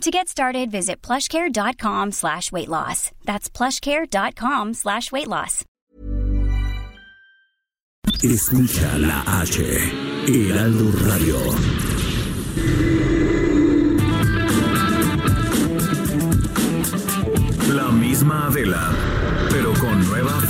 [0.00, 3.10] To get started, visit plushcare.com slash weight loss.
[3.24, 5.64] That's plushcare.com slash weight loss.
[8.22, 9.60] Escucha la H,
[10.26, 11.38] Heraldo Radio.
[17.68, 18.92] La misma Adela,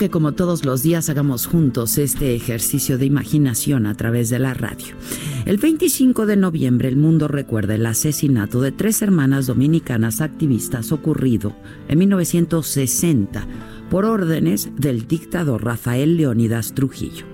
[0.00, 4.54] Que como todos los días hagamos juntos este ejercicio de imaginación a través de la
[4.54, 4.94] radio.
[5.44, 11.54] El 25 de noviembre el mundo recuerda el asesinato de tres hermanas dominicanas activistas ocurrido
[11.86, 13.46] en 1960
[13.90, 17.26] por órdenes del dictador Rafael Leónidas Trujillo.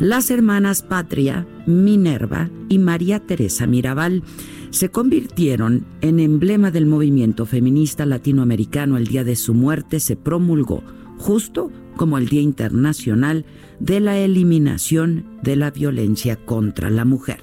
[0.00, 4.24] Las hermanas Patria, Minerva y María Teresa Mirabal
[4.70, 8.96] se convirtieron en emblema del movimiento feminista latinoamericano.
[8.96, 10.82] El día de su muerte se promulgó
[11.18, 13.44] justo como el Día Internacional
[13.80, 17.42] de la Eliminación de la Violencia contra la Mujer.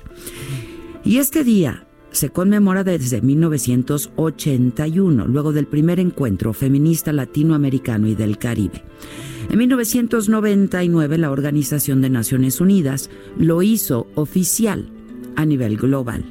[1.03, 8.37] Y este día se conmemora desde 1981, luego del primer encuentro feminista latinoamericano y del
[8.37, 8.83] Caribe.
[9.49, 14.89] En 1999 la Organización de Naciones Unidas lo hizo oficial
[15.35, 16.23] a nivel global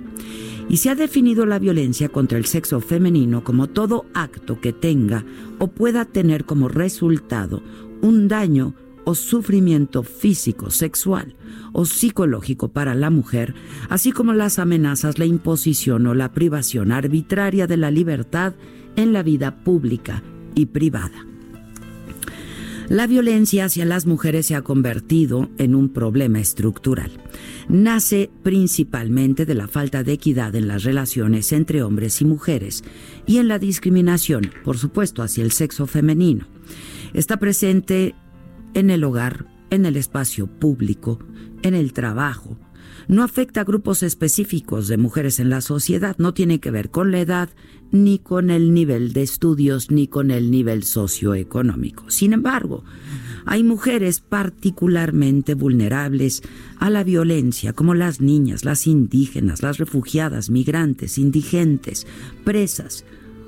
[0.70, 5.24] y se ha definido la violencia contra el sexo femenino como todo acto que tenga
[5.58, 7.60] o pueda tener como resultado
[8.02, 8.74] un daño
[9.04, 11.34] o sufrimiento físico, sexual
[11.72, 13.54] o psicológico para la mujer,
[13.88, 18.54] así como las amenazas, la imposición o la privación arbitraria de la libertad
[18.96, 20.22] en la vida pública
[20.54, 21.26] y privada.
[22.90, 27.12] La violencia hacia las mujeres se ha convertido en un problema estructural.
[27.68, 32.82] Nace principalmente de la falta de equidad en las relaciones entre hombres y mujeres
[33.28, 36.48] y en la discriminación, por supuesto, hacia el sexo femenino.
[37.12, 38.14] Está presente
[38.74, 41.18] en el hogar, en el espacio público,
[41.62, 42.58] en el trabajo.
[43.08, 47.10] No afecta a grupos específicos de mujeres en la sociedad, no tiene que ver con
[47.10, 47.48] la edad,
[47.90, 52.08] ni con el nivel de estudios, ni con el nivel socioeconómico.
[52.08, 52.84] Sin embargo,
[53.46, 56.42] hay mujeres particularmente vulnerables
[56.78, 62.06] a la violencia, como las niñas, las indígenas, las refugiadas, migrantes, indigentes,
[62.44, 63.04] presas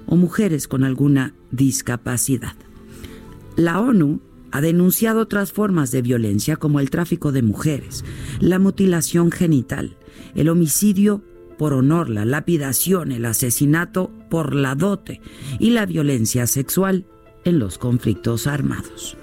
[0.06, 2.54] o mujeres con alguna discapacidad.
[3.56, 4.20] La ONU
[4.50, 8.04] ha denunciado otras formas de violencia como el tráfico de mujeres,
[8.40, 9.96] la mutilación genital,
[10.34, 11.22] el homicidio
[11.58, 15.20] por honor, la lapidación, el asesinato por la dote
[15.58, 17.06] y la violencia sexual
[17.44, 19.16] en los conflictos armados.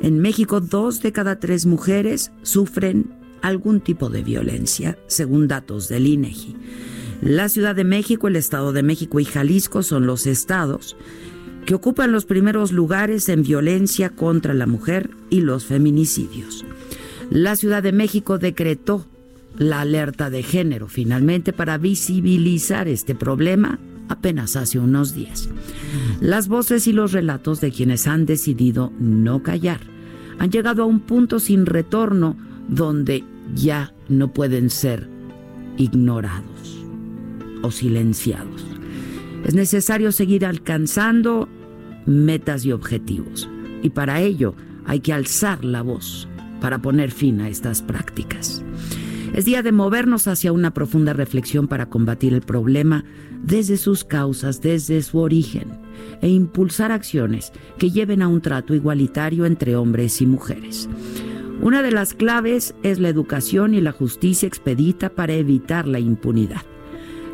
[0.00, 3.12] En México, dos de cada tres mujeres sufren
[3.42, 6.56] algún tipo de violencia, según datos del INEGI.
[7.20, 10.96] La Ciudad de México, el Estado de México y Jalisco son los estados
[11.68, 16.64] que ocupan los primeros lugares en violencia contra la mujer y los feminicidios.
[17.28, 19.04] La Ciudad de México decretó
[19.58, 23.78] la alerta de género finalmente para visibilizar este problema
[24.08, 25.50] apenas hace unos días.
[26.22, 29.80] Las voces y los relatos de quienes han decidido no callar
[30.38, 35.06] han llegado a un punto sin retorno donde ya no pueden ser
[35.76, 36.82] ignorados
[37.60, 38.64] o silenciados.
[39.44, 41.46] Es necesario seguir alcanzando
[42.08, 43.48] metas y objetivos
[43.82, 44.54] y para ello
[44.86, 46.28] hay que alzar la voz
[46.60, 48.64] para poner fin a estas prácticas.
[49.34, 53.04] Es día de movernos hacia una profunda reflexión para combatir el problema
[53.42, 55.68] desde sus causas, desde su origen,
[56.22, 60.88] e impulsar acciones que lleven a un trato igualitario entre hombres y mujeres.
[61.60, 66.62] Una de las claves es la educación y la justicia expedita para evitar la impunidad.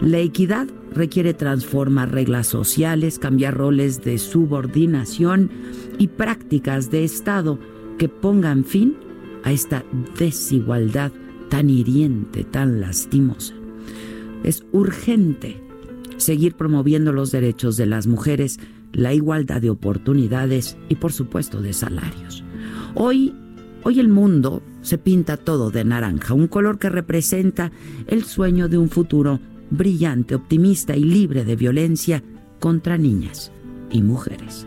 [0.04, 5.50] La equidad requiere transformar reglas sociales, cambiar roles de subordinación
[5.98, 7.58] y prácticas de Estado
[7.96, 8.98] que pongan fin
[9.44, 9.82] a esta
[10.18, 11.10] desigualdad
[11.48, 13.54] tan hiriente, tan lastimosa.
[14.42, 15.62] Es urgente
[16.18, 18.60] seguir promoviendo los derechos de las mujeres,
[18.92, 22.44] la igualdad de oportunidades y por supuesto de salarios.
[22.94, 23.34] Hoy,
[23.84, 27.72] hoy el mundo se pinta todo de naranja, un color que representa
[28.06, 32.22] el sueño de un futuro brillante, optimista y libre de violencia
[32.60, 33.52] contra niñas
[33.90, 34.66] y mujeres.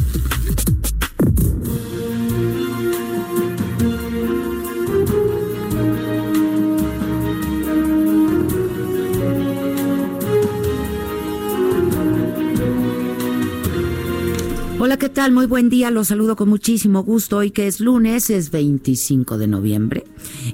[15.01, 15.31] ¿Qué tal?
[15.31, 17.37] Muy buen día, los saludo con muchísimo gusto.
[17.37, 20.03] Hoy que es lunes, es 25 de noviembre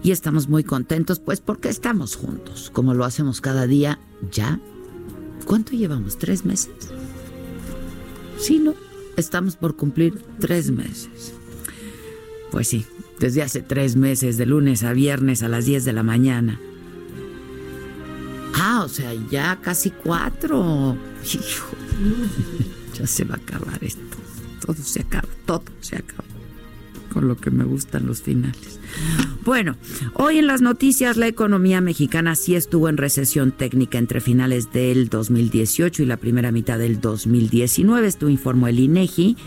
[0.02, 4.00] y estamos muy contentos pues porque estamos juntos, como lo hacemos cada día
[4.32, 4.62] ya.
[5.44, 6.18] ¿Cuánto llevamos?
[6.18, 6.72] ¿Tres meses?
[8.40, 8.74] Sí, ¿no?
[9.18, 11.34] Estamos por cumplir tres meses.
[12.50, 12.86] Pues sí,
[13.20, 16.58] desde hace tres meses, de lunes a viernes a las 10 de la mañana.
[18.56, 20.96] Ah, o sea, ya casi cuatro.
[21.26, 21.76] Hijo,
[22.98, 24.08] ya se va a acabar esto
[24.68, 26.37] todo se acaba, todo se acaba.
[27.22, 28.80] Lo que me gustan los finales.
[29.44, 29.78] Bueno,
[30.14, 35.08] hoy en las noticias la economía mexicana sí estuvo en recesión técnica entre finales del
[35.08, 39.38] 2018 y la primera mitad del 2019, esto informó el INEGI.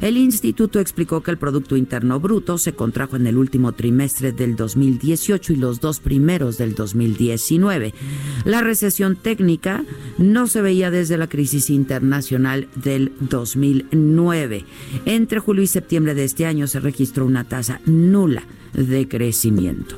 [0.00, 4.56] El instituto explicó que el Producto Interno Bruto se contrajo en el último trimestre del
[4.56, 7.94] 2018 y los dos primeros del 2019.
[8.44, 9.84] La recesión técnica
[10.18, 14.64] no se veía desde la crisis internacional del 2009.
[15.06, 19.96] Entre julio y septiembre de este año se registró una tasa nula de crecimiento.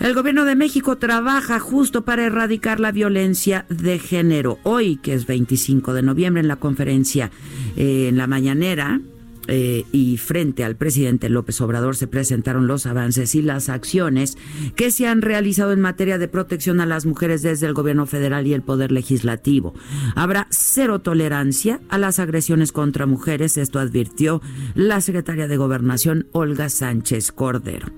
[0.00, 4.60] El gobierno de México trabaja justo para erradicar la violencia de género.
[4.62, 7.32] Hoy, que es 25 de noviembre, en la conferencia
[7.76, 9.00] eh, en la mañanera,
[9.48, 14.36] eh, y frente al presidente López Obrador se presentaron los avances y las acciones
[14.76, 18.46] que se han realizado en materia de protección a las mujeres desde el gobierno federal
[18.46, 19.74] y el poder legislativo.
[20.14, 24.42] Habrá cero tolerancia a las agresiones contra mujeres, esto advirtió
[24.74, 27.88] la secretaria de Gobernación Olga Sánchez Cordero.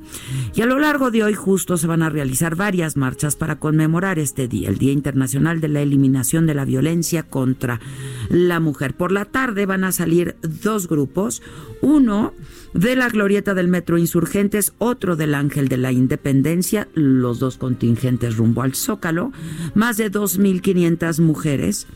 [0.54, 4.18] Y a lo largo de hoy justo se van a realizar varias marchas para conmemorar
[4.18, 7.80] este día, el Día Internacional de la Eliminación de la Violencia contra
[8.28, 8.94] la Mujer.
[8.94, 11.39] Por la tarde van a salir dos grupos
[11.80, 12.34] uno
[12.74, 18.36] de la glorieta del Metro Insurgentes, otro del Ángel de la Independencia, los dos contingentes
[18.36, 19.32] rumbo al Zócalo,
[19.74, 21.86] más de 2.500 mujeres.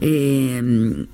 [0.00, 1.06] Eh,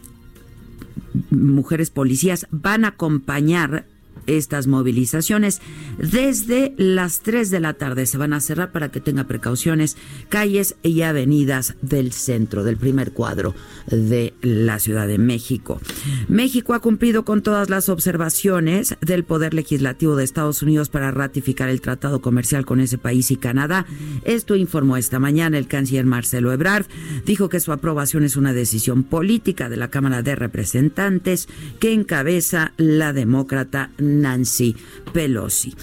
[1.30, 3.86] mujeres policías van a acompañar
[4.26, 5.60] estas movilizaciones.
[5.98, 9.96] Desde las 3 de la tarde se van a cerrar para que tenga precauciones
[10.28, 13.54] calles y avenidas del centro, del primer cuadro
[13.86, 15.80] de la Ciudad de México.
[16.28, 21.68] México ha cumplido con todas las observaciones del Poder Legislativo de Estados Unidos para ratificar
[21.68, 23.86] el tratado comercial con ese país y Canadá.
[24.24, 26.86] Esto informó esta mañana el canciller Marcelo Ebrard.
[27.24, 31.48] Dijo que su aprobación es una decisión política de la Cámara de Representantes
[31.78, 34.76] que encabeza la demócrata Nancy
[35.12, 35.74] Pelosi.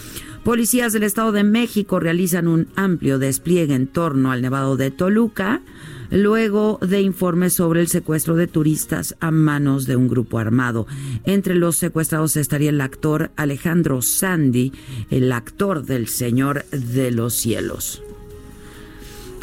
[0.44, 5.62] Policías del Estado de México realizan un amplio despliegue en torno al Nevado de Toluca
[6.10, 10.88] luego de informes sobre el secuestro de turistas a manos de un grupo armado.
[11.26, 14.72] Entre los secuestrados estaría el actor Alejandro Sandy,
[15.10, 18.02] el actor del Señor de los Cielos.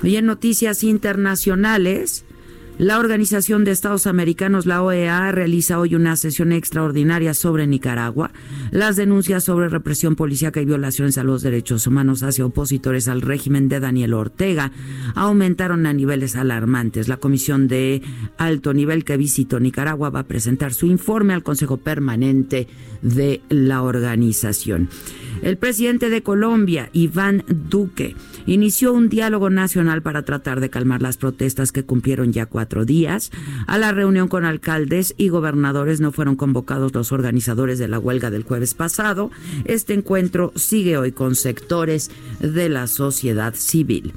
[0.03, 2.24] Y en noticias internacionales,
[2.77, 8.33] la Organización de Estados Americanos, la OEA, realiza hoy una sesión extraordinaria sobre Nicaragua.
[8.73, 13.69] Las denuncias sobre represión policíaca y violaciones a los derechos humanos hacia opositores al régimen
[13.69, 14.73] de Daniel Ortega
[15.15, 17.07] aumentaron a niveles alarmantes.
[17.07, 18.03] La comisión de
[18.39, 22.67] alto nivel que visitó Nicaragua va a presentar su informe al Consejo Permanente
[23.03, 24.89] de la organización.
[25.43, 28.17] El presidente de Colombia, Iván Duque,
[28.47, 33.31] inició un diálogo nacional para tratar de calmar las protestas que cumplieron ya cuatro días.
[33.67, 38.31] A la reunión con alcaldes y gobernadores no fueron convocados los organizadores de la huelga
[38.31, 39.31] del jueves pasado.
[39.65, 44.13] Este encuentro sigue hoy con sectores de la sociedad civil.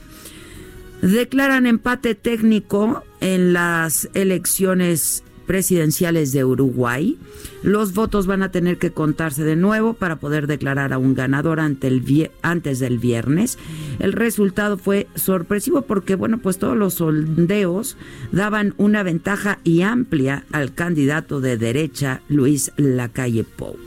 [1.01, 7.17] Declaran empate técnico en las elecciones presidenciales de Uruguay.
[7.63, 11.59] Los votos van a tener que contarse de nuevo para poder declarar a un ganador
[11.59, 13.57] antes del viernes.
[13.97, 17.97] El resultado fue sorpresivo porque, bueno, pues todos los sondeos
[18.31, 23.86] daban una ventaja y amplia al candidato de derecha Luis Lacalle Pou.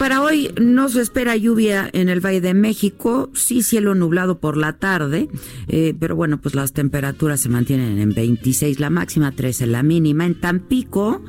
[0.00, 4.56] Para hoy no se espera lluvia en el Valle de México, sí cielo nublado por
[4.56, 5.28] la tarde,
[5.68, 10.24] eh, pero bueno, pues las temperaturas se mantienen en 26 la máxima, 13 la mínima.
[10.24, 11.22] En Tampico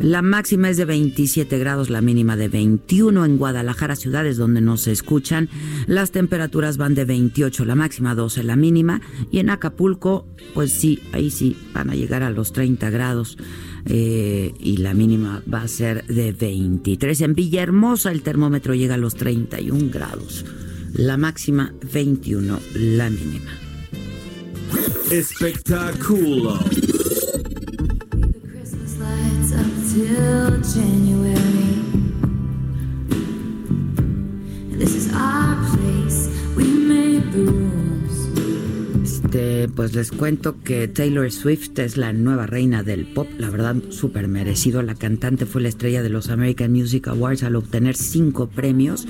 [0.00, 4.76] la máxima es de 27 grados, la mínima de 21 en Guadalajara, ciudades donde no
[4.76, 5.48] se escuchan.
[5.86, 9.00] Las temperaturas van de 28, la máxima 12, la mínima.
[9.30, 13.36] Y en Acapulco, pues sí, ahí sí van a llegar a los 30 grados.
[13.86, 17.20] Eh, y la mínima va a ser de 23.
[17.22, 20.44] En Villahermosa el termómetro llega a los 31 grados.
[20.94, 23.50] La máxima 21, la mínima.
[25.10, 26.58] Espectáculo.
[39.74, 44.28] Pues les cuento que Taylor Swift es la nueva reina del pop, la verdad súper
[44.28, 44.82] merecido.
[44.82, 49.06] La cantante fue la estrella de los American Music Awards al obtener cinco premios.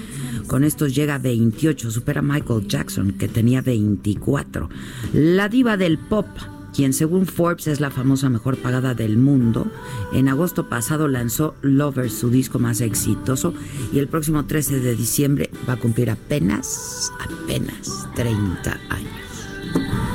[0.46, 4.68] Con estos llega a 28, supera a Michael Jackson que tenía 24.
[5.12, 6.26] La diva del pop
[6.72, 9.66] quien según Forbes es la famosa mejor pagada del mundo.
[10.12, 13.52] En agosto pasado lanzó Lover, su disco más exitoso,
[13.92, 20.11] y el próximo 13 de diciembre va a cumplir apenas, apenas 30 años.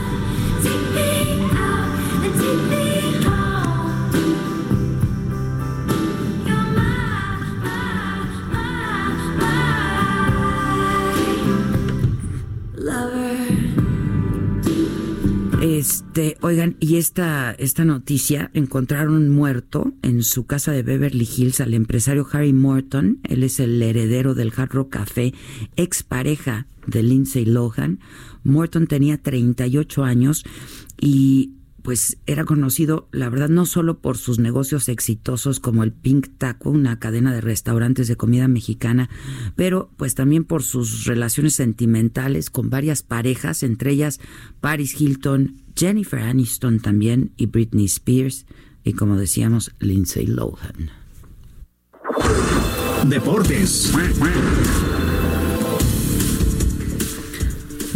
[15.68, 21.74] Este, oigan, y esta, esta noticia, encontraron muerto en su casa de Beverly Hills al
[21.74, 23.20] empresario Harry Morton.
[23.24, 25.34] Él es el heredero del Hard Rock Café,
[25.76, 28.00] expareja de Lindsay Lohan.
[28.46, 30.46] Morton tenía 38 años
[31.02, 31.52] y
[31.88, 36.70] pues era conocido, la verdad, no solo por sus negocios exitosos como el Pink Taco,
[36.70, 39.10] una cadena de restaurantes de comida mexicana,
[39.56, 44.20] pero pues también por sus relaciones sentimentales con varias parejas, entre ellas
[44.60, 48.48] Paris Hilton, Jennifer Aniston también y Britney Spears
[48.84, 50.92] y como decíamos, Lindsay Lohan.
[53.06, 53.94] Deportes.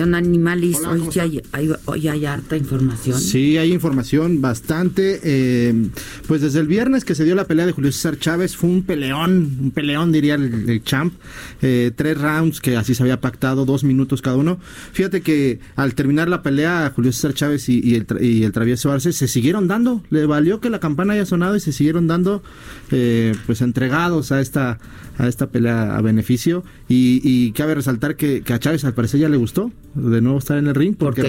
[0.01, 1.07] Animalis, hoy,
[1.51, 3.19] hay, hoy hay harta información.
[3.19, 5.19] Sí, hay información bastante.
[5.23, 5.89] Eh,
[6.27, 8.83] pues desde el viernes que se dio la pelea de Julio César Chávez, fue un
[8.83, 11.13] peleón, un peleón diría el, champ.
[11.61, 14.59] Eh, tres rounds que así se había pactado, dos minutos cada uno.
[14.93, 19.13] Fíjate que al terminar la pelea, Julio César Chávez y, el, y el travieso Arce
[19.13, 20.01] se siguieron dando.
[20.09, 22.43] Le valió que la campana haya sonado y se siguieron dando,
[22.91, 24.79] eh, pues entregados a esta,
[25.17, 26.63] a esta pelea a beneficio.
[26.87, 30.57] Y, cabe resaltar que, que a Chávez al parecer ya le gustó de nuevo estar
[30.57, 31.23] en el ring porque,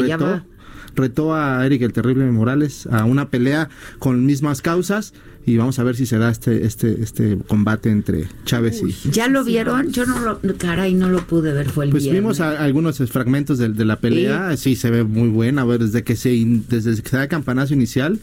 [0.94, 5.14] retó, a Eric el Terrible Morales a una pelea con mismas causas
[5.44, 9.26] y vamos a ver si se da este este este combate entre Chávez y ya
[9.26, 12.98] lo vieron yo no lo caray no lo pude ver fue el pues vimos algunos
[13.10, 14.76] fragmentos de, la pelea ¿Sí?
[14.76, 16.30] se ve muy buena a ver desde que se
[16.68, 18.20] desde que se da el campanazo inicial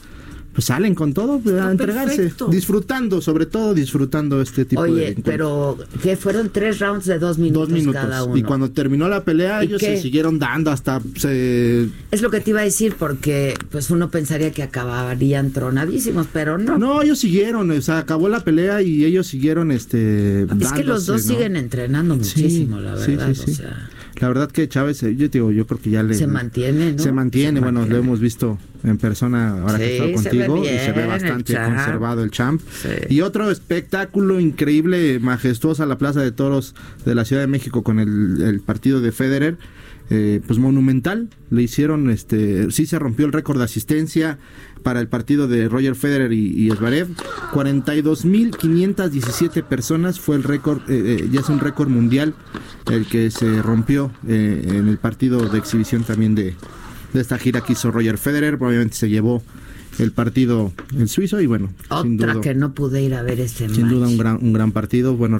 [0.59, 5.15] pues salen con todo pues, a entregarse, disfrutando, sobre todo disfrutando este tipo de Oye,
[5.23, 8.35] pero que fueron tres rounds de dos minutos, cada uno.
[8.35, 11.87] Y cuando terminó la pelea, ellos se siguieron dando hasta se...
[12.11, 16.57] Es lo que te iba a decir, porque pues uno pensaría que acabarían tronadísimos, pero
[16.57, 16.77] no.
[16.77, 21.05] No, ellos siguieron, o sea, acabó la pelea y ellos siguieron este Es que los
[21.05, 23.89] dos siguen entrenando muchísimo, la verdad, o sea...
[24.19, 26.13] La verdad que Chávez, eh, yo digo, yo creo que ya le...
[26.13, 26.99] Se mantiene, ¿no?
[26.99, 31.05] Se mantiene, bueno, lo hemos visto en persona ahora que he contigo y se ve
[31.05, 32.61] bastante conservado el champ.
[33.09, 37.99] Y otro espectáculo increíble, majestuosa la Plaza de Toros de la Ciudad de México con
[37.99, 39.57] el, partido de Federer.
[40.11, 44.39] Eh, pues monumental, le hicieron, este, sí se rompió el récord de asistencia
[44.81, 47.09] para el partido de Roger Federer y, y Esvarev,
[47.53, 52.33] 42.517 personas fue el récord, eh, eh, ya es un récord mundial
[52.91, 56.55] el que se rompió en el partido de exhibición también de,
[57.13, 58.55] de esta gira que hizo Roger Federer.
[58.55, 59.43] Obviamente se llevó
[59.99, 63.89] el partido en suizo y bueno otra que no pude ir a ver este sin
[63.89, 65.37] duda un gran un gran partido bueno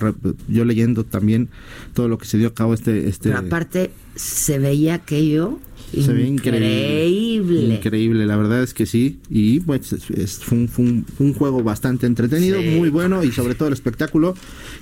[0.47, 1.49] yo leyendo también
[1.93, 5.59] todo lo que se dio a cabo este este Pero aparte se veía aquello
[5.91, 7.75] se ve increíble.
[7.75, 9.19] Increíble, la verdad es que sí.
[9.29, 14.35] Y pues es, fue, un, juego bastante entretenido, muy bueno y sobre todo el espectáculo.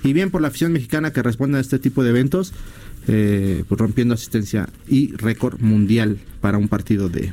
[0.04, 2.52] Y bien por la afición mexicana que responde a este tipo de eventos.
[3.10, 7.32] Eh, pues rompiendo asistencia y récord mundial para un partido de,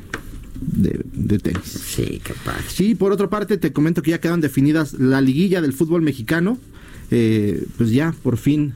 [0.60, 1.64] de, tenis.
[1.64, 2.62] Sí, capaz.
[2.68, 6.58] Sí, por otra parte, te comento que ya quedan definidas la liguilla del fútbol mexicano.
[7.10, 8.74] Eh, pues ya, por fin,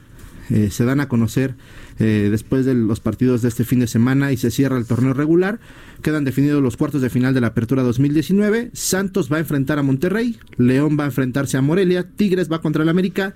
[0.49, 1.55] eh, se dan a conocer
[2.01, 5.59] después de los partidos de este fin de semana y se cierra el torneo regular.
[6.01, 8.71] Quedan definidos los cuartos de final de la Apertura 2019.
[8.73, 12.81] Santos va a enfrentar a Monterrey, León va a enfrentarse a Morelia, Tigres va contra
[12.81, 13.35] el América,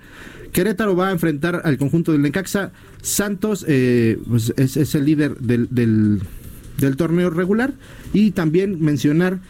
[0.52, 2.72] Querétaro va a enfrentar al conjunto del Necaxa.
[3.02, 6.22] Santos eh, pues es, el líder del, del,
[6.96, 7.74] torneo regular.
[8.12, 9.40] Y también mencionar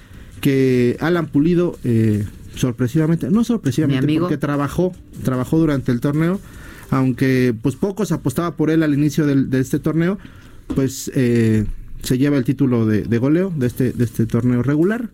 [0.40, 6.40] que Alan Pulido, eh, sorpresivamente, no sorpresivamente, porque trabajó, trabajó durante el torneo,
[6.90, 10.18] aunque pues pocos apostaba por él al inicio de este torneo,
[10.74, 11.66] pues eh,
[12.02, 15.10] se lleva el título de, goleo de este, de este torneo regular.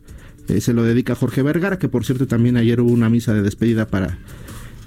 [0.59, 3.43] se lo dedica a Jorge Vergara, que por cierto también ayer hubo una misa de
[3.43, 4.19] despedida para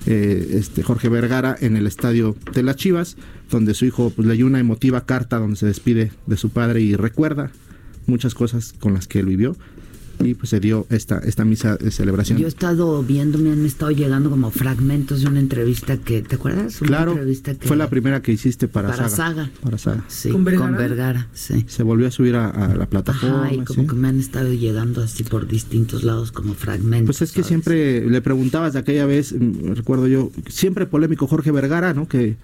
[0.06, 3.18] eh, este Jorge Vergara en el estadio de las Chivas,
[3.50, 6.96] donde su hijo pues, leyó una emotiva carta donde se despide de su padre y
[6.96, 7.52] recuerda
[8.08, 9.56] muchas cosas con las que él vivió
[10.20, 12.38] y pues se dio esta, esta misa de celebración.
[12.38, 16.36] Yo he estado viendo, me han estado llegando como fragmentos de una entrevista que, ¿te
[16.36, 16.78] acuerdas?
[16.78, 17.18] claro,
[17.62, 19.50] fue la primera que hiciste para, para Saga.
[19.62, 20.04] Para Saga.
[20.08, 21.28] Sí, ¿Con Vergara?
[21.34, 21.66] sí.
[21.68, 23.52] Se volvió a subir a, la plataforma.
[23.54, 27.18] y como que me han estado llegando así por distintos lados como fragmentos.
[27.18, 31.52] Pues es que siempre le preguntabas de aquella vez, mm, recuerdo yo, siempre polémico Jorge
[31.52, 32.08] Vergara, ¿no?
[32.08, 32.38] Que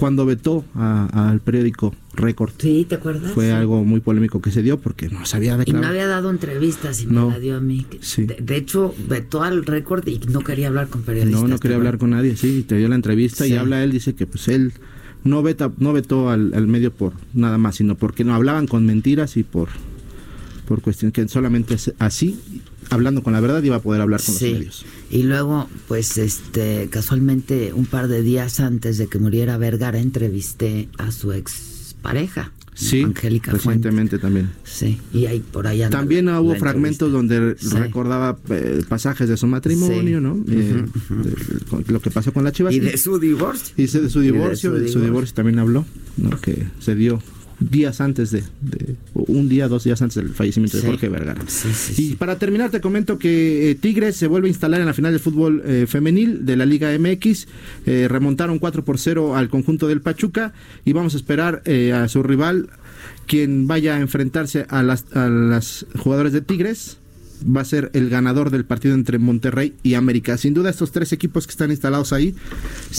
[0.00, 2.52] cuando vetó al periódico Record.
[2.58, 3.32] Sí, ¿te acuerdas?
[3.32, 6.30] Fue algo muy polémico que se dio porque no sabía de Y no había dado
[6.30, 7.86] entrevistas y me la dio a mí.
[8.00, 8.24] Sí.
[8.24, 11.42] De, hecho, vetó al Record y no quería hablar con periodistas.
[11.42, 14.14] No, no quería hablar con nadie, sí, te dio la entrevista y habla él, dice
[14.14, 14.72] que pues él
[15.22, 18.86] no veta, no vetó al, al medio por nada más, sino porque no hablaban con
[18.86, 19.68] mentiras y por
[20.66, 22.38] por cuestión que solamente así
[22.90, 24.84] hablando con la verdad iba a poder hablar con los medios.
[25.10, 30.88] Y luego, pues, este, casualmente, un par de días antes de que muriera Vergara, entrevisté
[30.98, 32.52] a su ex pareja.
[32.74, 34.50] Sí, Angélica recientemente también.
[34.64, 35.90] Sí, y ahí por allá.
[35.90, 40.42] También hubo fragmentos donde recordaba eh, pasajes de su matrimonio, ¿no?
[40.48, 40.86] Eh,
[41.88, 42.72] lo que pasó con la chiva.
[42.72, 43.74] Y de su divorcio.
[43.76, 45.84] Y de su divorcio, de su divorcio también habló,
[46.16, 46.40] ¿no?
[46.40, 47.20] Que se dio
[47.60, 48.42] días antes de,
[49.14, 51.40] un día, dos días antes del fallecimiento de Jorge Vergara.
[51.96, 55.12] y para terminar te comento que eh, Tigres se vuelve a instalar en la final
[55.12, 57.46] de fútbol eh, femenil de la Liga MX,
[57.86, 60.52] eh, remontaron 4 por 0 al conjunto del Pachuca
[60.84, 61.62] y vamos a esperar
[61.94, 62.70] a su rival
[63.26, 66.99] quien vaya a enfrentarse a las, a las jugadores de Tigres
[67.44, 70.36] va a ser el ganador del partido entre Monterrey y América.
[70.36, 72.34] Sin duda, estos tres equipos que están instalados ahí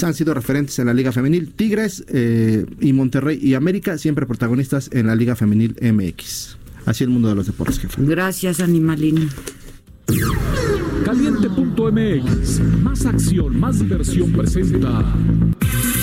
[0.04, 1.52] han sido referentes en la Liga Femenil.
[1.54, 6.58] Tigres eh, y Monterrey y América, siempre protagonistas en la Liga Femenil MX.
[6.86, 8.02] Así el mundo de los deportes, jefe.
[8.04, 9.30] Gracias, Animalín.
[11.06, 15.16] Caliente.mx, más acción, más diversión presenta.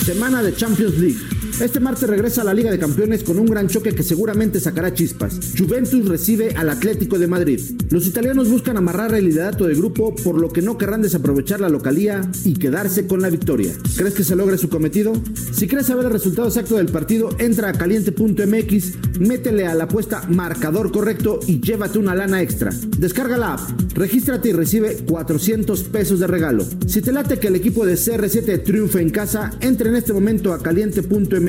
[0.05, 1.19] Semana de Champions League.
[1.61, 4.95] Este martes regresa a la Liga de Campeones con un gran choque que seguramente sacará
[4.95, 5.41] chispas.
[5.59, 7.61] Juventus recibe al Atlético de Madrid.
[7.91, 11.69] Los italianos buscan amarrar el liderato del grupo, por lo que no querrán desaprovechar la
[11.69, 13.73] localía y quedarse con la victoria.
[13.97, 15.13] ¿Crees que se logre su cometido?
[15.53, 20.23] Si crees saber el resultado exacto del partido, entra a caliente.mx, métele a la apuesta
[20.29, 22.71] marcador correcto y llévate una lana extra.
[22.99, 23.61] Descarga la app,
[23.95, 26.65] regístrate y recibe 400 pesos de regalo.
[26.87, 30.53] Si te late que el equipo de CR7 triunfe en casa, entra en este momento
[30.53, 31.48] a caliente.mx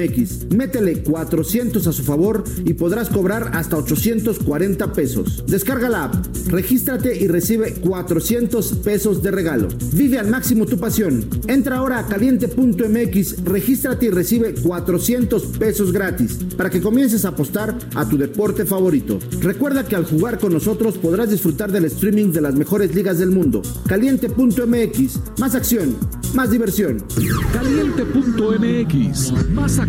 [0.56, 5.44] Métele 400 a su favor y podrás cobrar hasta 840 pesos.
[5.48, 9.68] Descarga la app, regístrate y recibe 400 pesos de regalo.
[9.94, 11.28] Vive al máximo tu pasión.
[11.48, 17.78] Entra ahora a caliente.mx, regístrate y recibe 400 pesos gratis para que comiences a apostar
[17.96, 19.20] a tu deporte favorito.
[19.42, 23.32] Recuerda que al jugar con nosotros podrás disfrutar del streaming de las mejores ligas del
[23.32, 23.62] mundo.
[23.88, 25.96] Caliente.mx, más acción,
[26.34, 27.04] más diversión.
[27.54, 29.89] Caliente.mx, más acción,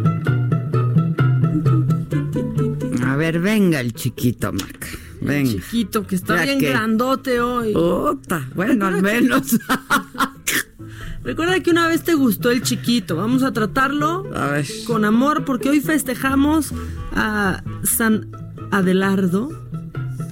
[3.21, 4.97] Ver, venga el chiquito, Mac.
[5.21, 5.51] Venga.
[5.51, 7.73] Chiquito, que está Ya bien que- grandote hoy.
[7.75, 9.57] Ota, bueno, al menos.
[11.23, 13.15] Recuerda que una vez te gustó el chiquito.
[13.15, 14.65] Vamos a tratarlo A ver.
[14.87, 16.73] con amor porque hoy festejamos
[17.13, 18.27] a San
[18.71, 19.49] Adelardo.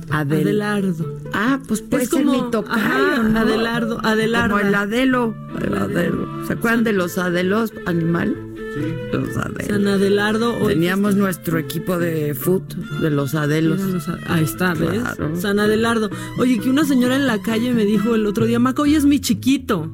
[0.09, 1.19] Adel- Adelardo.
[1.33, 3.39] Ah, pues puede Es ser como- mi tocayo, ajá, ¿no?
[3.39, 4.55] Adelardo, Adelarda.
[4.57, 5.35] Como el Adelo.
[5.63, 6.47] El Adelo.
[6.47, 8.35] ¿Se acuerdan de los Adelos animal?
[8.79, 8.93] Sí.
[9.13, 9.67] Los Adelos.
[9.67, 10.57] San Adelardo.
[10.59, 13.79] hoy Teníamos nuestro equipo de foot de los Adelos.
[13.79, 14.89] Eran los a- Ahí está, ¿ves?
[15.01, 15.35] Claro.
[15.39, 16.09] San Adelardo.
[16.37, 19.05] Oye, que una señora en la calle me dijo el otro día, Maca, hoy es
[19.05, 19.91] mi chiquito.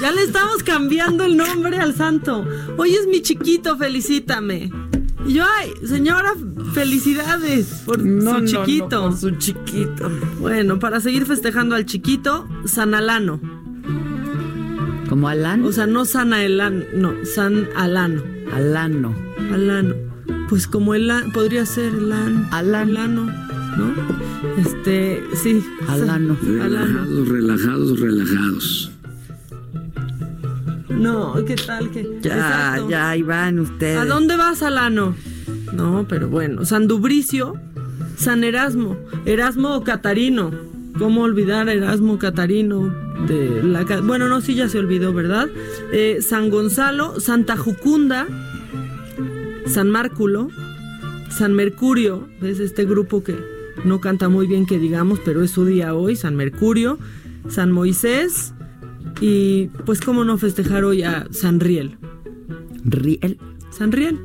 [0.00, 2.44] Ya le estamos cambiando el nombre al santo.
[2.76, 4.70] Hoy es mi chiquito, felicítame.
[5.26, 6.34] Y yo, ay, señora,
[6.74, 9.02] felicidades por su chiquito.
[9.02, 10.10] por su chiquito.
[10.40, 13.40] Bueno, para seguir festejando al chiquito, San Alano.
[15.08, 15.64] Como Alan.
[15.64, 18.22] O sea, no San Aelano, no, San Alano.
[18.52, 19.14] Alano.
[19.52, 19.94] Alano.
[20.48, 21.92] Pues como el podría ser.
[21.94, 22.48] Alan.
[22.50, 23.26] Alano,
[23.76, 23.94] ¿no?
[24.58, 25.64] Este, sí.
[25.88, 26.36] Alano.
[26.62, 27.04] Alano.
[27.24, 28.90] Relajados, relajados, relajados.
[30.90, 31.90] No, ¿qué tal?
[31.90, 32.90] que Ya, Exacto.
[32.90, 33.98] ya, ahí van ustedes.
[33.98, 35.14] ¿A dónde vas, Alano?
[35.72, 36.64] No, pero bueno.
[36.64, 37.54] San Dubricio,
[38.16, 40.52] San Erasmo, Erasmo Catarino.
[40.98, 42.94] ¿Cómo olvidar a Erasmo Catarino?
[43.26, 45.48] De la, bueno, no, sí ya se olvidó, ¿verdad?
[45.92, 48.26] Eh, San Gonzalo, Santa Jucunda,
[49.66, 50.50] San Márculo,
[51.30, 53.36] San Mercurio, es este grupo que
[53.84, 56.98] no canta muy bien que digamos, pero es su día hoy, San Mercurio,
[57.48, 58.54] San Moisés
[59.20, 61.96] y pues cómo no festejar hoy a San Riel.
[62.84, 63.38] Riel.
[63.70, 64.18] San Riel.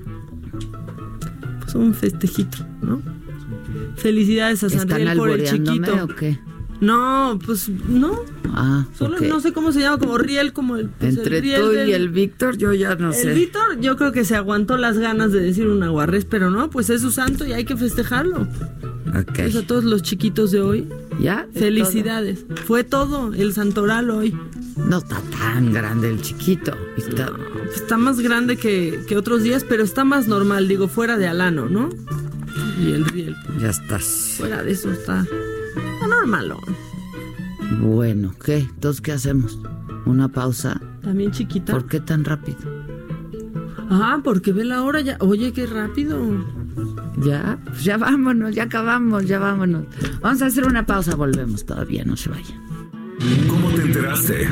[1.62, 3.02] Pues un festejito, ¿no?
[3.96, 6.04] Felicidades a San ¿Están Riel por el chiquito.
[6.04, 6.40] o qué?
[6.82, 8.22] No, pues no.
[8.54, 10.90] Ah, Solo no sé cómo se llama, como Riel, como el.
[10.90, 13.34] pues, el Entre Riel tú del- y el Víctor, yo ya no El sé.
[13.34, 16.90] Víctor, yo creo que se aguantó las ganas de decir un aguarrés, pero no, pues
[16.90, 18.48] es su santo y hay que festejarlo.
[19.10, 19.34] Ok.
[19.36, 20.88] Pues a todos los chiquitos de hoy,
[21.20, 21.48] ¿Ya?
[21.54, 22.46] ¿Es felicidades.
[22.66, 24.34] Fue todo el santoral hoy.
[24.78, 26.72] No está tan grande el chiquito.
[26.98, 27.32] Está-
[27.76, 31.68] Está más grande que, que otros días, pero está más normal, digo, fuera de Alano,
[31.70, 31.90] ¿no?
[32.82, 34.36] Y el Riel, Ya estás.
[34.38, 35.26] fuera de eso está
[36.10, 36.60] normalón.
[37.82, 38.58] Bueno, ¿qué?
[38.58, 39.60] Entonces, ¿qué hacemos?
[40.06, 40.82] ¿Una pausa?
[41.02, 41.74] También chiquita.
[41.74, 42.58] ¿Por qué tan rápido?
[43.90, 45.18] Ah, porque ve la hora ya.
[45.20, 46.20] Oye, qué rápido.
[47.18, 49.86] Ya, pues ya vámonos, ya acabamos, ya vámonos.
[50.22, 52.62] Vamos a hacer una pausa, volvemos todavía, no se vayan.
[53.50, 54.48] ¿Cómo te enteraste?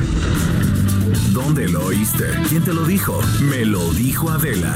[1.33, 2.25] ¿Dónde lo oíste?
[2.49, 3.19] ¿Quién te lo dijo?
[3.49, 4.75] Me lo dijo Adela.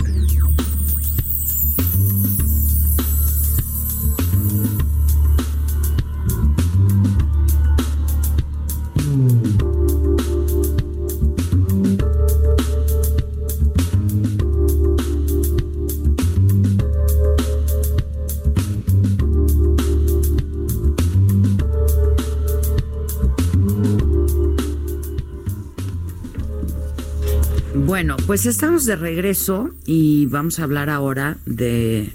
[28.01, 32.11] Bueno, pues estamos de regreso y vamos a hablar ahora de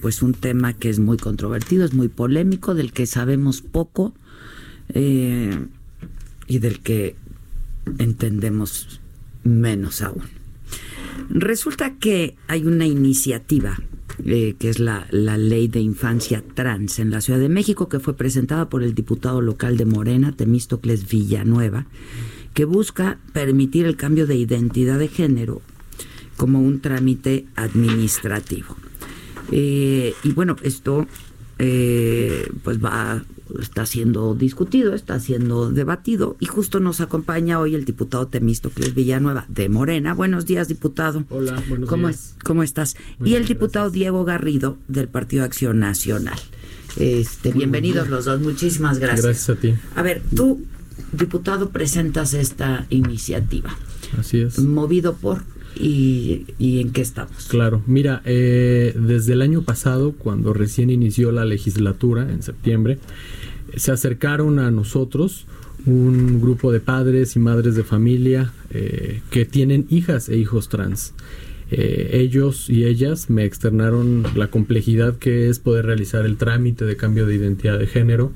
[0.00, 4.14] pues un tema que es muy controvertido, es muy polémico, del que sabemos poco
[4.90, 5.66] eh,
[6.46, 7.16] y del que
[7.98, 9.00] entendemos
[9.42, 10.22] menos aún.
[11.30, 13.76] Resulta que hay una iniciativa
[14.24, 17.98] eh, que es la, la Ley de Infancia Trans en la Ciudad de México que
[17.98, 21.88] fue presentada por el diputado local de Morena, Temístocles Villanueva,
[22.54, 25.60] que busca permitir el cambio de identidad de género
[26.36, 28.76] como un trámite administrativo.
[29.52, 31.06] Eh, y bueno, esto
[31.58, 33.24] eh, pues va
[33.60, 39.44] está siendo discutido, está siendo debatido y justo nos acompaña hoy el diputado Temístocles Villanueva
[39.48, 40.14] de Morena.
[40.14, 41.24] Buenos días, diputado.
[41.28, 42.34] Hola, buenos ¿Cómo, días.
[42.38, 42.96] es- ¿Cómo estás?
[43.18, 46.38] Muy y el diputado Diego Garrido del Partido Acción Nacional.
[46.96, 49.24] Este, bienvenidos los dos, muchísimas gracias.
[49.24, 49.74] Gracias a ti.
[49.96, 50.62] A ver, tú
[51.12, 53.76] diputado, presentas esta iniciativa.
[54.18, 54.58] Así es.
[54.58, 55.42] Movido por
[55.76, 57.46] y, en qué estamos.
[57.48, 62.98] Claro, mira, eh, desde el año pasado, cuando recién inició la legislatura, en septiembre,
[63.76, 65.46] se acercaron a nosotros
[65.86, 71.12] un grupo de padres y madres de familia eh, que tienen hijas e hijos trans.
[71.70, 76.96] Eh, ellos y ellas me externaron la complejidad que es poder realizar el trámite de
[76.96, 78.32] cambio de identidad de género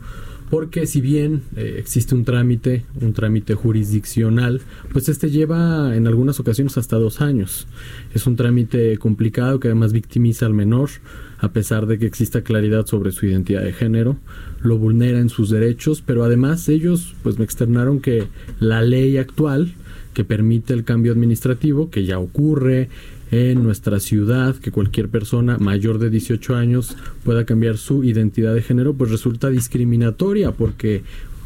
[0.51, 4.61] porque si bien eh, existe un trámite, un trámite jurisdiccional,
[4.93, 7.67] pues este lleva en algunas ocasiones hasta dos años.
[8.15, 10.91] Es un trámite complicado que además victimiza al menor,
[11.39, 14.17] a pesar de que exista claridad sobre su identidad de género,
[14.63, 18.27] lo vulnera en sus derechos, pero además ellos pues me externaron que
[18.61, 19.75] la ley actual
[20.15, 22.89] que permite el cambio administrativo, que ya ocurre,
[23.31, 28.63] en nuestra ciudad que cualquier persona mayor de 18 años pueda cambiar su identidad de
[28.63, 31.03] género, pues resulta discriminatoria porque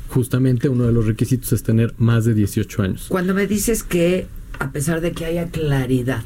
[0.08, 3.06] justamente uno de los requisitos es tener más de 18 años.
[3.08, 4.26] Cuando me dices que
[4.58, 6.22] a pesar de que haya claridad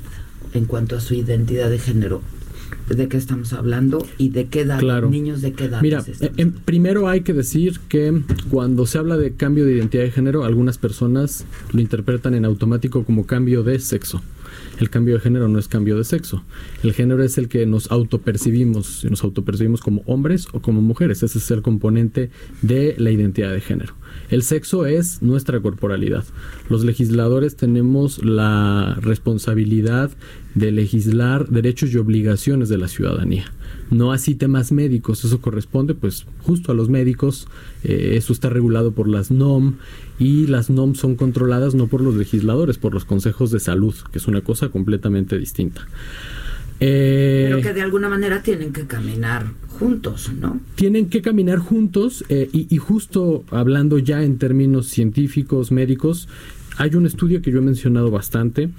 [0.53, 2.21] en cuanto a su identidad de género,
[2.88, 4.79] ¿de qué estamos hablando y de qué edad?
[4.79, 5.09] Claro.
[5.09, 5.83] Niños de qué edad.
[5.83, 6.05] Mira,
[6.37, 10.45] en, primero hay que decir que cuando se habla de cambio de identidad de género,
[10.45, 14.23] algunas personas lo interpretan en automático como cambio de sexo.
[14.79, 16.43] El cambio de género no es cambio de sexo.
[16.83, 21.23] El género es el que nos autopercibimos, nos autopercibimos como hombres o como mujeres.
[21.23, 22.31] Ese es el componente
[22.62, 23.95] de la identidad de género.
[24.29, 26.25] El sexo es nuestra corporalidad.
[26.69, 30.11] Los legisladores tenemos la responsabilidad
[30.55, 33.53] de legislar derechos y obligaciones de la ciudadanía.
[33.91, 37.47] No así temas médicos, eso corresponde pues justo a los médicos,
[37.85, 39.77] eh, eso está regulado por las NOM
[40.18, 44.18] y las NOM son controladas no por los legisladores, por los consejos de salud, que
[44.18, 45.87] es una cosa completamente distinta.
[46.81, 49.46] Eh, Pero que de alguna manera tienen que caminar
[49.79, 50.61] juntos, ¿no?
[50.74, 56.29] Tienen que caminar juntos eh, y, y, justo hablando ya en términos científicos, médicos,
[56.76, 58.70] hay un estudio que yo he mencionado bastante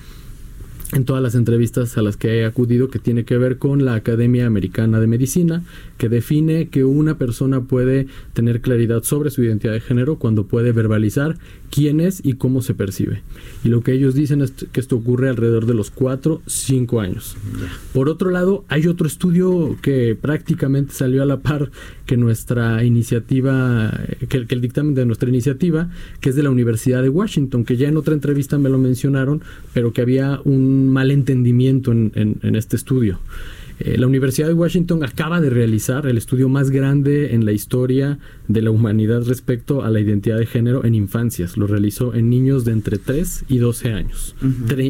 [0.94, 3.96] en todas las entrevistas a las que he acudido que tiene que ver con la
[3.96, 5.64] Academia Americana de Medicina,
[5.98, 10.72] que define que una persona puede tener claridad sobre su identidad de género cuando puede
[10.72, 11.38] verbalizar
[11.70, 13.22] quién es y cómo se percibe.
[13.64, 17.36] Y lo que ellos dicen es que esto ocurre alrededor de los 4, 5 años.
[17.94, 21.70] Por otro lado, hay otro estudio que prácticamente salió a la par
[22.06, 23.92] que nuestra iniciativa,
[24.30, 25.90] que, el dictamen de nuestra iniciativa,
[26.22, 29.42] que es de la Universidad de Washington, que ya en otra entrevista me lo mencionaron,
[29.74, 33.20] pero que había un malentendimiento en, en este estudio.
[33.80, 38.18] Eh, la Universidad de Washington acaba de realizar el estudio más grande en la historia
[38.48, 41.58] de la humanidad respecto a la identidad de género en infancias.
[41.58, 44.36] Lo realizó en niños de entre 3 y 12 años.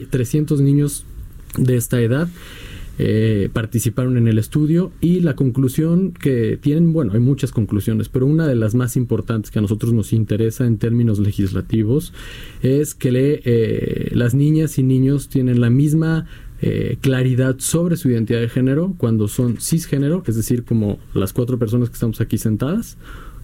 [0.09, 1.05] 300 niños
[1.57, 2.29] de esta edad
[2.97, 8.25] eh, participaron en el estudio y la conclusión que tienen, bueno, hay muchas conclusiones, pero
[8.25, 12.13] una de las más importantes que a nosotros nos interesa en términos legislativos
[12.61, 13.09] es que
[13.45, 16.27] eh, las niñas y niños tienen la misma
[16.59, 21.59] eh, claridad sobre su identidad de género cuando son cisgénero, es decir, como las cuatro
[21.59, 22.97] personas que estamos aquí sentadas,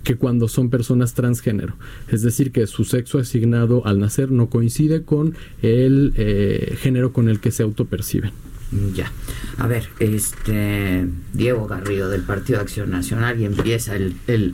[0.04, 1.76] que cuando son personas transgénero.
[2.10, 7.30] Es decir, que su sexo asignado al nacer no coincide con el eh, género con
[7.30, 8.32] el que se autoperciben.
[8.94, 9.12] Ya.
[9.58, 14.54] A ver, este Diego Garrido del Partido Acción Nacional y empieza el, el,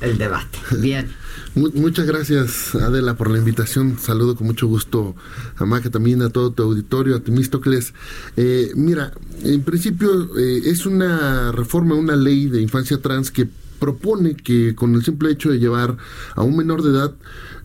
[0.00, 0.58] el debate.
[0.80, 1.08] Bien.
[1.54, 3.98] Muchas gracias, Adela, por la invitación.
[3.98, 5.16] Saludo con mucho gusto
[5.56, 7.94] a Maca, también a todo tu auditorio, a Temístocles.
[8.36, 14.36] Eh, mira, en principio eh, es una reforma, una ley de infancia trans que propone
[14.36, 15.96] que con el simple hecho de llevar
[16.34, 17.14] a un menor de edad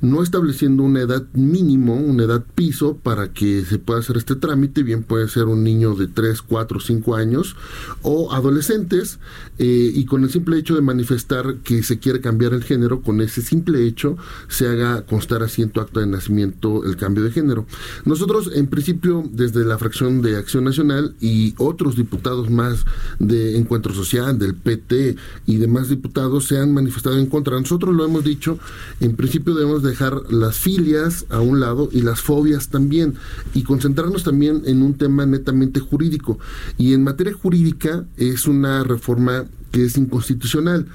[0.04, 4.84] no estableciendo una edad mínimo, una edad piso para que se pueda hacer este trámite,
[4.84, 7.56] bien puede ser un niño de 3, 4, 5 años
[8.02, 9.20] o adolescentes
[9.60, 13.22] eh, y con el simple hecho de manifestar que se quiere cambiar el género, con
[13.22, 14.18] ese simple hecho
[14.50, 17.66] se haga constar así en tu acto de nacimiento el cambio de género.
[18.04, 22.86] Nosotros en principio desde la fracción de Acción Nacional y otros diputados más
[23.20, 27.58] de Encuentro Social, del PT y demás diputados se han manifestado en contra.
[27.58, 28.60] Nosotros lo hemos dicho,
[29.00, 33.16] en principio debemos de dejar las filias a un lado y las fobias también
[33.54, 36.40] y concentrarnos también en un tema netamente jurídico.
[36.78, 40.86] Y en materia jurídica es una reforma que es inconstitucional,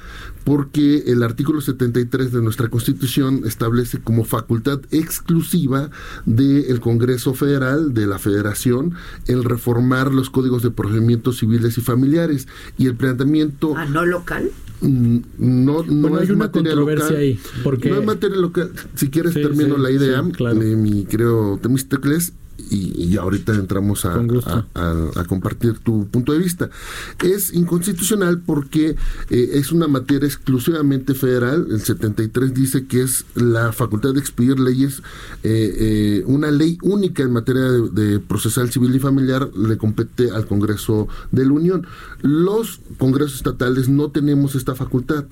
[0.45, 5.91] porque el artículo 73 de nuestra Constitución establece como facultad exclusiva
[6.27, 8.95] del Congreso Federal, de la Federación,
[9.27, 12.47] el reformar los códigos de procedimientos civiles y familiares.
[12.79, 13.75] Y el planteamiento...
[13.77, 14.53] ¿Ah, no local?
[14.81, 17.39] Mm, no, no hay una controversia ahí.
[17.65, 17.91] Porque...
[17.91, 18.73] No es materia local.
[18.95, 22.33] Si quieres, termino la idea, de mi creo Temístocles
[22.71, 24.15] y, ahorita entramos a,
[24.75, 26.71] a, compartir tu punto de vista.
[27.23, 28.97] Es inconstitucional porque
[29.31, 31.67] eh, es una materia exclusivamente federal.
[31.71, 35.03] El 73 dice que es la facultad de expedir leyes,
[35.43, 40.47] eh, eh, una ley única en materia de, procesal civil y familiar le compete al
[40.47, 41.87] Congreso de la Unión.
[42.23, 45.25] Los congresos estatales no tenemos esta facultad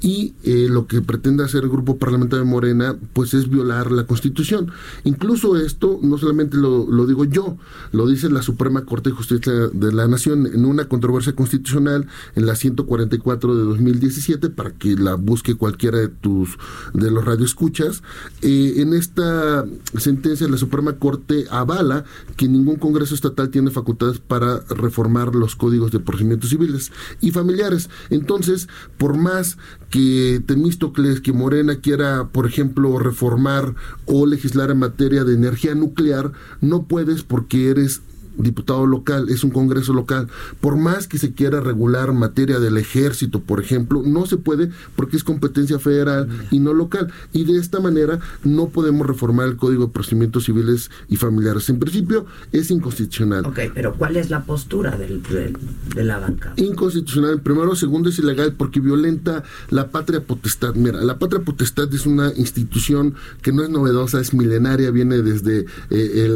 [0.00, 4.70] y lo que pretende hacer el grupo parlamentario de Morena pues es violar la Constitución.
[5.04, 7.56] Incluso esto no solamente lo, digo yo,
[7.92, 12.46] lo dice la Suprema Corte de Justicia de la Nación en una controversia constitucional en
[12.46, 16.58] la 144 de 2017 para que la busque cualquiera de tus
[16.94, 18.02] de los radioescuchas.
[18.42, 19.64] Eh, en esta
[19.98, 22.04] sentencia la Suprema Corte avala
[22.36, 27.90] que ningún Congreso estatal tiene facultades para reformar los códigos de procedimientos civiles y familiares.
[28.10, 29.58] Entonces, por más
[29.90, 33.74] que Temístocles, que Morena quiera, por ejemplo, reformar
[34.06, 38.02] o legislar en materia de energía nuclear, no puedes porque eres
[38.36, 40.28] diputado local, es un congreso local.
[40.60, 45.16] Por más que se quiera regular materia del ejército, por ejemplo, no se puede porque
[45.16, 47.12] es competencia federal y no local.
[47.32, 51.68] Y de esta manera no podemos reformar el Código de Procedimientos Civiles y Familiares.
[51.68, 53.46] En principio es inconstitucional.
[53.46, 56.52] Ok, pero ¿cuál es la postura del, de la banca?
[56.56, 57.40] Inconstitucional.
[57.40, 60.74] Primero, segundo, es ilegal porque violenta la patria potestad.
[60.74, 65.66] Mira, la patria potestad es una institución que no es novedosa, es milenaria, viene desde
[65.90, 66.28] eh,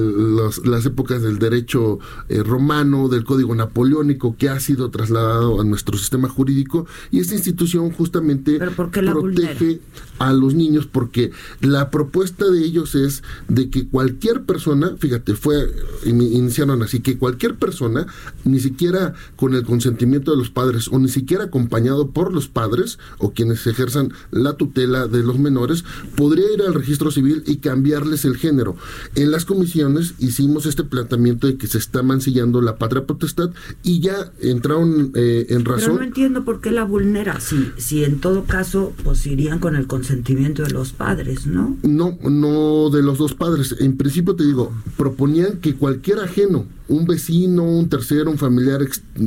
[0.64, 1.85] las épocas del derecho
[2.28, 7.34] eh, romano, del código napoleónico que ha sido trasladado a nuestro sistema jurídico y esta
[7.34, 9.80] institución justamente protege
[10.18, 15.68] a los niños porque la propuesta de ellos es de que cualquier persona, fíjate, fue
[16.04, 18.06] iniciaron así que cualquier persona,
[18.44, 22.98] ni siquiera con el consentimiento de los padres o ni siquiera acompañado por los padres
[23.18, 25.84] o quienes ejerzan la tutela de los menores,
[26.16, 28.76] podría ir al registro civil y cambiarles el género.
[29.14, 33.50] En las comisiones hicimos este planteamiento de que se está mancillando la patria potestad
[33.82, 35.92] y ya entraron eh, en razón.
[35.92, 39.76] Pero no entiendo por qué la vulnera, si, si en todo caso pues irían con
[39.76, 41.76] el consentimiento de los padres, ¿no?
[41.82, 43.76] No, no de los dos padres.
[43.80, 48.80] En principio te digo, proponían que cualquier ajeno, un vecino, un tercero, un familiar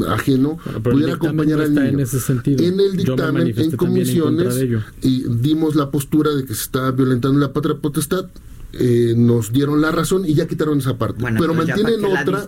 [0.10, 1.88] ajeno, pudiera acompañar al niño.
[1.88, 2.64] En, ese sentido.
[2.64, 4.56] en el dictamen, en comisiones,
[5.02, 8.26] y dimos la postura de que se está violentando la patria potestad
[8.74, 11.24] eh, nos dieron la razón y ya quitaron esa parte.
[11.40, 12.48] pero mantienen otra,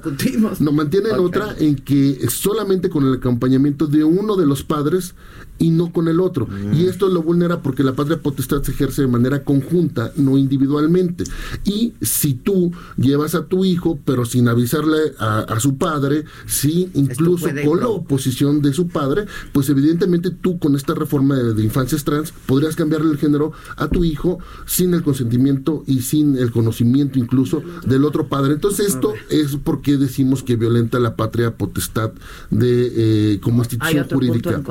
[0.59, 5.15] no mantienen otra en que solamente con el acompañamiento de uno de los padres
[5.61, 6.47] y no con el otro.
[6.47, 6.73] Mm.
[6.73, 11.23] Y esto lo vulnera porque la patria potestad se ejerce de manera conjunta, no individualmente.
[11.63, 17.47] Y si tú llevas a tu hijo, pero sin avisarle a, su padre, sí, incluso
[17.63, 22.03] con la oposición de su padre, pues evidentemente tú con esta reforma de, de, infancias
[22.03, 27.19] trans podrías cambiarle el género a tu hijo sin el consentimiento y sin el conocimiento
[27.19, 28.53] incluso del otro padre.
[28.53, 32.11] Entonces esto es porque decimos que violenta la patria potestad
[32.49, 34.61] de eh, como institución jurídica.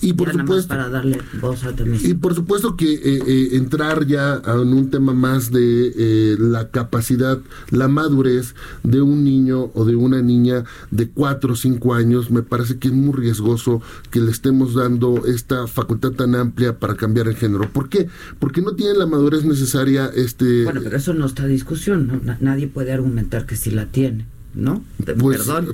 [0.00, 0.35] Y por
[0.66, 5.12] para darle voz a Y por supuesto que eh, eh, entrar ya en un tema
[5.14, 7.38] más de eh, la capacidad,
[7.70, 12.42] la madurez de un niño o de una niña de 4 o 5 años, me
[12.42, 17.28] parece que es muy riesgoso que le estemos dando esta facultad tan amplia para cambiar
[17.28, 17.70] el género.
[17.72, 18.08] ¿Por qué?
[18.38, 20.10] Porque no tienen la madurez necesaria.
[20.14, 24.26] este Bueno, pero eso no está a discusión, nadie puede argumentar que sí la tiene.
[24.56, 24.82] ¿No?
[25.18, 25.72] Pues, Perdón,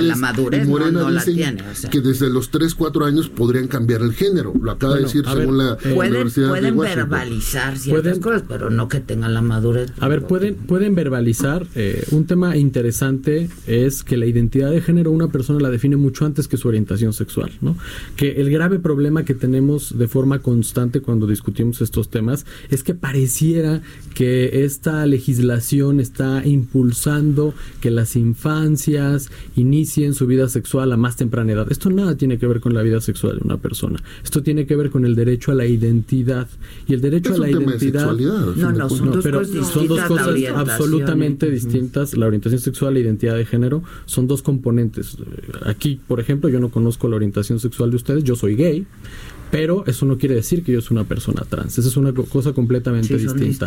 [0.00, 1.62] la madurez Morena no, la tiene.
[1.90, 4.52] que desde los 3, 4 años podrían cambiar el género.
[4.60, 9.00] Lo acaba de decir según la eh, Universidad pueden verbalizar ciertas cosas, pero no que
[9.00, 9.92] tengan la madurez.
[10.00, 11.66] A ver, pueden, pueden verbalizar.
[11.74, 16.24] Eh, un tema interesante es que la identidad de género una persona la define mucho
[16.24, 17.76] antes que su orientación sexual, ¿no?
[18.16, 22.94] Que el grave problema que tenemos de forma constante cuando discutimos estos temas es que
[22.94, 23.82] pareciera
[24.14, 31.52] que esta legislación está impulsando que las infancias inicien su vida sexual a más temprana
[31.52, 31.66] edad.
[31.70, 34.02] Esto nada tiene que ver con la vida sexual de una persona.
[34.24, 36.48] Esto tiene que ver con el derecho a la identidad.
[36.86, 38.12] Y el derecho a la identidad.
[38.12, 42.16] no, no, son, dos, pero son dos cosas absolutamente distintas.
[42.16, 45.16] La orientación sexual e identidad de género son dos componentes.
[45.66, 48.24] Aquí, por ejemplo, yo no conozco la orientación sexual de ustedes.
[48.24, 48.86] Yo soy gay
[49.52, 51.76] pero eso no quiere decir que yo soy una persona trans.
[51.76, 53.66] Esa es una cosa completamente distinta.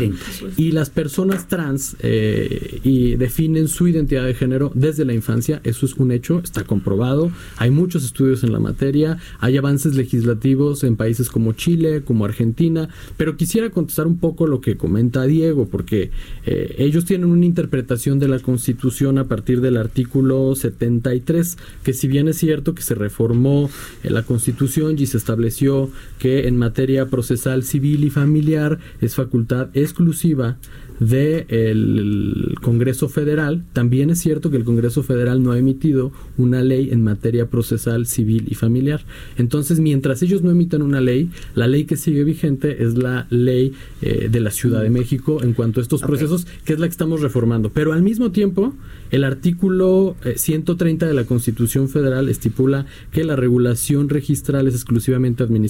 [0.58, 5.62] Y las personas trans eh, y definen su identidad de género desde la infancia.
[5.64, 7.32] Eso es un hecho, está comprobado.
[7.58, 9.20] Hay muchos estudios en la materia.
[9.40, 12.90] Hay avances legislativos en países como Chile, como Argentina.
[13.16, 16.10] Pero quisiera contestar un poco lo que comenta Diego, porque
[16.48, 22.08] eh, ellos tienen una interpretación de la Constitución a partir del artículo 73, que si
[22.08, 23.70] bien es cierto que se reformó
[24.02, 25.75] eh, la Constitución y se estableció
[26.20, 30.58] que en materia procesal civil y familiar es facultad exclusiva
[31.00, 33.64] del Congreso Federal.
[33.74, 38.06] También es cierto que el Congreso Federal no ha emitido una ley en materia procesal,
[38.06, 39.06] civil y familiar.
[39.38, 43.74] Entonces, mientras ellos no emitan una ley, la ley que sigue vigente es la ley
[44.02, 46.92] eh, de la Ciudad de México en cuanto a estos procesos, que es la que
[46.92, 47.72] estamos reformando.
[47.72, 48.74] Pero al mismo tiempo,
[49.12, 55.44] el artículo 130 eh, de la Constitución Federal estipula que la regulación registral es exclusivamente
[55.44, 55.65] administrativa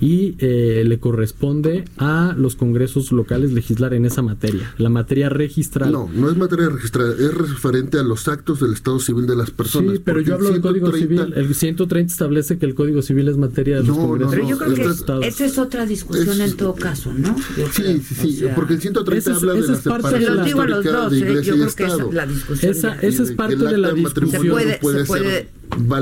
[0.00, 5.92] y eh, le corresponde a los congresos locales legislar en esa materia, la materia registral.
[5.92, 9.50] No, no es materia registral, es referente a los actos del Estado civil de las
[9.50, 9.94] personas.
[9.94, 11.32] Sí, pero yo hablo del Código Civil.
[11.34, 14.34] El 130 establece que el Código Civil es materia de los congresos.
[14.34, 17.36] pero yo creo que esa es otra discusión en todo caso, ¿no?
[17.72, 20.84] sí, sí, sí, porque el 130 habla de la separación Se lo digo a los
[20.84, 21.42] dos, ¿eh?
[21.42, 22.72] yo creo que esa, la discusión.
[22.72, 24.42] Esa, esa es parte de la discusión.
[24.42, 25.48] Se puede, se puede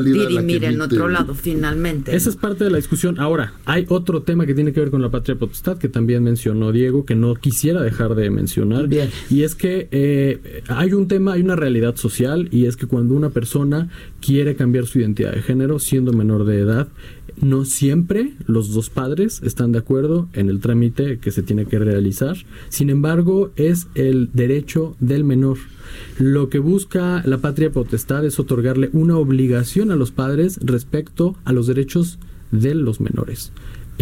[0.05, 2.15] dirimir en otro lado finalmente.
[2.15, 3.19] Esa es parte de la discusión.
[3.19, 6.73] Ahora, hay otro tema que tiene que ver con la patria potestad que también mencionó
[6.73, 8.89] Diego, que no quisiera dejar de mencionar.
[8.89, 9.11] Bien.
[9.31, 13.15] Y es que eh, hay un tema, hay una realidad social, y es que cuando
[13.15, 13.89] una persona
[14.21, 16.89] quiere cambiar su identidad de género siendo menor de edad,
[17.41, 21.79] no siempre los dos padres están de acuerdo en el trámite que se tiene que
[21.79, 22.37] realizar.
[22.69, 25.59] Sin embargo, es el derecho del menor.
[26.19, 31.53] Lo que busca la patria potestad es otorgarle una obligación a los padres respecto a
[31.53, 32.19] los derechos
[32.51, 33.53] de los menores.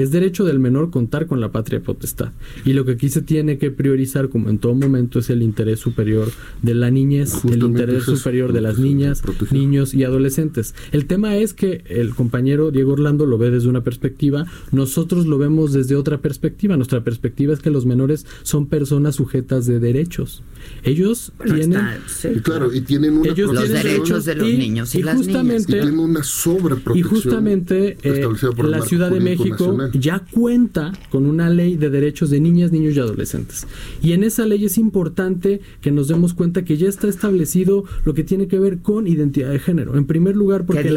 [0.01, 2.33] Es derecho del menor contar con la patria potestad.
[2.65, 5.81] Y lo que aquí se tiene que priorizar, como en todo momento, es el interés
[5.81, 6.29] superior
[6.63, 10.75] de la niñez, el interés superior de las niñas, niños y adolescentes.
[10.93, 15.39] El tema es que el compañero Diego Orlando lo ve desde una perspectiva, nosotros lo
[15.39, 16.77] vemos desde otra perspectiva.
[16.77, 20.43] Nuestra perspectiva es que los menores son personas sujetas de derechos.
[20.83, 21.81] Ellos tienen.
[22.43, 25.69] claro, y tienen una los derechos de los niños y, las justamente, niñas.
[25.69, 26.99] Y tienen una sobreprotección.
[26.99, 28.29] Y justamente eh,
[28.63, 33.01] la Ciudad de México ya cuenta con una ley de derechos de niñas, niños y
[33.01, 33.67] adolescentes.
[34.03, 38.15] Y en esa ley es importante que nos demos cuenta que ya está establecido lo
[38.15, 39.97] que tiene que ver con identidad de género.
[39.97, 40.95] En primer lugar, porque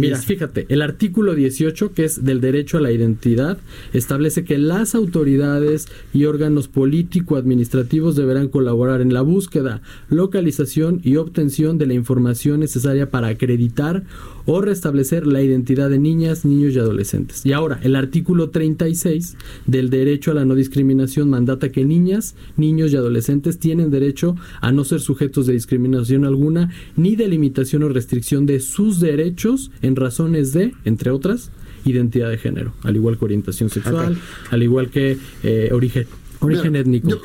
[0.00, 3.58] mira, fíjate, el artículo 18, que es del derecho a la identidad,
[3.92, 11.78] establece que las autoridades y órganos político-administrativos deberán colaborar en la búsqueda, localización y obtención
[11.78, 14.04] de la información necesaria para acreditar
[14.46, 17.44] o restablecer la identidad de niñas, niños y adolescentes.
[17.44, 19.36] Y ahora, el artículo 36
[19.66, 24.72] del derecho a la no discriminación mandata que niñas, niños y adolescentes tienen derecho a
[24.72, 29.96] no ser sujetos de discriminación alguna, ni de limitación o restricción de sus derechos en
[29.96, 31.50] razones de, entre otras,
[31.84, 34.18] identidad de género, al igual que orientación sexual,
[34.50, 36.06] al igual que eh, origen,
[36.40, 37.08] origen étnico.
[37.10, 37.20] Yo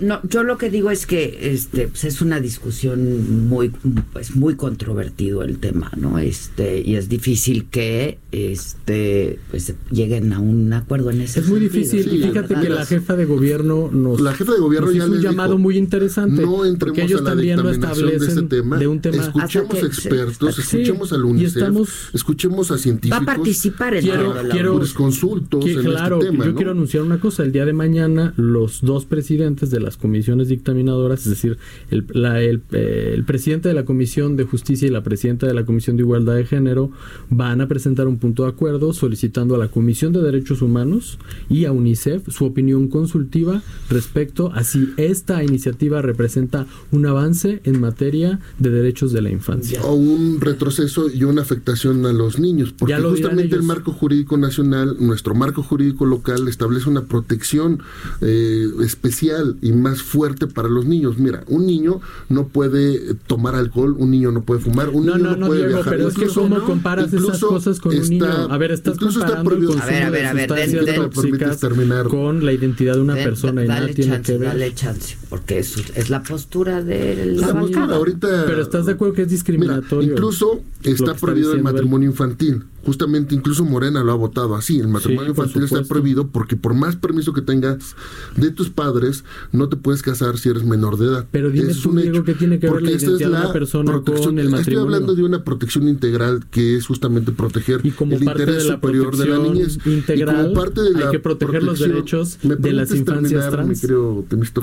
[0.00, 3.70] no, yo lo que digo es que este pues es una discusión muy
[4.12, 6.18] pues muy controvertido el tema, ¿no?
[6.18, 11.60] Este y es difícil que este pues lleguen a un acuerdo en ese Es muy
[11.60, 15.12] difícil y fíjate que la jefa de gobierno nos La jefa de gobierno ya hizo
[15.12, 18.78] un llamado muy interesante no porque ellos también lo establecen de, tema.
[18.78, 23.18] de un tema escuchemos expertos, escuchemos a la UNICEF, escuchemos a científicos.
[23.18, 27.20] Va a participar en quiero, quiero consultos en claro, este tema, yo quiero anunciar una
[27.20, 31.58] cosa, el día de mañana los dos presidentes de las comisiones dictaminadoras, es decir,
[31.90, 35.96] el, eh, el, presidente de la Comisión de Justicia y la presidenta de la Comisión
[35.96, 36.90] de Igualdad de Género
[37.30, 41.18] van a presentar un punto de acuerdo solicitando a la Comisión de Derechos Humanos
[41.48, 47.80] y a UNICEF su opinión consultiva respecto a si esta iniciativa representa un avance en
[47.80, 49.82] materia de derechos de la infancia.
[49.82, 54.96] O un retroceso y una afectación a los niños, porque justamente el marco jurídico nacional,
[55.00, 57.80] nuestro marco jurídico local establece una protección
[58.20, 61.18] eh, especial y más fuerte para los niños.
[61.18, 65.46] Mira, un niño no puede tomar alcohol, un niño no puede fumar, un niño no,
[65.46, 65.96] puede viajar.
[65.96, 68.26] Pero es que cómo comparas esas cosas con un niño.
[68.26, 72.08] A ver, estás comparando el consumo a ver, a ver, de sustancias terminar.
[72.08, 74.48] con la identidad de una persona y nada tiene que ver.
[74.48, 79.22] Dale chance, porque es, es la postura de la, ahorita, Pero estás de acuerdo que
[79.22, 80.12] es discriminatorio.
[80.12, 84.78] incluso está prohibido el matrimonio infantil justamente incluso Morena lo ha votado así.
[84.78, 87.94] El matrimonio infantil está prohibido porque por más permiso que tengas
[88.34, 91.26] de tus padres, no te puedes casar si eres menor de edad.
[91.30, 94.38] Pero dime es un hecho, que tiene que ver la identidad de una persona con
[94.38, 94.58] el matrimonio.
[94.58, 99.38] Estoy hablando de una protección integral que es justamente proteger el interés superior de la
[99.38, 99.78] niñez.
[99.84, 103.84] Integral, y como parte de la hay que proteger los derechos de las infancias trans.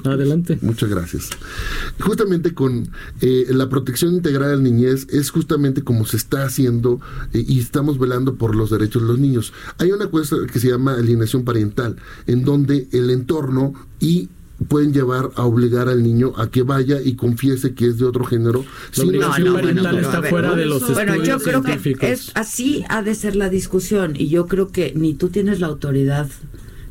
[0.06, 0.60] Adelante.
[0.62, 1.30] Muchas gracias.
[2.00, 2.90] Justamente con
[3.22, 7.00] eh, la protección integral de la niñez es justamente como se está haciendo
[7.34, 9.54] eh, y estamos velando por los derechos de los niños.
[9.78, 11.98] Hay una cosa que se llama alineación parental,
[12.28, 14.30] en donde el entorno y
[14.68, 18.24] pueden llevar a obligar al niño a que vaya y confiese que es de otro
[18.26, 18.64] género.
[18.64, 21.98] La sin obligación necesidad de parental ningún- está fuera de los Bueno, yo creo que
[22.12, 25.68] es, así ha de ser la discusión y yo creo que ni tú tienes la
[25.68, 26.30] autoridad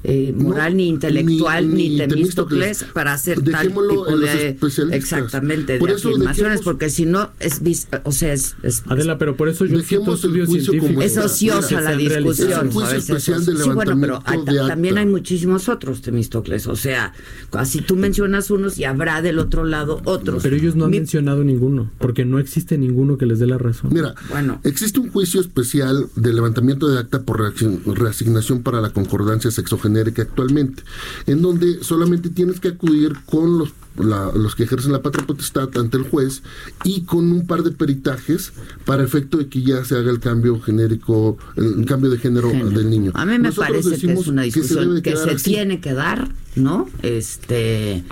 [0.07, 3.83] eh, moral, ni intelectual, ni- ni, ni Temístocles para hacer tal tipo
[4.19, 4.57] de
[4.93, 7.63] exactamente Por de eso afirmaciones, dejemos- porque si no es
[8.05, 11.19] o sea es, es- Adela, pero por eso yo Dejemos el estudios juicio como científicos.
[11.19, 12.69] es ociosa la discusión.
[12.69, 16.67] Es un especial de sí, bueno, pero hay- levantamiento de también hay muchísimos otros Temístocles,
[16.67, 17.15] o sea,
[17.53, 20.43] así tú mencionas unos y habrá del otro lado otros.
[20.43, 23.57] Pero ellos no han Mi- mencionado ninguno, porque no existe ninguno que les dé la
[23.57, 23.91] razón.
[23.95, 24.61] Mira, Bueno.
[24.65, 27.41] existe un juicio especial de levantamiento de acta por
[27.87, 30.83] reasignación para la concordancia sexogenérica actualmente,
[31.27, 35.69] en donde solamente tienes que acudir con los, la- los que ejercen la patria potestad
[35.77, 36.43] ante el juez
[36.85, 38.53] y con un par de peritajes
[38.85, 42.71] para efecto de que ya se haga el cambio genérico, el cambio de género, Género.
[42.71, 43.13] del niño.
[43.15, 46.89] A mí me Nosotros parece que es una discusión que se, tiene que dar, ¿no?
[47.03, 48.05] Este,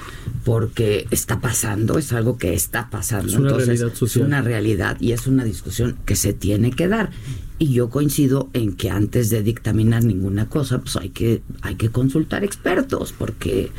[0.45, 3.29] porque está pasando, es algo que está pasando.
[3.29, 4.23] Es una Entonces, realidad social.
[4.23, 7.11] Es una realidad y es una discusión que se tiene que dar.
[7.59, 11.91] Y yo coincido en que antes de dictaminar ninguna cosa, pues hay que, hay que
[11.91, 13.71] consultar expertos, porque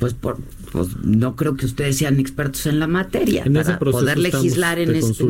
[0.00, 0.38] pues por
[0.70, 4.78] pues no creo que ustedes sean expertos en la materia En ese para poder legislar
[4.78, 5.24] en este.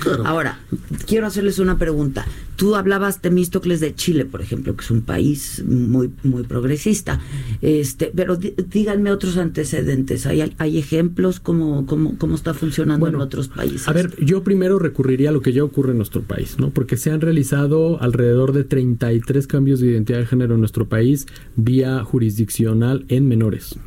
[0.00, 0.26] Claro.
[0.26, 0.60] Ahora,
[1.06, 2.26] quiero hacerles una pregunta.
[2.56, 7.20] Tú hablabas Temístocles de Chile, por ejemplo, que es un país muy muy progresista.
[7.62, 10.26] Este, pero díganme otros antecedentes.
[10.26, 13.86] ¿Hay, hay ejemplos cómo, cómo, cómo está funcionando Bueno, en otros países?
[13.88, 16.70] A ver, yo primero recurriría a lo que ya ocurre en nuestro país, ¿no?
[16.70, 21.26] Porque se han realizado alrededor de 33 cambios de identidad de género en nuestro país
[21.56, 23.78] vía jurisdiccional en menores.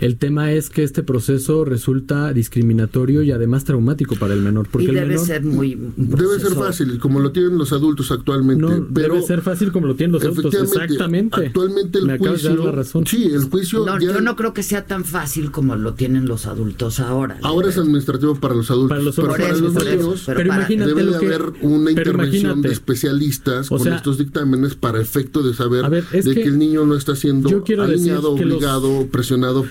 [0.00, 4.68] El tema es que este proceso resulta discriminatorio y además traumático para el menor.
[4.70, 8.10] Porque y el debe menor ser muy Debe ser fácil, como lo tienen los adultos
[8.12, 8.62] actualmente.
[8.62, 10.54] no pero debe ser fácil como lo tienen los adultos.
[10.54, 11.46] Exactamente.
[11.46, 12.50] Actualmente el Me de juicio.
[12.50, 13.06] dar la razón.
[13.06, 13.84] Sí, el juicio.
[13.84, 17.38] No, ya- yo no creo que sea tan fácil como lo tienen los adultos ahora.
[17.42, 18.88] Ahora es administrativo para los adultos.
[18.90, 21.26] Para los pero para los eso, niños pero Pero, para- imagínate debe lo de que
[21.26, 22.68] haber una intervención imagínate.
[22.68, 26.58] de especialistas O con estos dictámenes para efecto de saber ver, de que, que el
[26.58, 27.48] niño no está siendo
[27.78, 29.06] alineado, los- obligado,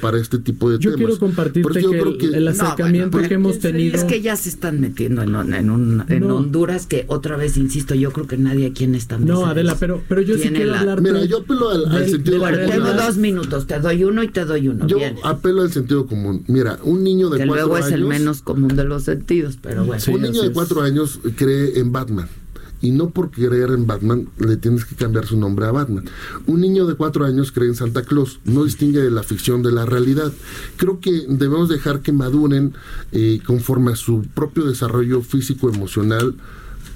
[0.01, 0.97] para este tipo de Yo temas.
[1.05, 4.21] quiero compartirte yo que creo el- el No, acercamiento bueno, que hemos tenido Es que
[4.21, 6.37] ya se están metiendo en, un- en, un- en No.
[6.37, 9.75] Honduras, que otra vez insisto, yo creo que nadie aquí en esta mesa No, Adela,
[9.79, 11.01] pero, pero yo sí quiero la- hablarte.
[11.11, 12.69] Mira, yo apelo al, sentido común.
[12.69, 14.87] Tengo dos minutos, te doy uno y te doy uno.
[14.87, 15.15] Yo Bien.
[15.23, 16.43] apelo al sentido común.
[16.47, 17.99] Mira, un niño de Que cuatro luego es años.
[17.99, 20.01] el menos común de los sentidos, pero bueno.
[20.01, 22.27] Sí, un niño así de cuatro años cree en Batman.
[22.81, 26.05] Y no por creer en Batman le tienes que cambiar su nombre a Batman.
[26.47, 28.39] Un niño de cuatro años cree en Santa Claus.
[28.45, 30.31] No distingue de la ficción de la realidad.
[30.77, 32.73] Creo que debemos dejar que maduren
[33.11, 36.35] eh, conforme a su propio desarrollo físico-emocional.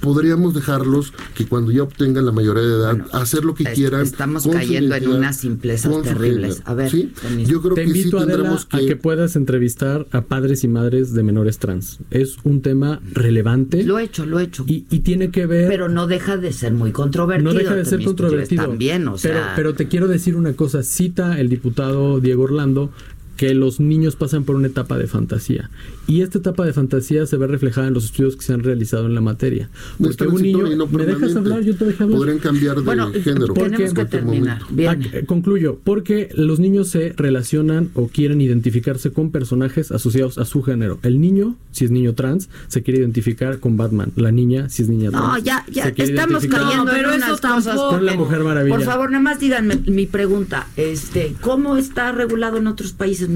[0.06, 3.70] Podríamos dejarlos que cuando ya obtengan la mayoría de edad, Bueno, hacer lo que es-
[3.70, 4.02] quieran.
[4.02, 6.62] estamos cayendo en unas simplezas terribles.
[6.64, 7.12] A ver, ¿Sí?
[7.44, 10.68] Yo creo Te que sí invito, Adela, tendremos a que puedas entrevistar a padres y
[10.68, 11.98] madres de menores trans.
[12.12, 14.64] Es un tema relevante Lo he hecho, lo he hecho.
[14.68, 15.68] y, y tiene que ver...
[15.68, 17.52] pero no deja de ser muy controvertido.
[17.52, 18.62] no deja de ser controvertido.
[18.64, 19.52] También, o pero, sea.
[19.56, 20.84] pero te quiero decir una cosa.
[20.84, 22.92] Cita el diputado Diego Orlando
[23.36, 25.68] que los niños pasan por una etapa de fantasía.
[26.08, 29.06] Y esta etapa de fantasía se ve reflejada en los estudios que se han realizado
[29.06, 29.68] en la materia.
[29.98, 30.76] No Porque un niño...
[30.76, 31.62] no ¿Me dejas hablar?
[31.62, 32.18] Yo te dejé hablar.
[32.18, 33.54] Podrían cambiar de Bueno, género.
[33.54, 34.00] ¿por tenemos qué?
[34.02, 34.60] que terminar.
[34.70, 34.88] Bien.
[34.90, 40.44] Ah, eh, concluyo, porque los niños se relacionan o quieren identificarse con personajes asociados a
[40.44, 40.98] su género.
[41.02, 44.12] El niño, si es niño trans, se quiere identificar con Batman.
[44.16, 45.26] La niña, si es niña trans.
[45.26, 47.76] No, ya, ya se quiere estamos identificar cayendo No, pero en unas cosas.
[47.76, 48.76] con la Mujer Maravilla.
[48.76, 50.68] Por favor, nada más díganme mi pregunta.
[50.76, 53.28] Este, ¿cómo está regulado en otros países?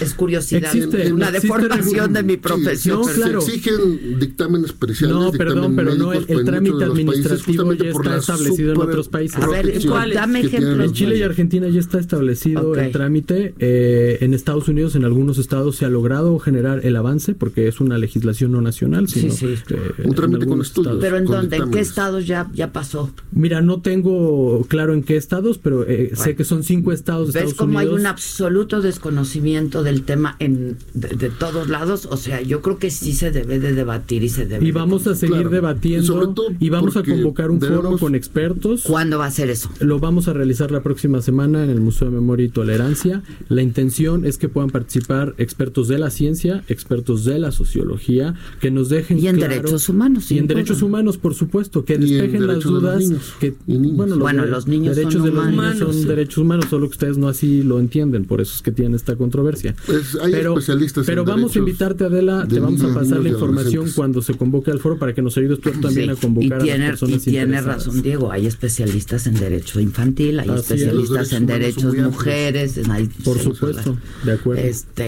[0.00, 2.98] Es, curiosidad, Existe, una deformación de mi Sí, profesión.
[3.00, 3.40] No, se, claro.
[3.40, 5.16] se exigen dictámenes periciales.
[5.16, 9.42] No, perdón, pero no, el, trámite los países, administrativo ya está establecido en otros países.
[9.42, 10.12] A ver, ¿cuál?
[10.12, 10.76] Dame ejemplos.
[10.76, 11.22] los En Chile y.
[11.22, 13.54] Argentina ya está establecido el trámite.
[13.58, 17.80] eh, en Estados Unidos, en algunos estados, se ha logrado generar el avance porque es
[17.80, 19.46] una legislación no nacional, Sí, sino sí.
[19.70, 20.94] eh, Un en trámite con estudios.
[20.94, 21.00] estados.
[21.00, 21.56] Pero ¿en dónde?
[21.56, 23.10] ¿En qué estados ya, ya pasó?
[23.32, 27.40] Mira, no tengo claro en qué estados, pero eh, sé que son cinco estados de
[27.40, 32.06] ¿Ves Estados cómo hay un absoluto desconocimiento del tema en de, de todos lados?
[32.10, 34.72] O sea, yo creo que sí se debe de debatir y se debe Y de
[34.72, 35.50] vamos a seguir Claro.
[35.50, 38.82] debatiendo Sobre todo y vamos a convocar un foro con expertos.
[38.84, 39.68] ¿Cuándo va a ser eso?
[39.80, 43.22] Lo vamos a realizar la próxima semana en el Museo de Memoria y Tolerancia.
[43.48, 48.70] La intención es que puedan participar expertos de la ciencia, expertos de la sociología, que
[48.70, 52.46] nos dejen Y en claro- derechos humanos, y en derechos humanos, por supuesto, que despejen
[52.46, 52.98] las de dudas.
[53.00, 53.54] niños que.
[53.66, 56.04] Bueno, los, Bueno, los niños derechos son de los niños humanos, son sí.
[56.08, 58.96] derechos humanos, solo que ustedes no así lo entienden, por eso es que tienen en
[58.96, 59.74] esta controversia.
[59.86, 63.20] Pues hay pero especialistas pero en vamos a invitarte, Adela, de te vamos a pasar
[63.20, 66.14] la información cuando se convoque al foro para que nos ayudes tú también Sí, a
[66.16, 70.40] convocar y tiene, a las personas y tiene razón Diego, hay especialistas en derecho infantil,
[70.40, 72.12] hay Así especialistas en derechos amplios.
[72.12, 74.62] mujeres, en- hay- Por supuesto, de acuerdo.
[74.62, 75.06] Este,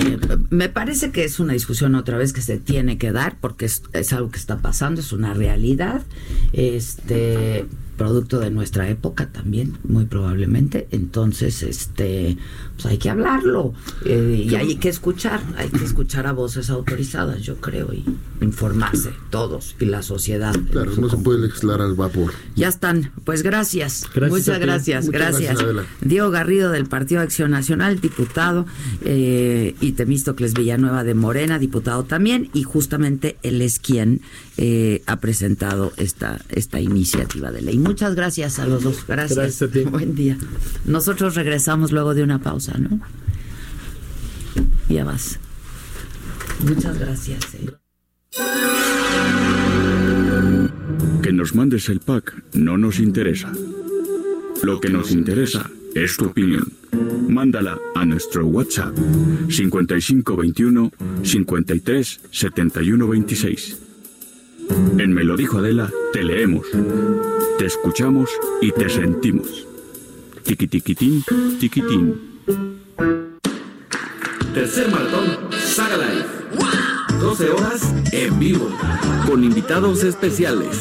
[0.50, 3.82] me parece que es una discusión otra vez que se tiene que dar porque es,
[3.92, 6.02] es algo que está pasando, es una realidad,
[6.52, 10.88] este producto de nuestra época también, muy probablemente.
[10.90, 12.36] Entonces, este,
[12.74, 13.72] pues hay que hablarlo
[14.04, 18.04] eh, y hay que escuchar, hay que escuchar a voces autorizadas, yo creo, y
[18.40, 20.54] informarse todos y la sociedad.
[20.70, 22.32] Claro, no se puede legislar al vapor.
[22.54, 23.12] Ya están.
[23.24, 24.06] Pues gracias.
[24.14, 25.06] Muchas gracias.
[25.06, 25.58] Muchas gracias.
[26.00, 28.66] Diego Garrido del Partido Acción Nacional, diputado,
[29.02, 34.20] eh, y Temístocles Villanueva de Morena, diputado también, y justamente él es quien
[34.58, 37.78] eh, ha presentado esta, esta iniciativa de ley.
[37.86, 39.04] Muchas gracias a los dos.
[39.06, 39.38] Gracias.
[39.38, 39.82] Gracias a ti.
[39.84, 40.36] Buen día.
[40.84, 43.00] Nosotros regresamos luego de una pausa, ¿no?
[44.88, 45.38] Ya vas.
[46.64, 47.54] Muchas gracias.
[47.54, 47.70] eh.
[51.22, 53.52] Que nos mandes el pack no nos interesa.
[54.62, 56.72] Lo que nos interesa es tu opinión.
[57.28, 58.94] Mándala a nuestro WhatsApp
[59.48, 63.78] 5521 53 71 26.
[64.98, 66.66] En Me lo dijo Adela, te leemos,
[67.58, 69.66] te escuchamos y te sentimos.
[70.42, 71.24] Tiquitiquitín,
[71.58, 72.40] tiquitín.
[74.54, 76.36] Tercer maratón Saga Life.
[77.20, 78.70] 12 horas en vivo.
[79.26, 80.80] Con invitados especiales.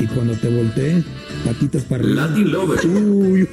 [0.00, 1.04] Y cuando te volteé,
[1.44, 2.26] patitas para arriba.
[2.26, 2.86] Latin Lover.
[2.86, 3.48] Uy.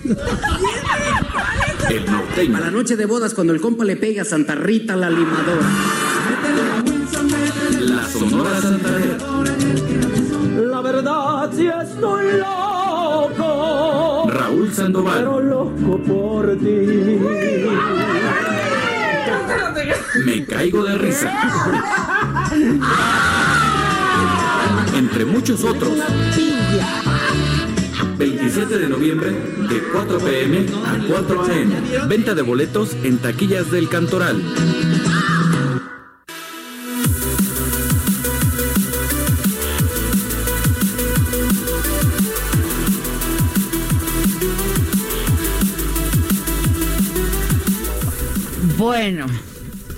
[1.89, 2.57] El norteño.
[2.57, 5.67] A la noche de bodas, cuando el compa le pega a Santa Rita la limadora.
[8.03, 9.17] La Sonora Santanera.
[10.57, 14.29] La verdad, si estoy loco.
[14.29, 15.19] Raúl Sandoval.
[15.19, 17.17] Pero loco por ti.
[20.25, 21.31] Me caigo de risa.
[24.97, 25.93] Entre muchos otros.
[28.17, 32.09] 27 de noviembre de 4 pm a 4 am.
[32.09, 34.43] Venta de boletos en taquillas del Cantoral.
[48.83, 49.27] Bueno,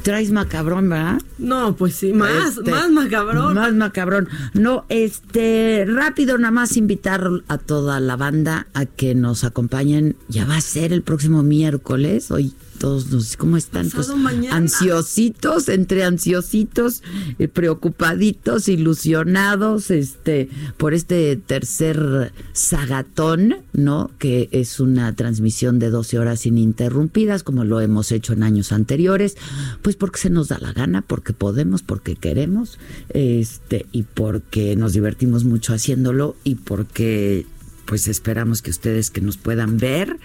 [0.03, 1.19] traes macabrón, ¿verdad?
[1.39, 3.55] No, pues sí, más, Este, más macabrón.
[3.55, 4.29] Más macabrón.
[4.53, 10.15] No, este, rápido nada más invitar a toda la banda a que nos acompañen.
[10.27, 12.29] Ya va a ser el próximo miércoles.
[12.29, 13.89] Hoy todos nos, ¿cómo están?
[13.89, 14.09] Pues,
[14.51, 17.03] ansiositos, entre ansiositos,
[17.39, 24.11] eh, preocupaditos, ilusionados, este, por este tercer sagatón, ¿no?
[24.19, 29.37] Que es una transmisión de 12 horas ininterrumpidas, como lo hemos hecho en años anteriores,
[29.81, 32.77] pues porque se nos da la gana, porque podemos, porque queremos,
[33.09, 37.45] este, y porque nos divertimos mucho haciéndolo, y porque
[37.85, 40.17] pues esperamos que ustedes que nos puedan ver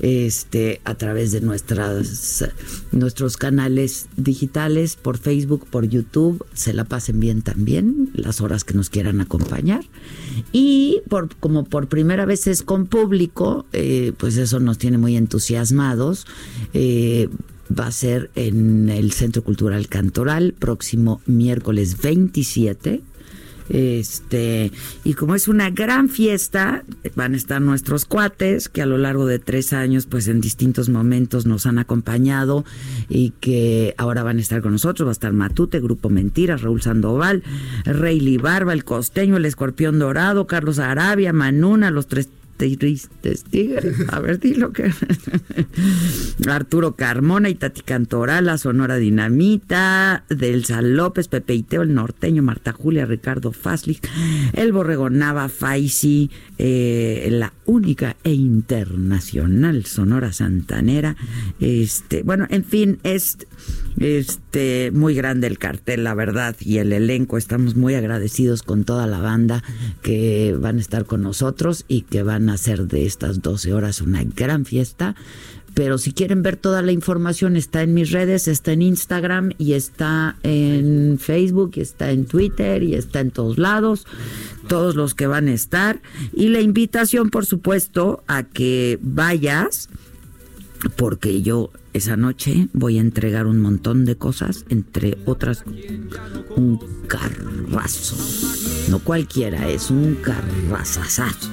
[0.00, 2.44] este a través de nuestras
[2.92, 8.74] nuestros canales digitales por Facebook, por YouTube, se la pasen bien también las horas que
[8.74, 9.84] nos quieran acompañar
[10.52, 15.16] y por como por primera vez es con público, eh, pues eso nos tiene muy
[15.16, 16.26] entusiasmados.
[16.74, 17.28] Eh,
[17.68, 23.02] va a ser en el Centro Cultural Cantoral próximo miércoles 27
[23.68, 24.72] este,
[25.04, 29.26] y como es una gran fiesta, van a estar nuestros cuates que a lo largo
[29.26, 32.64] de tres años, pues en distintos momentos nos han acompañado
[33.08, 35.06] y que ahora van a estar con nosotros.
[35.06, 37.42] Va a estar Matute, Grupo Mentiras, Raúl Sandoval,
[37.84, 43.08] Reyli Barba, El Costeño, El Escorpión Dorado, Carlos Arabia, Manuna, Los Tres Tigres.
[44.08, 44.90] A ver, dilo que.
[46.48, 53.06] Arturo Carmona, Itati Cantoral, La Sonora Dinamita, Delsa López, Pepe Iteo, El Norteño, Marta Julia,
[53.06, 54.00] Ricardo Faslich,
[54.52, 61.16] El Borrego Nava, Faisi, eh, la única e internacional Sonora Santanera.
[61.60, 63.38] Este, bueno, en fin, es
[64.92, 67.38] muy grande el cartel, la verdad, y el elenco.
[67.38, 69.62] Estamos muy agradecidos con toda la banda
[70.02, 74.00] que van a estar con nosotros y que van a hacer de estas 12 horas
[74.00, 75.16] una gran fiesta.
[75.76, 79.74] Pero si quieren ver toda la información, está en mis redes, está en Instagram y
[79.74, 84.06] está en Facebook, está en Twitter y está en todos lados,
[84.68, 86.00] todos los que van a estar.
[86.32, 89.90] Y la invitación, por supuesto, a que vayas,
[90.96, 95.64] porque yo esa noche voy a entregar un montón de cosas, entre otras
[96.56, 98.16] un carrazo.
[98.90, 101.50] No cualquiera, es un carrazazazo.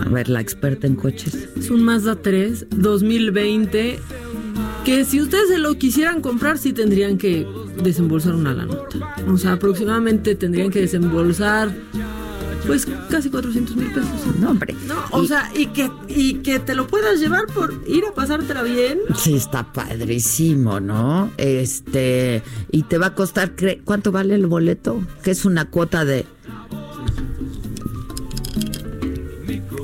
[0.00, 1.48] A ver, la experta en coches.
[1.56, 3.98] Es un Mazda 3 2020
[4.84, 7.46] que si ustedes se lo quisieran comprar, sí tendrían que
[7.82, 9.16] desembolsar una la nota.
[9.28, 11.74] O sea, aproximadamente tendrían que desembolsar
[12.66, 14.10] pues casi 400 mil pesos.
[14.40, 14.74] No, hombre.
[14.86, 18.62] No, o sea, y que, y que te lo puedas llevar por ir a pasártela
[18.62, 18.98] bien.
[19.16, 21.30] Sí, está padrísimo, ¿no?
[21.36, 25.00] Este, y te va a costar, cre- ¿cuánto vale el boleto?
[25.22, 26.26] Que es una cuota de...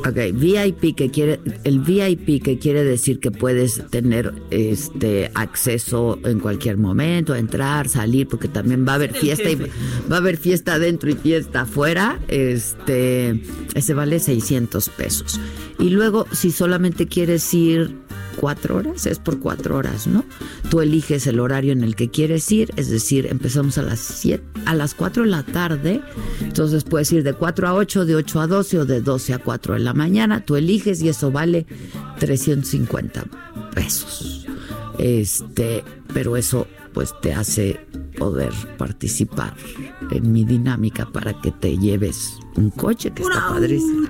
[0.05, 6.41] Ok, VIP que quiere, el VIP que quiere decir que puedes tener este acceso en
[6.41, 10.75] cualquier momento, entrar, salir, porque también va a haber fiesta y va a haber fiesta
[10.75, 12.19] adentro y fiesta afuera.
[12.27, 13.43] Este,
[13.75, 15.41] ese vale 600 pesos.
[15.79, 18.02] Y luego, si solamente quieres ir
[18.33, 20.25] cuatro horas, es por cuatro horas, ¿no?
[20.71, 24.45] Tú eliges el horario en el que quieres ir, es decir, empezamos a las siete,
[24.67, 26.01] a las 4 de la tarde,
[26.41, 29.39] entonces puedes ir de 4 a 8, de 8 a 12 o de 12 a
[29.39, 31.67] 4 de la mañana, tú eliges y eso vale
[32.19, 33.25] 350
[33.75, 34.47] pesos.
[34.99, 37.81] Este, pero eso pues te hace
[38.19, 39.55] poder participar
[40.11, 44.09] en mi dinámica para que te lleves un coche que está padrísimo.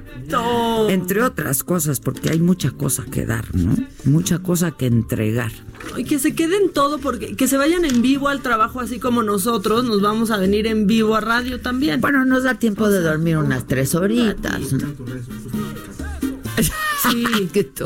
[0.88, 3.74] Entre otras cosas, porque hay mucha cosa que dar, ¿no?
[4.04, 5.52] Mucha cosa que entregar.
[5.96, 9.22] Y que se queden todo, porque que se vayan en vivo al trabajo, así como
[9.22, 12.00] nosotros nos vamos a venir en vivo a radio también.
[12.00, 14.72] Bueno, nos da tiempo de dormir unas tres horitas.
[14.72, 16.11] ¿no?
[17.10, 17.24] Sí,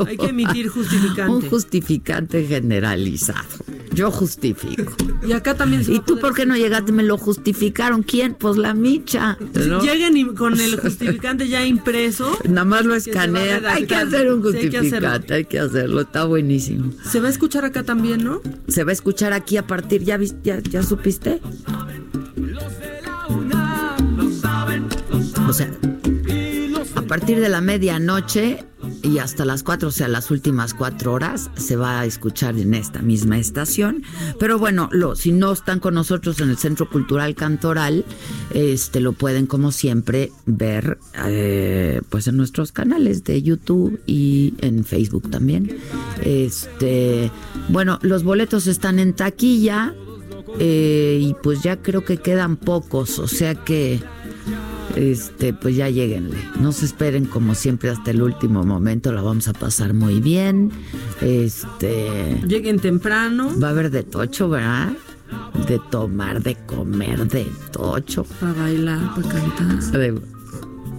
[0.05, 1.31] hay que emitir justificante.
[1.33, 3.47] Un justificante generalizado.
[3.91, 4.93] Yo justifico.
[5.27, 6.91] Y acá también se ¿Y tú por qué no llegaste?
[6.91, 8.03] Me lo justificaron.
[8.03, 8.35] ¿Quién?
[8.35, 9.35] Pues la micha.
[9.67, 9.81] ¿no?
[9.81, 12.37] Lleguen y- con el justificante ya impreso.
[12.47, 13.65] Nada más lo que escanean.
[13.65, 15.09] Hay que hacer un Sí, hay que hacerlo.
[15.09, 16.01] justificante, hay que hacerlo.
[16.01, 16.91] Está buenísimo.
[17.03, 18.41] Se va a escuchar acá también, ¿no?
[18.67, 21.41] Se va a escuchar aquí a partir, ¿ya, ya, ya supiste?
[25.47, 25.71] O sea,
[27.07, 28.63] partir de la medianoche
[29.01, 32.73] y hasta las 4, o sea, las últimas cuatro horas, se va a escuchar en
[32.73, 34.03] esta misma estación.
[34.39, 38.05] Pero bueno, lo, si no están con nosotros en el Centro Cultural Cantoral,
[38.53, 44.85] este lo pueden, como siempre, ver eh, pues en nuestros canales de YouTube y en
[44.85, 45.77] Facebook también.
[46.23, 47.31] Este,
[47.69, 49.93] bueno, los boletos están en taquilla.
[50.59, 54.01] eh, y pues ya creo que quedan pocos, o sea que
[54.97, 56.37] este, pues ya lleguenle.
[56.59, 60.71] No se esperen como siempre hasta el último momento, la vamos a pasar muy bien.
[61.21, 63.51] Este, Lleguen temprano.
[63.61, 64.89] va a haber de tocho, ¿verdad?
[65.67, 68.23] De tomar, de comer, de tocho.
[68.39, 69.91] Para bailar, para cantar.
[69.99, 70.21] De-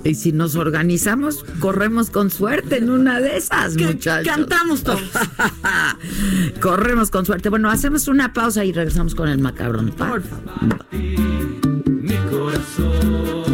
[0.04, 4.32] y si nos organizamos, corremos con suerte en una de esas, Que muchachos.
[4.32, 5.00] cantamos todos.
[6.60, 7.48] corremos con suerte.
[7.48, 9.90] Bueno, hacemos una pausa y regresamos con el macabrón.
[9.90, 10.86] Por favor.
[10.92, 13.47] Mi corazón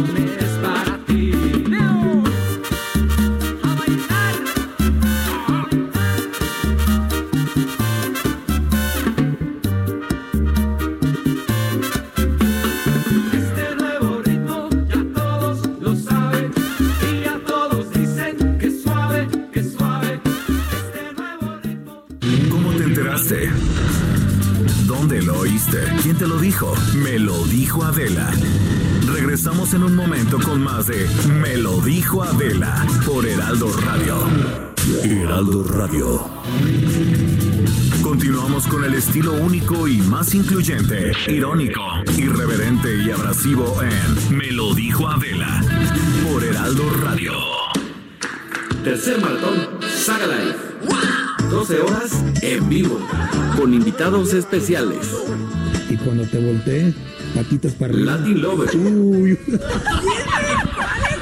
[26.01, 26.73] ¿Quién te lo dijo?
[26.95, 28.31] Me lo dijo Adela.
[29.07, 31.07] Regresamos en un momento con más de
[31.41, 34.17] Me lo dijo Adela por Heraldo Radio.
[35.03, 36.29] Heraldo Radio.
[38.01, 41.81] Continuamos con el estilo único y más incluyente, irónico,
[42.17, 45.61] irreverente y abrasivo en Me lo dijo Adela
[46.29, 47.33] por Heraldo Radio.
[48.83, 51.49] Tercer maratón Saga Live.
[51.49, 52.99] 12 horas en vivo.
[53.57, 55.07] Con invitados especiales.
[55.89, 56.93] Y cuando te volteé,
[57.35, 58.17] patitas para arriba.
[58.17, 58.75] Latin Lover.
[58.75, 59.37] Uy.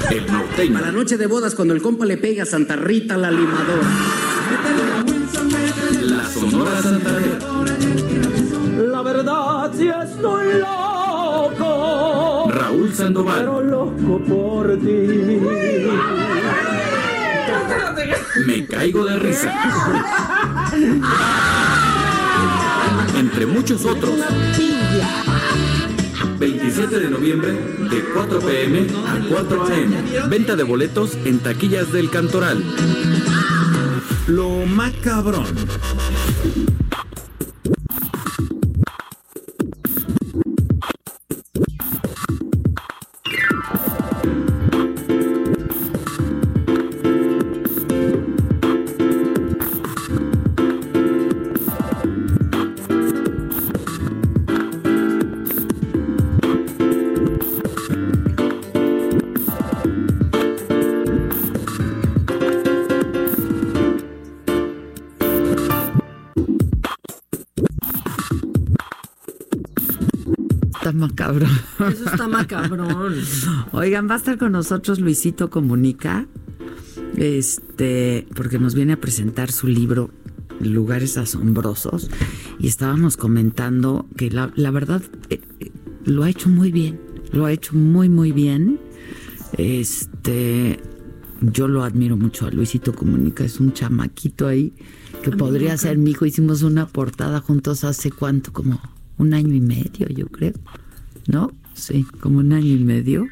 [0.09, 0.77] El norteño.
[0.77, 3.87] A la noche de bodas, cuando el compa le pega a Santa Rita la limadora.
[6.01, 7.39] La Sonora Santanera.
[8.91, 12.49] La verdad, si estoy loco.
[12.49, 13.39] Raúl Sandoval.
[13.39, 15.39] Pero loco por ti.
[18.47, 19.53] Me caigo de risa.
[23.23, 24.15] Entre muchos otros.
[26.39, 30.29] 27 de noviembre de 4 pm a 4 am.
[30.29, 32.61] Venta de boletos en taquillas del Cantoral.
[34.27, 35.45] Lo macabrón.
[71.07, 71.49] Macabrón.
[71.91, 73.15] Eso está macabrón.
[73.71, 76.27] Oigan, va a estar con nosotros Luisito Comunica,
[77.17, 80.11] este, porque nos viene a presentar su libro
[80.59, 82.09] Lugares Asombrosos
[82.59, 85.71] y estábamos comentando que la, la verdad eh, eh,
[86.05, 87.01] lo ha hecho muy bien,
[87.31, 88.79] lo ha hecho muy muy bien.
[89.57, 90.79] Este,
[91.41, 94.73] yo lo admiro mucho a Luisito Comunica, es un chamaquito ahí
[95.21, 96.25] que A podría ser mi hijo.
[96.25, 98.79] Hicimos una portada juntos hace cuánto, como
[99.17, 100.53] un año y medio, yo creo.
[101.27, 101.51] ¿No?
[101.73, 103.27] Sí, como un año y medio.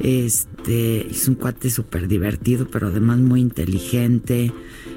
[0.00, 4.52] Este, es un cuate súper divertido, pero además muy inteligente.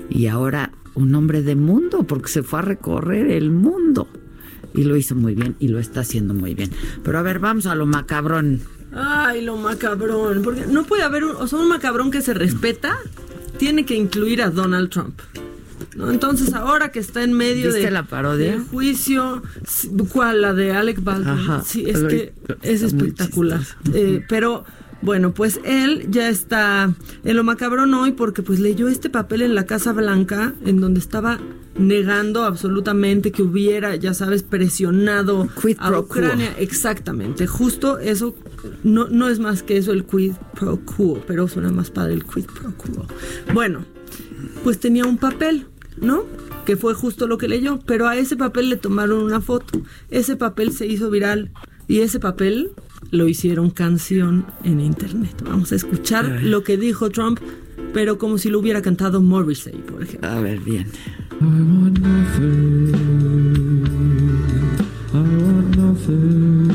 [0.09, 4.07] Y ahora un hombre de mundo, porque se fue a recorrer el mundo.
[4.73, 6.71] Y lo hizo muy bien y lo está haciendo muy bien.
[7.03, 8.61] Pero a ver, vamos a lo macabrón.
[8.93, 10.41] Ay, lo macabrón.
[10.43, 12.97] Porque no puede haber un, o sea, un macabrón que se respeta,
[13.57, 15.19] tiene que incluir a Donald Trump.
[15.95, 16.11] ¿No?
[16.11, 18.61] Entonces, ahora que está en medio ¿Viste de, la parodia?
[18.71, 19.41] juicio,
[20.11, 20.41] ¿cuál?
[20.41, 21.29] La de Alec Baldwin.
[21.29, 21.63] Ajá.
[21.65, 23.61] sí, es Lo- que es espectacular.
[23.93, 24.63] Eh, pero
[25.01, 26.91] bueno, pues él ya está
[27.23, 30.99] en lo macabrón hoy porque pues leyó este papel en la Casa Blanca en donde
[30.99, 31.39] estaba
[31.77, 35.43] negando absolutamente que hubiera, ya sabes, presionado
[35.77, 35.99] a quo.
[35.99, 36.55] Ucrania.
[36.57, 38.35] Exactamente, justo eso
[38.83, 42.25] no, no es más que eso el quid pro quo, pero suena más padre el
[42.25, 43.05] quid pro quo.
[43.53, 43.85] Bueno,
[44.63, 45.67] pues tenía un papel,
[45.99, 46.23] ¿no?
[46.65, 49.81] Que fue justo lo que leyó, pero a ese papel le tomaron una foto.
[50.09, 51.51] Ese papel se hizo viral
[51.87, 52.71] y ese papel
[53.11, 55.41] lo hicieron canción en internet.
[55.45, 57.39] Vamos a escuchar lo que dijo Trump,
[57.93, 60.29] pero como si lo hubiera cantado Morrissey, por ejemplo.
[60.29, 60.87] A ver, bien.
[61.39, 62.93] I want nothing.
[65.13, 66.66] I want nothing.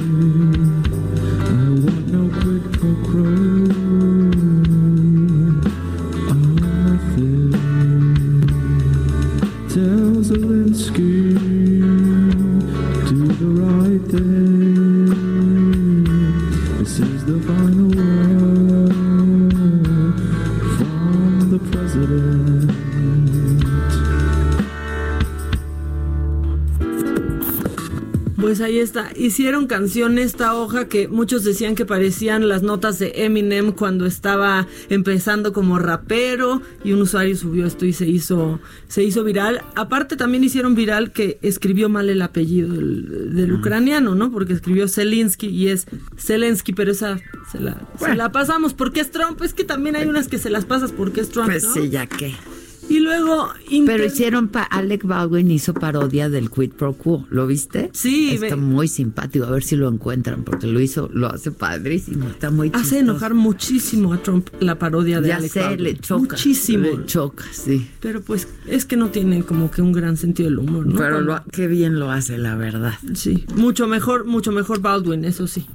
[29.16, 34.66] Hicieron canción esta hoja que muchos decían que parecían las notas de Eminem cuando estaba
[34.89, 39.62] empezando como rapero y un usuario subió esto y se hizo se hizo viral.
[39.74, 44.30] Aparte también hicieron viral que escribió mal el apellido del, del ucraniano, ¿no?
[44.33, 47.18] Porque escribió Zelensky y es Zelensky, pero esa
[47.51, 49.41] se la, se la pasamos porque es Trump.
[49.43, 51.74] Es que también hay unas que se las pasas porque es Trump, Pues ¿no?
[51.74, 52.35] sí, ya que.
[52.93, 53.49] Y luego
[53.86, 57.90] Pero hicieron, pa Alec Baldwin hizo parodia del Quid Pro Quo, ¿lo viste?
[57.93, 62.28] Sí, Está muy simpático, a ver si lo encuentran, porque lo hizo, lo hace padrísimo,
[62.28, 63.01] está muy Hace chistoso.
[63.01, 65.82] enojar muchísimo a Trump la parodia de Ya Alec sé, Baldwin.
[65.84, 66.20] le choca.
[66.36, 66.84] Muchísimo.
[66.88, 67.88] Le choca, sí.
[68.01, 70.97] Pero pues es que no tiene como que un gran sentido del humor, ¿no?
[70.99, 72.95] Pero lo, qué bien lo hace, la verdad.
[73.14, 75.66] Sí, mucho mejor, mucho mejor Baldwin, eso sí.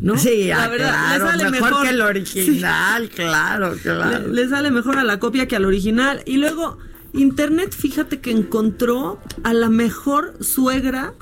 [0.00, 0.16] ¿No?
[0.16, 4.28] Sí, La ah, verdad, le claro, sale mejor, que el original, claro, claro.
[4.28, 6.22] Le, le sale mejor a la copia que al original.
[6.24, 6.78] Y luego,
[7.12, 11.14] Internet, fíjate que encontró a la mejor suegra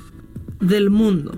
[0.61, 1.37] del mundo.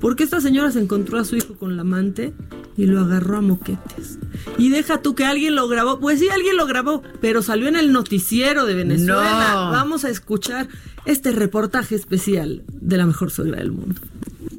[0.00, 2.32] Porque esta señora se encontró a su hijo con la amante
[2.76, 4.18] y lo agarró a moquetes.
[4.56, 6.00] Y deja tú que alguien lo grabó.
[6.00, 9.52] Pues sí, alguien lo grabó, pero salió en el noticiero de Venezuela.
[9.52, 9.70] No.
[9.72, 10.68] Vamos a escuchar
[11.04, 14.00] este reportaje especial de la mejor suegra del mundo.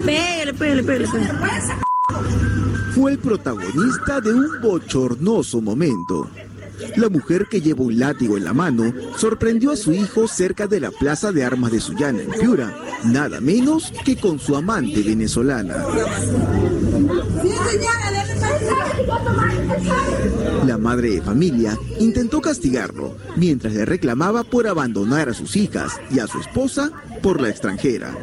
[0.05, 1.81] Pégale, pégale, pégale, pégale.
[2.93, 6.29] Fue el protagonista de un bochornoso momento.
[6.95, 10.79] La mujer que lleva un látigo en la mano sorprendió a su hijo cerca de
[10.79, 15.85] la plaza de armas de Sullana, en Piura, nada menos que con su amante venezolana.
[20.65, 26.19] La madre de familia intentó castigarlo mientras le reclamaba por abandonar a sus hijas y
[26.19, 26.91] a su esposa
[27.21, 28.13] por la extranjera.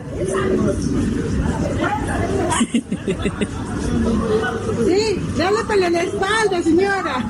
[4.86, 7.26] Sí, dale para la espalda, señora.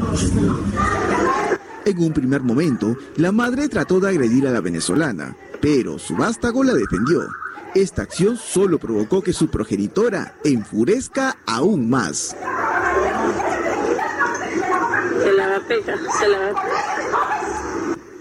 [1.85, 6.63] En un primer momento, la madre trató de agredir a la venezolana, pero su vástago
[6.63, 7.27] la defendió.
[7.75, 12.37] Esta acción solo provocó que su progenitora enfurezca aún más.
[15.23, 16.79] Se la va a pegar, se la va a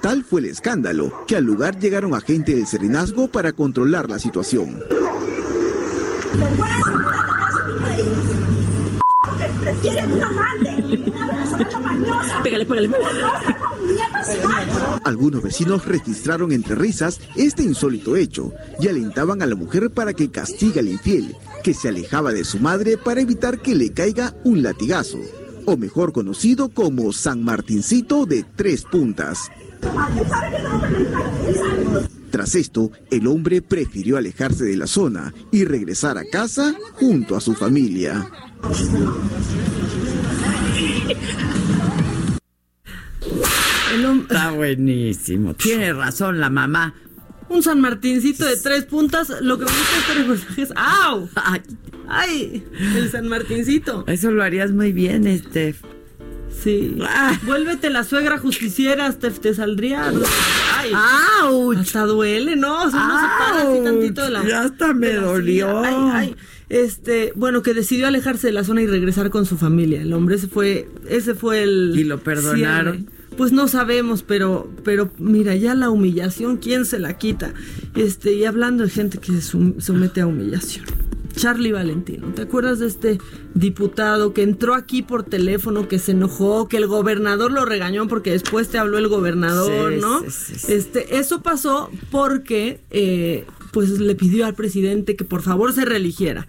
[0.02, 4.82] Tal fue el escándalo que al lugar llegaron agentes del serenazgo para controlar la situación.
[12.44, 12.90] Pégale, pégale,
[15.04, 20.30] Algunos vecinos registraron entre risas este insólito hecho y alentaban a la mujer para que
[20.30, 24.64] castigue al infiel, que se alejaba de su madre para evitar que le caiga un
[24.64, 25.20] latigazo,
[25.66, 29.50] o mejor conocido como San Martincito de tres puntas.
[32.32, 37.42] Tras esto, el hombre prefirió alejarse de la zona y regresar a casa junto a
[37.42, 38.30] su familia.
[44.30, 45.54] Está buenísimo.
[45.54, 46.94] Tiene razón la mamá.
[47.50, 49.30] Un San Martincito de tres puntas.
[49.42, 49.72] Lo que me
[50.28, 50.74] gusta este es.
[50.76, 51.30] ¡Au!
[51.36, 51.62] Ay,
[52.08, 52.64] ¡Ay!
[52.96, 54.04] El San Martincito.
[54.08, 55.76] eso lo harías muy bien, este.
[56.62, 56.98] Sí.
[57.44, 60.12] Vuélvete la suegra justiciera, te, te saldría.
[60.76, 60.92] ¡Ay!
[61.42, 61.78] ¡Auch!
[61.78, 62.84] Hasta duele, ¿no?
[62.84, 64.46] O sea, uno se para así tantito de la.
[64.46, 65.84] Ya hasta me dolió.
[65.84, 66.18] silla.
[66.18, 66.36] Ay, ay.
[66.70, 70.02] Este, bueno, que decidió alejarse de la zona y regresar con su familia.
[70.02, 71.94] El hombre ese fue, ese fue el.
[71.98, 72.96] ¿Y lo perdonaron?
[72.98, 73.12] cierre.
[73.38, 77.54] Pues no sabemos, pero, pero mira, ya la humillación, ¿quién se la quita?
[77.96, 79.42] Este, y hablando de gente que se
[79.80, 80.86] somete a humillación.
[81.36, 83.20] Charlie Valentino, ¿te acuerdas de este
[83.54, 88.32] diputado que entró aquí por teléfono, que se enojó, que el gobernador lo regañó porque
[88.32, 90.20] después te habló el gobernador, Sí, ¿no?
[90.22, 90.74] sí, sí, sí.
[90.74, 96.48] Este, eso pasó porque eh, pues le pidió al presidente que por favor se reeligiera.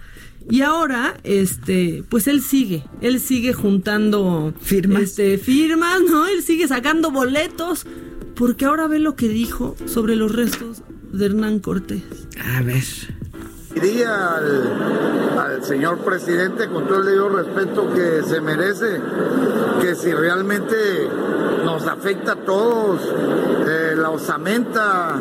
[0.50, 5.02] Y ahora, este, pues él sigue, él sigue juntando Firmas.
[5.02, 6.26] este, firmas, ¿no?
[6.26, 7.86] Él sigue sacando boletos,
[8.34, 12.02] porque ahora ve lo que dijo sobre los restos de Hernán Cortés.
[12.56, 12.84] A ver.
[13.80, 14.34] Diría
[15.38, 19.00] al, señor presidente, con todo el debido respeto que se merece,
[19.80, 21.08] que si realmente
[21.64, 23.00] nos afecta a todos
[23.68, 25.16] eh, la osamenta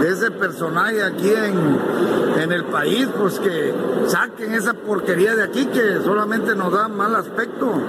[0.00, 3.72] de ese personaje aquí en, en el país, pues que
[4.08, 7.80] saquen esa porquería de aquí que solamente nos da mal aspecto.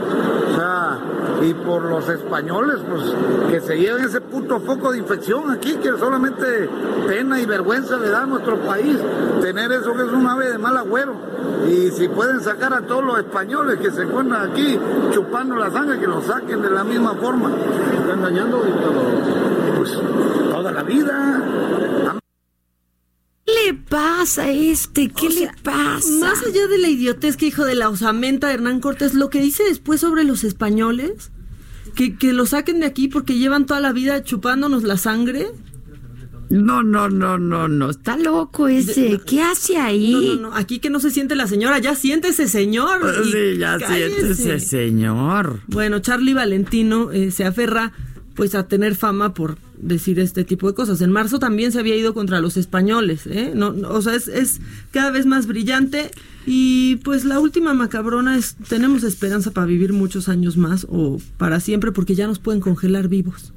[1.42, 3.04] Y por los españoles, pues
[3.50, 6.70] que se lleven ese puto foco de infección aquí, que solamente
[7.08, 8.98] pena y vergüenza le da a nuestro país
[9.42, 11.16] tener eso que es un ave de mal agüero.
[11.68, 14.80] Y si pueden sacar a todos los españoles que se encuentran aquí
[15.14, 17.52] chupando la sangre, que lo saquen de la misma forma.
[18.00, 18.64] Están dañando
[19.78, 19.92] pues
[20.50, 21.44] toda la vida.
[23.46, 25.10] ¿Qué le pasa a este?
[25.10, 26.10] ¿Qué le pasa?
[26.20, 29.42] Más allá de la idiotez que dijo de la osamenta de Hernán Cortés, lo que
[29.42, 31.32] dice después sobre los españoles,
[31.96, 35.52] que, que lo saquen de aquí porque llevan toda la vida chupándonos la sangre.
[36.52, 37.90] No, no, no, no, no.
[37.90, 39.20] Está loco ese.
[39.26, 40.12] ¿Qué hace ahí?
[40.12, 40.56] No, no, no.
[40.56, 43.00] Aquí que no se siente la señora, ya siéntese, señor.
[43.26, 44.36] y Sí, ya cállese.
[44.36, 45.62] siéntese, señor.
[45.68, 47.94] Bueno, Charlie Valentino eh, se aferra
[48.36, 51.02] pues a tener fama por decir este tipo de cosas.
[51.02, 53.52] En marzo también se había ido contra los españoles, ¿eh?
[53.56, 54.60] No, no, o sea, es, es
[54.92, 56.12] cada vez más brillante
[56.46, 61.60] y pues la última macabrona es tenemos esperanza para vivir muchos años más o para
[61.60, 63.54] siempre porque ya nos pueden congelar vivos.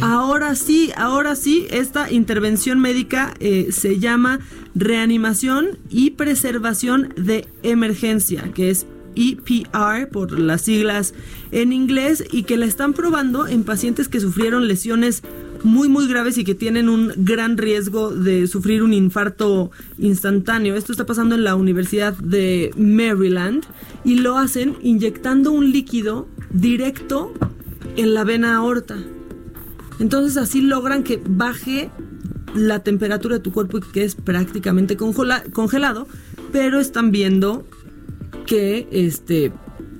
[0.00, 4.40] Ahora sí, ahora sí, esta intervención médica eh, se llama
[4.74, 11.14] reanimación y preservación de emergencia, que es EPR por las siglas
[11.50, 15.22] en inglés y que la están probando en pacientes que sufrieron lesiones
[15.64, 20.76] muy muy graves y que tienen un gran riesgo de sufrir un infarto instantáneo.
[20.76, 23.64] Esto está pasando en la Universidad de Maryland
[24.04, 27.34] y lo hacen inyectando un líquido directo
[27.96, 28.96] en la vena aorta.
[29.98, 31.90] Entonces así logran que baje
[32.54, 36.06] la temperatura de tu cuerpo y que es prácticamente congelado,
[36.52, 37.66] pero están viendo
[38.46, 39.52] que este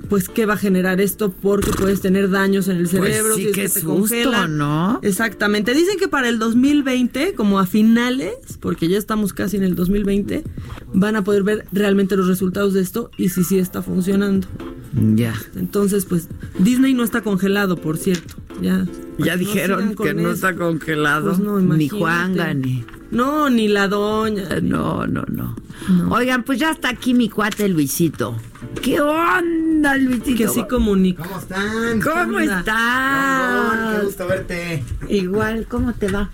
[0.09, 3.43] pues qué va a generar esto porque puedes tener daños en el Pues cerebro sí,
[3.43, 4.49] si es que te susto, congela.
[4.49, 5.01] ¿no?
[5.03, 5.75] Exactamente.
[5.75, 10.45] Dicen que para el 2020, como a finales, porque ya estamos casi en el 2020,
[10.95, 14.47] van a poder ver realmente los resultados de esto y si sí está funcionando.
[15.15, 15.35] Ya.
[15.57, 16.29] Entonces, pues
[16.59, 18.35] Disney no está congelado, por cierto.
[18.63, 18.87] Ya,
[19.19, 20.31] Ya No dijeron que no eso.
[20.33, 21.27] está congelado.
[21.31, 21.89] Pues no, ni.
[21.89, 22.85] Juan Gane.
[23.11, 24.61] No, ni la doña.
[24.63, 25.57] No, no, no,
[26.11, 28.37] Oigan, pues ya está aquí mi cuate Luisito.
[28.83, 30.37] ¿Qué onda, Luisito?
[30.37, 31.23] Que sí comunica.
[31.25, 32.01] ¿Cómo están?
[32.01, 33.97] ¿Cómo estás?
[34.01, 34.85] Qué gusto verte.
[35.09, 36.31] Igual, ¿cómo te va?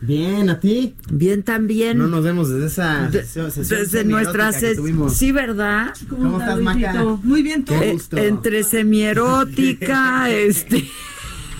[0.00, 0.94] Bien, ¿a ti?
[1.10, 1.98] Bien también.
[1.98, 5.14] No nos vemos desde esa De- sesión, sesión desde nuestra semiótica que ses- tuvimos.
[5.16, 5.94] Sí, ¿verdad?
[6.08, 7.04] ¿Cómo estás, Maca?
[7.22, 8.16] Muy bien, Qué Eh, gusto.
[8.18, 10.88] entre semierótica, este.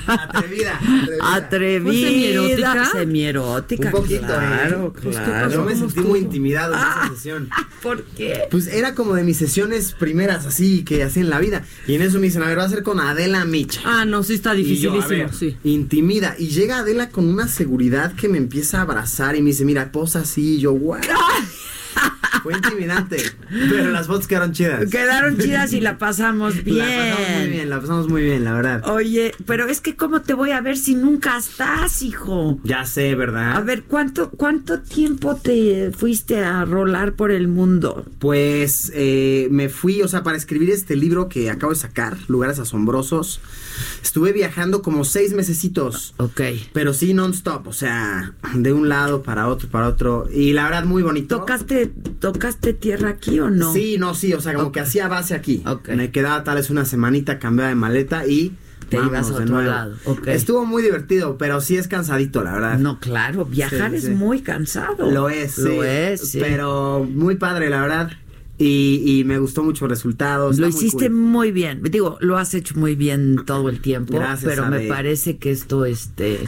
[0.06, 0.80] Atrevida.
[1.22, 1.90] Atrevida.
[1.90, 2.90] ¿Fue semierótica?
[2.92, 5.00] Semierótica, Un poquito, claro, ¿eh?
[5.02, 5.50] Pues, ¿qué claro.
[5.50, 7.48] Yo me sentí muy intimidado en esa sesión.
[7.82, 8.48] ¿Por qué?
[8.50, 11.64] Pues era como de mis sesiones primeras así que hacía en la vida.
[11.86, 13.80] Y en eso me dicen, a ver, va a ser con Adela Micha.
[13.84, 15.56] Ah, no, sí está Y yo, a dificilísimo, ver, sí.
[15.64, 16.34] Intimida.
[16.38, 19.90] Y llega Adela con una seguridad que me empieza a abrazar y me dice, mira,
[19.92, 20.56] posa así.
[20.56, 21.00] Y yo, guau.
[22.42, 23.16] Fue intimidante.
[23.48, 24.90] Pero las fotos quedaron chidas.
[24.90, 26.78] Quedaron chidas y la pasamos bien.
[26.78, 28.88] La pasamos muy bien, la pasamos muy bien, la verdad.
[28.88, 32.58] Oye, pero es que ¿cómo te voy a ver si nunca estás, hijo?
[32.64, 33.56] Ya sé, ¿verdad?
[33.56, 38.04] A ver, ¿cuánto, cuánto tiempo te fuiste a rolar por el mundo?
[38.18, 42.58] Pues eh, me fui, o sea, para escribir este libro que acabo de sacar, Lugares
[42.58, 43.40] Asombrosos,
[44.02, 46.14] estuve viajando como seis mesecitos.
[46.18, 46.40] Ok.
[46.72, 50.28] Pero sí non-stop, o sea, de un lado para otro, para otro.
[50.32, 51.38] Y la verdad, muy bonito.
[51.38, 51.92] ¿Tocaste,
[52.32, 53.72] tocaste tierra aquí o no?
[53.72, 55.62] Sí, no, sí, o sea, como que hacía base aquí.
[55.88, 58.56] Me quedaba tal vez una semanita, cambiaba de maleta y...
[58.88, 59.96] Te ibas a otro lado.
[60.26, 62.78] Estuvo muy divertido, pero sí es cansadito, la verdad.
[62.78, 64.10] No, claro, viajar Sí, es sí.
[64.10, 65.10] muy cansado.
[65.10, 65.78] Lo es, Lo sí.
[65.82, 66.38] es, sí.
[66.38, 68.12] Pero muy padre, la verdad.
[68.56, 70.50] Y, y me gustó mucho el resultado.
[70.52, 71.16] Lo muy hiciste cool.
[71.16, 71.82] muy bien.
[71.82, 74.14] Digo, lo has hecho muy bien todo el tiempo.
[74.14, 76.38] Gracias, pero me parece que esto, este,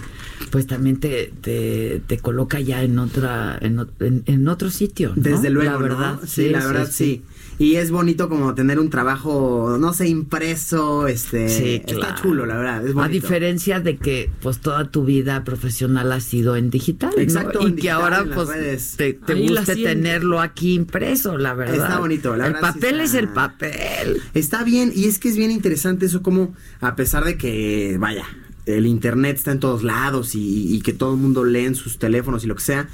[0.50, 5.14] pues también te, te, te coloca ya en otra, en, en- en otro sitio.
[5.16, 5.22] ¿no?
[5.22, 5.82] Desde luego, La ¿no?
[5.82, 6.20] verdad.
[6.26, 7.22] Sí, la verdad, sí.
[7.58, 11.48] Y es bonito como tener un trabajo, no sé, impreso, este...
[11.48, 12.14] Sí, Está claro.
[12.22, 16.54] chulo, la verdad, es A diferencia de que pues toda tu vida profesional ha sido
[16.56, 17.12] en digital.
[17.16, 17.22] ¿no?
[17.22, 18.94] Exacto, Y en que digital, ahora pues redes.
[18.98, 21.76] te, te guste tenerlo aquí impreso, la verdad.
[21.76, 24.22] Está bonito, la El sí papel está- es el papel.
[24.34, 28.24] Está bien, y es que es bien interesante eso como, a pesar de que, vaya,
[28.66, 31.98] el internet está en todos lados y, y que todo el mundo lee en sus
[31.98, 32.88] teléfonos y lo que sea,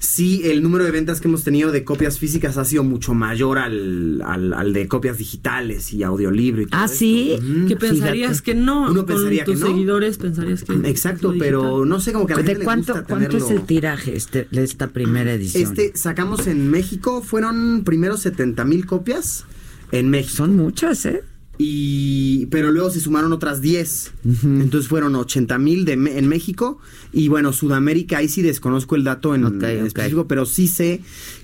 [0.00, 3.58] sí el número de ventas que hemos tenido de copias físicas ha sido mucho mayor
[3.58, 7.36] al, al, al de copias digitales y audiolibro y todo Ah, sí.
[7.38, 7.66] Ujú.
[7.68, 8.90] Que pensarías que no.
[8.90, 9.66] Uno con pensaría tus que no.
[9.68, 10.72] seguidores pensarías que.
[10.88, 13.06] Exacto, es lo pero no sé, como que a la ¿De gente le cuánto, gusta
[13.08, 15.62] cuánto es el tiraje este, de esta primera edición?
[15.62, 19.44] Este, sacamos en México, fueron primero 70 mil copias
[19.92, 20.36] en México.
[20.36, 21.22] Son muchas, ¿eh?
[21.56, 24.12] Y, pero luego se sumaron otras 10.
[24.44, 26.78] Entonces fueron 80 mil en México.
[27.12, 31.00] Y bueno, Sudamérica, ahí sí desconozco el dato en, en específico, pero sí sé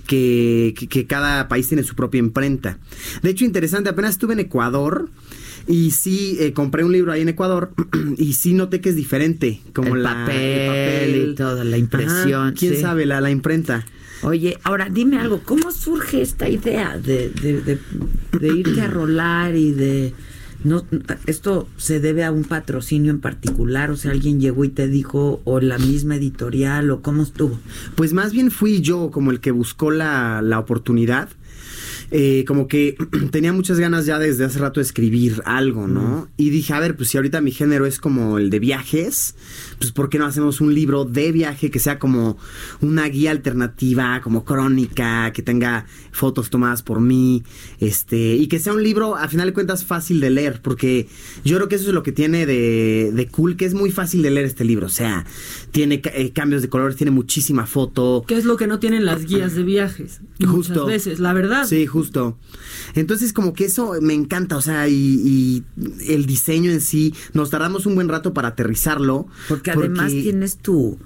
[0.06, 2.78] que, que- que cada país tiene su propia imprenta.
[3.22, 5.08] De hecho, interesante, apenas estuve en Ecuador.
[5.68, 7.70] Y sí, eh, compré un libro ahí en Ecuador
[8.18, 9.61] y sí noté que es diferente.
[9.74, 12.80] Como El la, papel y toda la impresión, Ajá, ¿Quién sí.
[12.80, 13.06] sabe?
[13.06, 13.84] La, la imprenta.
[14.23, 17.79] Oye, ahora dime algo, ¿cómo surge esta idea de, de, de-
[18.39, 20.14] de irte a rolar y de...
[20.62, 20.85] No,
[21.27, 23.91] ¿Esto se debe a un patrocinio en particular?
[23.91, 27.59] O sea, alguien llegó y te dijo, o la misma editorial, o cómo estuvo.
[27.95, 31.31] Pues más bien fui yo como el que buscó la, la oportunidad.
[32.12, 32.96] Eh, como que
[33.30, 36.28] tenía muchas ganas ya desde hace rato de escribir algo, ¿no?
[36.36, 39.36] Y dije, a ver, pues si ahorita mi género es como el de viajes,
[39.78, 42.36] pues ¿por qué no hacemos un libro de viaje que sea como
[42.80, 47.44] una guía alternativa, como crónica, que tenga fotos tomadas por mí,
[47.78, 51.08] este, y que sea un libro, a final de cuentas, fácil de leer, porque
[51.44, 54.22] yo creo que eso es lo que tiene de, de cool, que es muy fácil
[54.22, 55.24] de leer este libro, o sea,
[55.71, 59.25] tiene eh, cambios de colores, tiene muchísima foto, ¿Qué es lo que no tienen las
[59.25, 60.21] guías de viajes?
[60.45, 60.73] Justo.
[60.73, 61.66] Muchas veces, la verdad.
[61.66, 62.39] Sí, justo.
[62.95, 65.64] Entonces, como que eso me encanta, o sea, y, y
[66.09, 69.27] el diseño en sí, nos tardamos un buen rato para aterrizarlo.
[69.49, 70.99] Porque además tienes tu,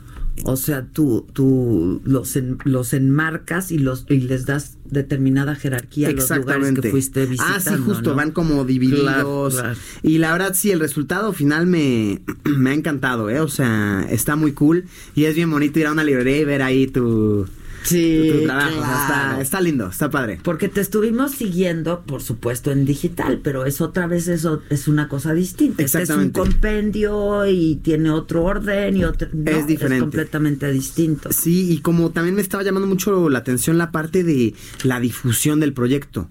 [0.43, 6.09] o sea, tú, tú los, en- los enmarcas y los y les das determinada jerarquía
[6.09, 7.55] a los lugares que fuiste visitando.
[7.57, 8.17] Ah, sí, justo, ¿no?
[8.17, 9.03] van como divididos.
[9.03, 9.79] Claro, claro.
[10.03, 13.41] Y la verdad, sí, el resultado final me, me ha encantado, ¿eh?
[13.41, 14.85] O sea, está muy cool.
[15.15, 17.47] Y es bien bonito ir a una librería y ver ahí tu,
[17.85, 18.69] Sí, tu, tu trabajo.
[18.69, 19.03] O sea, claro.
[19.33, 20.41] está, está lindo, está padre.
[20.43, 25.09] Porque te estuvimos siguiendo, por supuesto, en digital, pero es otra vez eso es una
[25.09, 25.83] cosa distinta.
[25.83, 26.41] Este es un Exactamente.
[26.41, 30.01] compendio y tiene otro orden y otro no, Es diferente.
[30.01, 31.31] completamente distinto.
[31.33, 35.61] Sí, y como también me estaba llamando mucho la atención la parte de la difusión
[35.61, 36.29] del proyecto.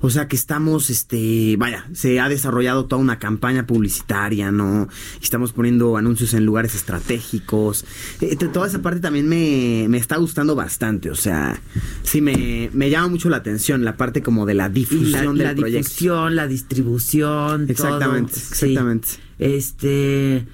[0.00, 4.88] O sea que estamos, este, vaya, se ha desarrollado toda una campaña publicitaria, ¿no?
[5.22, 7.84] Estamos poniendo anuncios en lugares estratégicos.
[8.20, 11.10] Eh, toda esa parte también me, me está gustando bastante.
[11.10, 11.60] O sea,
[12.02, 15.48] sí me, me llama mucho la atención la parte como de la la, difusión la
[15.48, 15.88] del proyecto.
[15.88, 18.40] difusión, la distribución, Exactamente, todo.
[18.40, 18.66] Sí.
[18.66, 19.08] exactamente.
[19.38, 20.46] Este,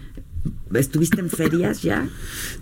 [0.74, 2.08] ¿estuviste en ferias ya?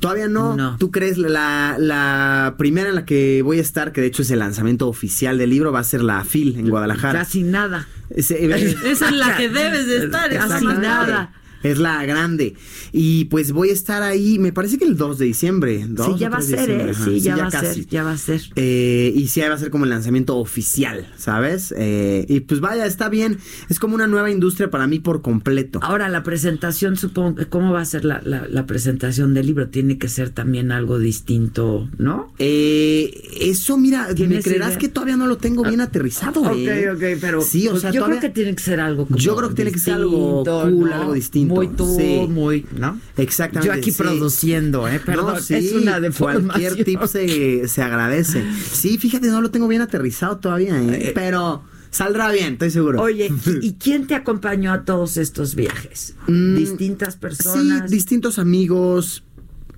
[0.01, 0.76] Todavía no.
[0.78, 1.16] ¿Tú crees?
[1.18, 4.89] La, la primera en la que voy a estar, que de hecho es el lanzamiento
[4.89, 7.20] oficial del libro, va a ser la FIL en Guadalajara.
[7.20, 7.87] Casi nada.
[8.11, 8.45] Ese-
[8.91, 11.33] Esa es la que debes de estar, Casi nada.
[11.62, 12.54] Es la grande.
[12.92, 15.84] Y pues voy a estar ahí, me parece que el 2 de diciembre.
[15.88, 16.94] 2 Sí, ya va a 3 de ser, ¿eh?
[16.94, 18.40] Sí, ya va a ser, ya va a ser.
[18.56, 21.74] Eh, y sí, va a ser como el lanzamiento oficial, ¿sabes?
[21.76, 23.38] Eh, y pues vaya, está bien.
[23.68, 25.80] Es como una nueva industria para mí por completo.
[25.82, 29.68] Ahora, la presentación, supongo, que ¿cómo va a ser la, la- la presentación del libro?
[29.68, 32.32] Tiene que ser también algo distinto, ¿no?
[32.38, 34.78] Eh, eso, mira, me ¿Tienes creerás idea?
[34.78, 36.40] que todavía no lo tengo bien aterrizado.
[36.42, 36.90] Ok, eh.
[36.90, 39.18] ok, pero Sí, o pues sea, yo todavía- creo que tiene que ser algo como
[39.18, 40.94] Yo creo que tiene que ser algo cool, ¿no?
[40.94, 41.49] algo distinto.
[41.55, 42.26] Muy tú, sí.
[42.28, 42.98] muy, ¿no?
[43.16, 43.66] Exactamente.
[43.66, 43.98] Yo aquí sí.
[44.03, 45.01] produciendo, ¿eh?
[45.05, 46.48] Perdón, No, sí, es una deformación.
[46.48, 48.45] Cualquier tip se, se agradece.
[48.72, 51.12] Sí, fíjate, no lo tengo bien aterrizado todavía, ¿eh?
[51.14, 53.03] pero saldrá bien, estoy seguro.
[53.03, 56.14] Oye, ¿y quién te acompañó a todos estos viajes?
[56.26, 57.83] ¿Distintas personas?
[57.83, 59.25] Mm, Sí, distintos amigos.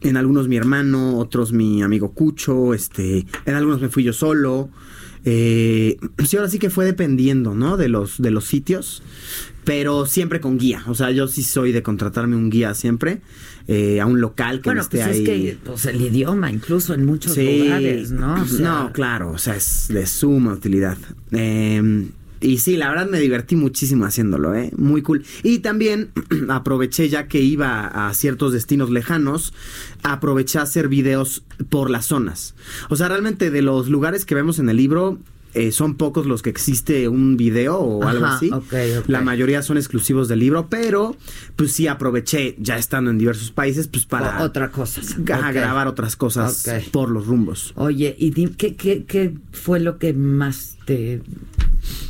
[0.00, 4.68] En algunos mi hermano, otros mi amigo Cucho, este, en algunos me fui yo solo.
[5.24, 7.76] Eh, sí, ahora sí que fue dependiendo, ¿no?
[7.76, 9.04] De los, de los sitios,
[9.64, 10.82] pero siempre con guía.
[10.86, 13.20] O sea, yo sí soy de contratarme un guía siempre,
[13.68, 15.18] eh, a un local que bueno, esté pues ahí.
[15.22, 17.60] es que pues, el idioma, incluso en muchos Sí.
[17.64, 18.42] lugares, ¿no?
[18.42, 20.98] O sea, no, claro, o sea, es de suma utilidad.
[21.30, 22.08] Eh,
[22.40, 24.72] y sí, la verdad me divertí muchísimo haciéndolo, ¿eh?
[24.76, 25.24] Muy cool.
[25.44, 26.10] Y también
[26.48, 29.54] aproveché ya que iba a ciertos destinos lejanos,
[30.02, 32.56] aproveché a hacer videos por las zonas.
[32.90, 35.18] O sea, realmente de los lugares que vemos en el libro...
[35.54, 38.50] eh, son pocos los que existe un video o algo Ajá, así.
[38.52, 39.08] ok, ok.
[39.08, 41.16] La mayoría son exclusivos del libro, pero
[41.56, 45.00] pues sí aproveché, ya estando en diversos países, pues para O- otra cosa.
[45.00, 45.54] Ajá, Ok.
[45.54, 47.72] grabar otras cosas por los rumbos.
[47.76, 51.22] Oye, ¿y qué, qué, qué fue lo que más te,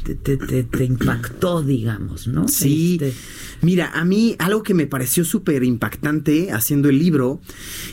[0.05, 2.49] te, te- te- te impactó, digamos, no?
[2.49, 2.99] Sí.
[3.01, 3.15] Este,
[3.63, 7.41] Mira, a mí algo que me pareció súper impactante haciendo el libro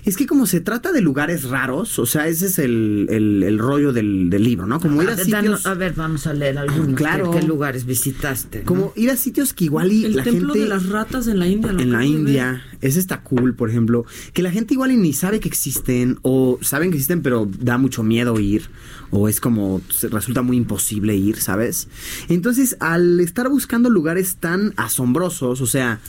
[0.04, 3.60] es que como se trata de lugares raros, o sea, ese es el, el- el
[3.60, 4.80] rollo del, del libro, ¿no?
[4.80, 5.68] Como ir a ver, sitios...
[5.68, 6.96] a ver, vamos a leer algunos.
[6.96, 7.30] Claro.
[7.30, 8.60] ¿Qué, qué lugares visitaste?
[8.62, 8.66] no?
[8.66, 10.60] Como ir a sitios que igual y El la templo gente...
[10.68, 11.72] de las ratas en la India.
[11.72, 12.04] lo en la.
[12.04, 16.18] India, ese está cool, por ejemplo, que la gente igual y ni sabe que existen
[16.24, 18.64] o saben que existen pero da mucho miedo ir
[19.12, 21.88] o es como resulta muy imposible ir, ¿sabes?
[22.28, 26.00] Entonces, al estar buscando lugares tan asombrosos, o sea,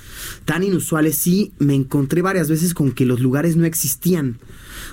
[0.44, 4.38] tan inusuales, sí me encontré varias veces con que los lugares no existían.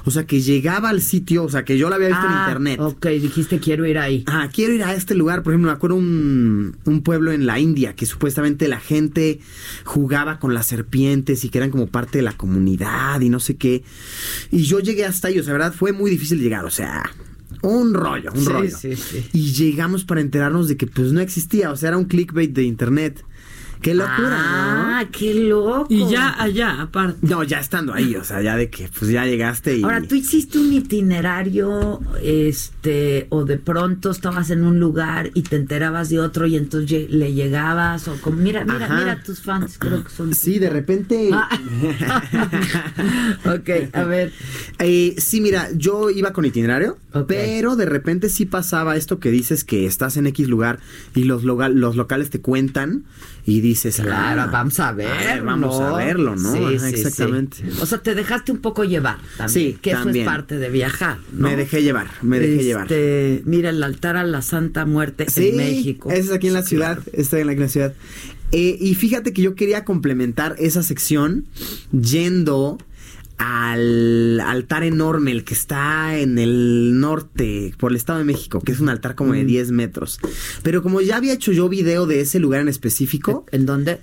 [0.06, 2.46] O sea, que llegaba al sitio, o sea, que yo lo había visto en Ah,
[2.48, 2.80] internet.
[2.80, 4.24] Ok, dijiste quiero ir ahí.
[4.28, 5.44] Ah, quiero ir a este lugar.
[5.44, 9.40] Por ejemplo, me acuerdo un, un pueblo en la India que supuestamente la gente
[9.84, 13.58] jugaba con las serpientes y que eran como parte de la comunidad y no sé
[13.58, 13.84] qué.
[14.52, 15.74] Y yo llegué hasta ahí, o sea, ¿verdad?
[15.74, 17.04] Fue muy difícil llegar, o sea,
[17.62, 18.78] un rollo, un Sí, rollo.
[18.78, 19.26] sí, sí.
[19.34, 22.64] Y llegamos para enterarnos de que pues no existía, o sea, era un clickbait de
[22.64, 23.24] internet.
[23.82, 25.86] Qué locura, Ah, qué loco.
[25.90, 27.20] Y ya allá, aparte.
[27.22, 27.44] ¿no?
[27.44, 29.84] Ya estando ahí, o sea, ya de que pues ya llegaste y...
[29.84, 35.56] Ahora, tú hiciste un itinerario, este, o de pronto estabas en un lugar y te
[35.56, 39.00] enterabas de otro y entonces le llegabas, o como, mira, mira, Ajá.
[39.00, 40.34] mira tus fans, creo que son.
[40.34, 41.30] Sí, de repente...
[43.46, 44.32] ok, a ver.
[44.80, 46.98] Eh, sí, mira, yo iba con itinerario,
[47.28, 50.80] pero de repente sí pasaba esto que dices que estás en X lugar
[51.16, 53.06] y los, los locales te cuentan
[53.50, 55.08] y dices, Claro, ah, vamos a ver.
[55.08, 56.52] ver, vamos a verlo, ¿no?
[56.52, 57.58] Sí, Ajá, sí, exactamente.
[57.58, 57.80] sí.
[57.82, 59.50] O sea, te dejaste un poco llevar también.
[59.72, 61.18] Sí, que eso es parte de viajar.
[61.32, 61.48] ¿no?
[61.48, 62.84] Me dejé llevar, me dejé llevar.
[62.84, 66.12] Este, Mira, el altar a la Santa Muerte en México.
[66.12, 67.94] es aquí en la ciudad, está en la, en la ciudad.
[68.52, 71.46] Eh, y fíjate que yo quería complementar esa sección
[71.92, 72.78] yendo
[73.38, 78.72] al altar enorme, el que está en el norte, por el Estado de México, que
[78.72, 79.48] es un altar como de Mm.
[79.48, 80.20] 10 metros.
[80.64, 83.46] Pero como ya había hecho yo video de ese lugar en específico.
[83.52, 84.00] ¿En dónde?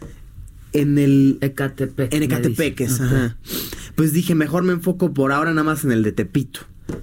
[0.72, 1.38] En el...
[1.40, 2.12] Ecatepec.
[2.14, 3.36] En Ecatepec, ajá.
[3.96, 6.60] Pues dije, mejor me enfoco por ahora nada más en el de Tepito.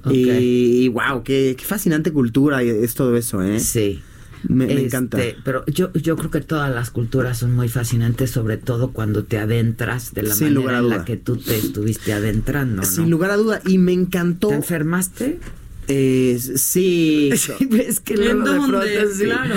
[0.09, 3.59] Y, wow, qué, qué fascinante cultura es todo eso, ¿eh?
[3.59, 4.01] Sí.
[4.47, 5.17] Me, me Este, encanta.
[5.43, 9.37] Pero yo, yo creo que todas las culturas son muy fascinantes, sobre todo cuando te
[9.37, 12.77] adentras de la Sin lugar manera en la que tú te estuviste adentrando.
[12.77, 12.87] ¿no?
[12.87, 13.61] Sin lugar a duda.
[13.65, 14.49] Y me encantó.
[14.49, 15.39] ¿Te enfermaste?
[15.87, 17.29] Eh, sí.
[17.71, 18.67] es que ¿En luego de dónde?
[18.67, 19.23] pronto sí.
[19.25, 19.55] Claro.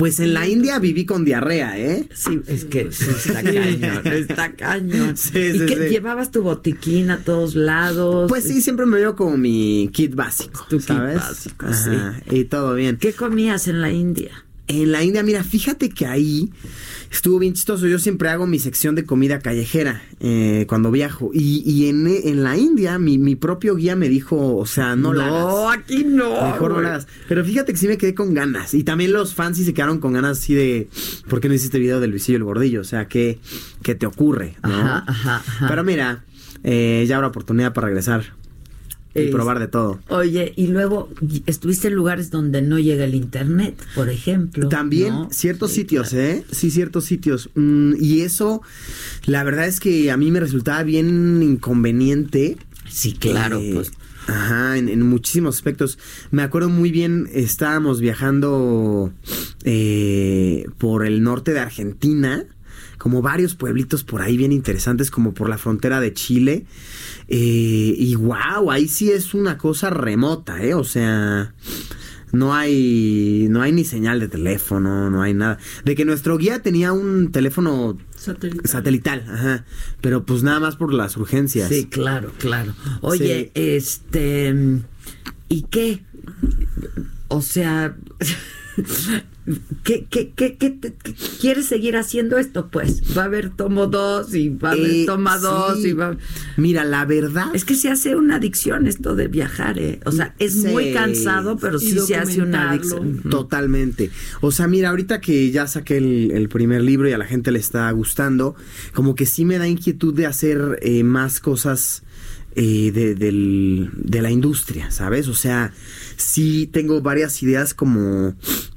[0.00, 2.08] Pues en la India viví con diarrea, ¿eh?
[2.14, 5.14] Sí, es que está cañón, está cañón.
[5.16, 5.88] Sí, ¿Y sí, qué, sí.
[5.90, 8.26] llevabas tu botiquín a todos lados?
[8.30, 11.16] Pues sí, siempre me veo como mi kit básico, Tu kit ¿sabes?
[11.16, 12.96] básico, Ajá, Y todo bien.
[12.96, 14.46] ¿Qué comías en la India?
[14.70, 16.50] En la India, mira, fíjate que ahí
[17.10, 17.88] estuvo bien chistoso.
[17.88, 21.30] Yo siempre hago mi sección de comida callejera eh, cuando viajo.
[21.34, 25.12] Y, y en, en la India, mi, mi propio guía me dijo, o sea, no,
[25.12, 25.78] la hagas.
[25.78, 26.30] aquí no.
[26.52, 27.08] Mejor no la hagas.
[27.28, 28.72] Pero fíjate que sí me quedé con ganas.
[28.74, 30.88] Y también los fans sí se quedaron con ganas así de,
[31.28, 32.80] ¿por qué no hiciste video del Luisillo y el Gordillo?
[32.82, 33.40] O sea, ¿qué,
[33.82, 34.54] qué te ocurre?
[34.62, 34.70] ¿no?
[34.70, 35.66] Ajá, ajá, ajá.
[35.68, 36.24] Pero mira,
[36.62, 38.38] eh, ya habrá oportunidad para regresar
[39.14, 39.98] y Es- probar de todo.
[40.08, 41.08] Oye, y luego
[41.46, 44.68] estuviste en lugares donde no llega el internet, por ejemplo.
[44.68, 45.28] También ¿no?
[45.32, 46.44] ciertos sitios, ¿eh?
[46.52, 47.50] Sí, ciertos sitios.
[47.54, 48.62] Mm, y eso,
[49.26, 52.56] la verdad es que a mí me resultaba bien inconveniente.
[52.88, 53.92] Sí, claro, Eh, pues.
[54.26, 55.98] Ajá, en, en muchísimos aspectos.
[56.30, 59.12] Me acuerdo muy bien, estábamos viajando
[59.64, 62.44] eh, por el norte de Argentina,
[63.00, 66.66] como varios pueblitos por ahí bien interesantes, como por la frontera de Chile.
[67.28, 70.74] Eh, y wow, ahí sí es una cosa remota, ¿eh?
[70.74, 71.54] O sea,
[72.30, 75.56] no hay, no hay ni señal de teléfono, no hay nada.
[75.82, 78.68] De que nuestro guía tenía un teléfono Satelital.
[78.68, 79.64] satelital, ajá.
[80.02, 81.70] Pero pues nada más por las urgencias.
[81.70, 82.74] Sí, claro, claro.
[83.00, 84.54] Oye, este,
[85.48, 86.04] ¿y qué?
[87.28, 87.96] O sea,
[89.84, 92.68] ¿qué, qué, qué, qué te- qué- quieres seguir haciendo esto?
[92.70, 95.88] Pues va a haber tomo dos y va a haber Eh, toma dos sí.
[95.88, 96.16] y va.
[96.56, 97.46] Mira, la verdad.
[97.54, 100.00] Es que se hace una adicción esto de viajar, ¿eh?
[100.04, 100.68] O sea, es Sí.
[100.68, 103.22] muy cansado, pero Y sí se hace una adicción.
[103.28, 104.10] Totalmente.
[104.40, 107.50] O sea, mira, ahorita que ya saqué el, el primer libro y a la gente
[107.50, 108.54] le está gustando,
[108.94, 112.02] como que sí me da inquietud de hacer eh, más cosas
[112.56, 115.28] eh, de, del- de la industria, ¿sabes?
[115.28, 115.72] O sea,
[116.20, 118.34] sí tengo varias ideas como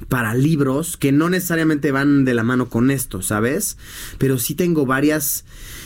[0.10, 3.78] para libros que no necesariamente van de la mano con esto, ¿sabes?
[4.18, 5.46] Pero sí tengo varias...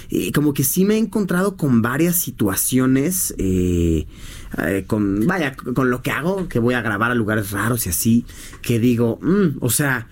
[0.10, 4.08] eh, como que sí me he encontrado con varias situaciones eh,
[4.58, 7.90] eh, con vaya con lo que hago que voy a grabar a lugares raros y
[7.90, 8.26] así
[8.62, 10.08] que digo mm, o sea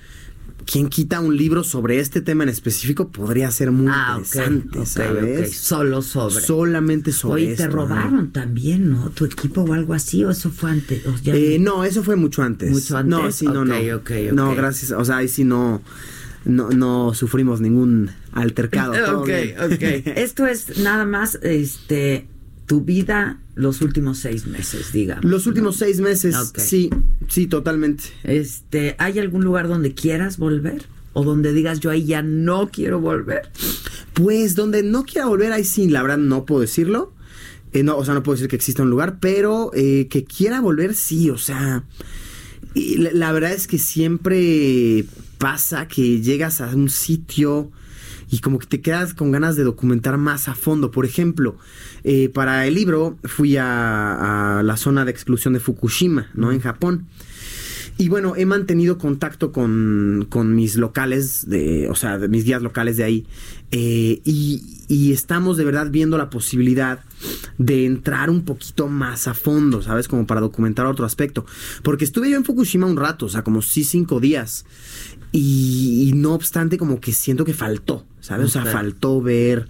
[0.66, 5.56] quien quita un libro sobre este tema en específico podría ser muy Ah, interesante ¿sabes?
[5.58, 6.44] Solo sobre.
[6.44, 9.10] solamente sobre Oye, te esto, robaron también, ¿no?
[9.12, 11.06] Tu equipo o algo así, o eso fue antes.
[11.06, 12.72] O ya- Eh, no, eso fue mucho antes.
[12.72, 13.10] Mucho antes.
[13.10, 13.96] No, sí, no, Ok, no.
[13.98, 14.92] ok, No, gracias.
[14.92, 15.82] O sea, ahí sí no,
[16.46, 18.94] no, no sufrimos ningún altercado.
[19.22, 19.30] ok,
[19.72, 19.82] ok.
[20.18, 22.28] Esto es nada más, este,
[22.66, 25.26] tu vida los últimos seis meses, digamos.
[25.26, 25.86] Los últimos ¿no?
[25.86, 26.90] seis meses, sí,
[27.30, 28.04] sí, totalmente.
[28.24, 30.86] Este, ¿hay algún lugar donde quieras volver?
[31.14, 33.50] O donde digas yo ahí ya no quiero volver.
[34.14, 37.14] Pues donde no quiera volver, ahí sí, la verdad no puedo decirlo.
[37.72, 40.60] Eh, no, o sea, no puedo decir que exista un lugar, pero eh, que quiera
[40.60, 41.84] volver, sí, o sea.
[42.74, 45.06] y la, la verdad es que siempre
[45.38, 47.72] pasa que llegas a un sitio
[48.30, 50.92] y como que te quedas con ganas de documentar más a fondo.
[50.92, 51.58] Por ejemplo,
[52.04, 56.52] eh, para el libro fui a, a la zona de exclusión de Fukushima, ¿no?
[56.52, 57.08] En Japón.
[57.98, 62.62] Y bueno, he mantenido contacto con, con mis locales, de, o sea, de mis guías
[62.62, 63.26] locales de ahí.
[63.72, 67.00] eh, y, y estamos de verdad viendo la posibilidad
[67.58, 70.08] de entrar un poquito más a fondo, ¿sabes?
[70.10, 71.46] Como para documentar otro aspecto.
[71.84, 74.66] Porque estuve yo en Fukushima un rato, o sea, como sí cinco días.
[75.32, 78.48] Y, y no obstante, como que siento que faltó, ¿sabes?
[78.48, 79.68] O sea, faltó ver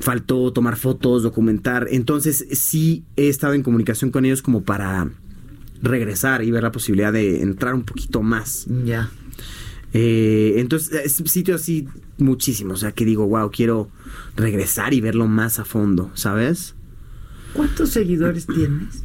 [0.00, 1.88] faltó tomar fotos, documentar.
[1.90, 5.10] Entonces sí he estado en comunicación con ellos como para
[5.82, 8.66] regresar y ver la posibilidad de entrar un poquito más.
[8.84, 9.10] Ya.
[9.92, 12.74] Eh, entonces, es sitio así muchísimo.
[12.74, 13.90] O sea, que digo, wow, quiero
[14.36, 16.74] regresar y verlo más a fondo, ¿sabes?
[17.54, 19.04] ¿Cuántos seguidores tienes?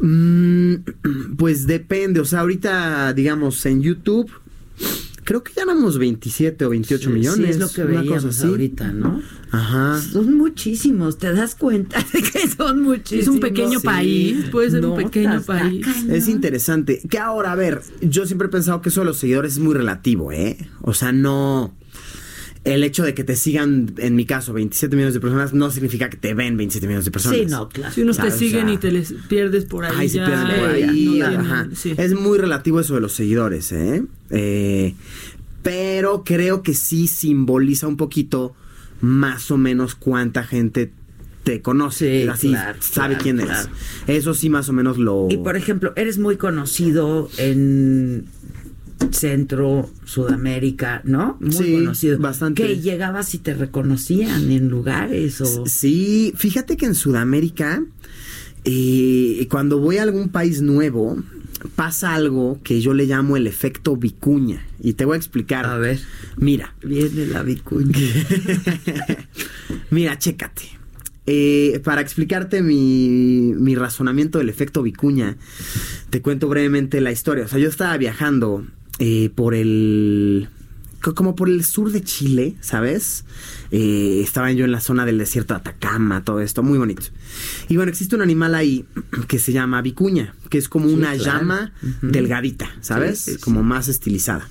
[0.00, 0.74] Mm,
[1.36, 2.20] pues depende.
[2.20, 4.30] O sea, ahorita, digamos, en YouTube,
[5.26, 7.44] creo que ya éramos 27 o 28 Sí, millones.
[7.44, 9.20] sí, es lo que veíamos ahorita, ¿no?
[9.50, 10.00] Ajá.
[10.00, 13.22] Son muchísimos, ¿te das cuenta de que son muchísimos?
[13.22, 15.84] Es un pequeño país, puede ser un pequeño país.
[15.84, 16.10] cañón.
[16.12, 17.02] Es interesante.
[17.10, 19.74] Que ahora, a ver, yo siempre he pensado que eso de los seguidores es muy
[19.74, 20.56] relativo, ¿eh?
[20.80, 21.74] O sea, no.
[22.66, 26.10] El hecho de que te sigan, en mi caso, 27 millones de personas, no significa
[26.10, 27.38] que te ven 27 millones de personas.
[27.38, 27.94] Sí, no, claro.
[27.94, 30.46] Si unos te siguen sea, y te les pierdes por ahí, Ay, se ya, pierden
[30.60, 31.18] por eh, ahí.
[31.20, 31.68] no ajá.
[31.74, 31.94] sí.
[31.96, 34.02] Es muy relativo eso de los seguidores, ¿eh?
[34.30, 34.94] Eh,
[35.62, 38.54] Pero creo que sí simboliza un poquito
[39.00, 40.92] más o menos cuánta gente
[41.44, 42.22] te conoce.
[42.22, 43.68] Sí, así claro, sabe claro, quién claro.
[44.08, 44.18] eres.
[44.24, 45.28] Eso sí más o menos lo...
[45.30, 48.26] Y por ejemplo, eres muy conocido en
[49.10, 51.36] Centro, Sudamérica, ¿no?
[51.40, 52.18] Muy Sí, conocido.
[52.18, 52.62] bastante.
[52.66, 55.66] Que llegabas y te reconocían en lugares o...
[55.66, 57.82] Sí, fíjate que en Sudamérica,
[58.64, 61.22] eh, cuando voy a algún país nuevo,
[61.74, 64.64] pasa algo que yo le llamo el efecto vicuña.
[64.82, 65.66] Y te voy a explicar.
[65.66, 65.98] A ver.
[66.36, 66.74] Mira.
[66.82, 67.98] Viene la vicuña.
[69.90, 70.62] Mira, chécate.
[71.28, 75.36] Eh, para explicarte mi, mi razonamiento del efecto vicuña,
[76.10, 77.44] te cuento brevemente la historia.
[77.44, 78.64] O sea, yo estaba viajando
[78.98, 80.48] eh, por el.
[81.02, 83.24] co- como por el sur de Chile, ¿sabes?
[83.70, 87.02] Eh, estaba yo en la zona del desierto de Atacama, todo esto, muy bonito.
[87.68, 88.84] Y bueno, existe un animal ahí
[89.28, 91.40] que se llama vicuña, que es como Sí, una claro.
[91.40, 93.18] llama delgadita, ¿sabes?
[93.20, 94.48] Sí, sí, como más estilizada.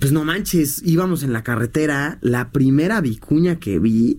[0.00, 4.18] Pues no manches, íbamos en la carretera, la primera vicuña que vi,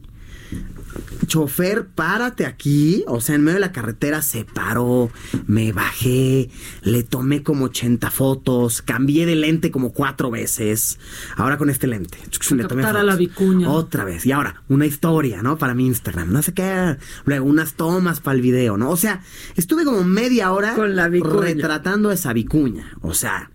[1.28, 3.04] chofer, párate aquí.
[3.08, 5.10] O sea, en medio de la carretera se paró,
[5.48, 6.50] me bajé,
[6.82, 11.00] le tomé como 80 fotos, cambié de lente como cuatro veces.
[11.36, 12.18] Ahora con este lente.
[12.52, 13.70] Le tomé a la vicuña.
[13.70, 14.26] Otra vez.
[14.26, 15.58] Y ahora, una historia, ¿no?
[15.58, 16.32] Para mi Instagram.
[16.32, 16.98] No sé qué.
[17.26, 18.90] Luego, unas tomas para el video, ¿no?
[18.90, 19.22] O sea,
[19.56, 21.42] estuve como media hora Con la vicuña.
[21.42, 22.98] retratando esa vicuña.
[23.02, 23.52] O sea,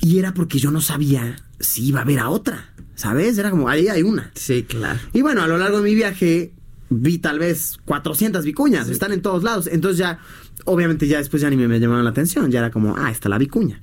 [0.00, 2.71] y era porque yo no sabía si iba a haber a otra.
[2.94, 3.38] ¿Sabes?
[3.38, 4.30] Era como, ahí hay una.
[4.34, 4.98] Sí, claro.
[5.12, 6.52] Y bueno, a lo largo de mi viaje
[6.94, 9.66] vi tal vez 400 vicuñas, están en todos lados.
[9.66, 10.18] Entonces ya,
[10.66, 13.30] obviamente ya después ya ni me, me llamaban la atención, ya era como, ah, está
[13.30, 13.80] la vicuña.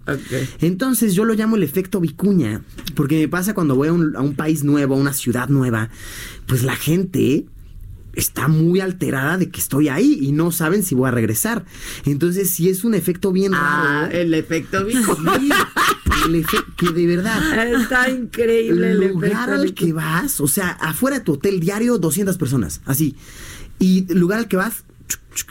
[0.62, 2.62] Entonces yo lo llamo el efecto vicuña,
[2.96, 5.90] porque me pasa cuando voy a un, a un país nuevo, a una ciudad nueva,
[6.46, 7.46] pues la gente
[8.14, 11.66] está muy alterada de que estoy ahí y no saben si voy a regresar.
[12.06, 14.18] Entonces sí es un efecto bien Ah, raro.
[14.18, 15.56] el efecto vicuña.
[16.78, 17.40] Que de verdad.
[17.82, 22.38] Está increíble el lugar al que vas, o sea, afuera de tu hotel diario, 200
[22.38, 23.16] personas, así.
[23.80, 24.84] Y lugar al que vas,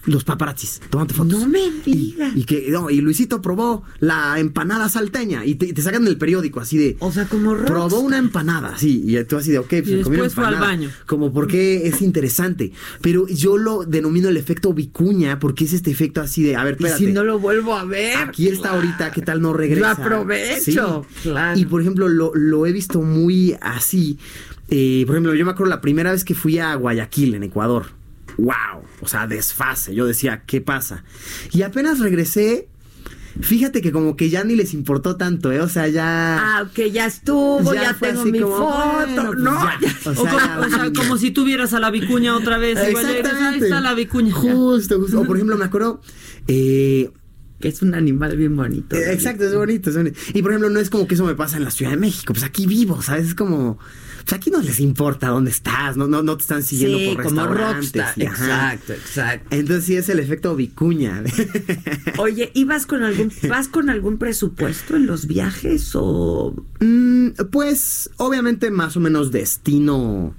[0.05, 1.41] los paparazzis, tomando fotos.
[1.41, 2.33] No me digas.
[2.37, 6.61] Y, que, no, y Luisito probó la empanada salteña y te, te sacan el periódico
[6.61, 6.97] así de.
[7.01, 9.03] O sea, como Probó una empanada, sí.
[9.07, 10.61] Y tú así de, ok, pues Y después fue al empanada.
[10.77, 10.91] baño.
[11.07, 12.73] Como porque es interesante.
[13.01, 16.75] Pero yo lo denomino el efecto vicuña porque es este efecto así de, a ver,
[16.79, 17.07] Y espérate.
[17.07, 18.17] si no lo vuelvo a ver.
[18.19, 19.97] Aquí está ahorita, ¿qué tal no regresa?
[19.97, 21.59] Yo aprovecho, claro.
[21.59, 24.19] Y por ejemplo, lo, lo he visto muy así.
[24.71, 27.87] Eh, por ejemplo, yo me acuerdo la primera vez que fui a Guayaquil, en Ecuador.
[28.39, 28.83] ¡Wow!
[29.03, 29.95] O sea, desfase.
[29.95, 31.05] Yo decía, ¿qué pasa?
[31.53, 32.69] Y apenas regresé.
[33.41, 35.61] Fíjate que como que ya ni les importó tanto, ¿eh?
[35.61, 36.39] O sea, ya...
[36.41, 38.97] Ah, ok, ya estuvo, ya, tengo mi como, foto.
[38.97, 39.79] bueno, pues no, ya.
[39.81, 40.11] ya.
[40.11, 40.93] O O, sea, como, ya, o sea, ya.
[40.93, 42.79] como si tuvieras a la vicuña otra vez.
[42.89, 44.33] Igual ahí está la vicuña.
[44.33, 45.21] Justo, justo.
[45.21, 46.01] O por ejemplo, me acuerdo...
[46.49, 47.11] Eh,
[47.61, 48.97] que es un animal bien bonito.
[48.97, 50.19] Eh, Exacto, es bonito, es bonito.
[50.33, 52.33] Y por ejemplo, no es como que eso me pasa en la Ciudad de México,
[52.33, 53.27] pues aquí vivo, ¿sabes?
[53.29, 53.79] Es como,
[54.29, 57.25] pues aquí no les importa dónde estás, no, no, no te están siguiendo Sí, por
[57.25, 57.93] como restaurantes.
[57.95, 58.13] rockstar.
[58.19, 58.75] y ajá.
[58.75, 59.57] Exacto, exacto.
[59.57, 61.23] Entonces sí es el efecto vicuña.
[62.19, 66.55] Oye, ¿y vas con algún, vas con algún presupuesto en los viajes o...?
[66.81, 70.35] Mm, pues, obviamente más o menos destino,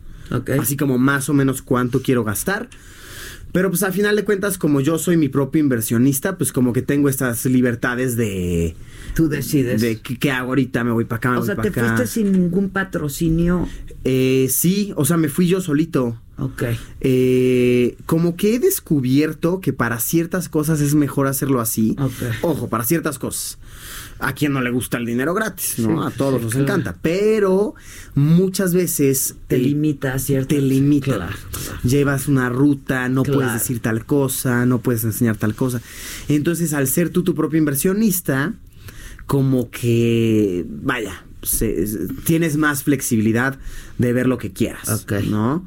[0.59, 2.69] así como más o menos cuánto quiero gastar.
[3.51, 6.81] Pero pues al final de cuentas, como yo soy mi propio inversionista, pues como que
[6.81, 8.75] tengo estas libertades de...
[9.15, 9.81] Tú decides.
[9.81, 11.81] De qué, hago ahorita, me voy para acá, me O voy sea, te acá.
[11.87, 13.67] fuiste sin ningún patrocinio.
[14.03, 16.19] Eh, sí, o sea, me fui yo solito.
[16.37, 16.63] Ok.
[17.01, 21.95] Eh, como que he descubierto que para ciertas cosas es mejor hacerlo así.
[22.41, 23.57] Ojo, para ciertas cosas.
[24.21, 26.09] A quien no le gusta el dinero gratis, ¿no?
[26.09, 26.65] Sí, a todos sí, nos claro.
[26.65, 26.95] encanta.
[27.01, 27.75] Pero
[28.15, 30.49] muchas veces Te limita a ciertas...
[30.49, 31.15] te limita.
[31.15, 31.35] Claro,
[31.83, 35.81] Llevas una ruta, no puedes decir tal cosa, no puedes enseñar tal cosa.
[36.27, 38.53] Entonces, al ser tú tu propio inversionista,
[39.25, 43.57] como que, vaya, se- se- tienes más flexibilidad
[43.99, 45.65] de ver lo que quieras, ¿no?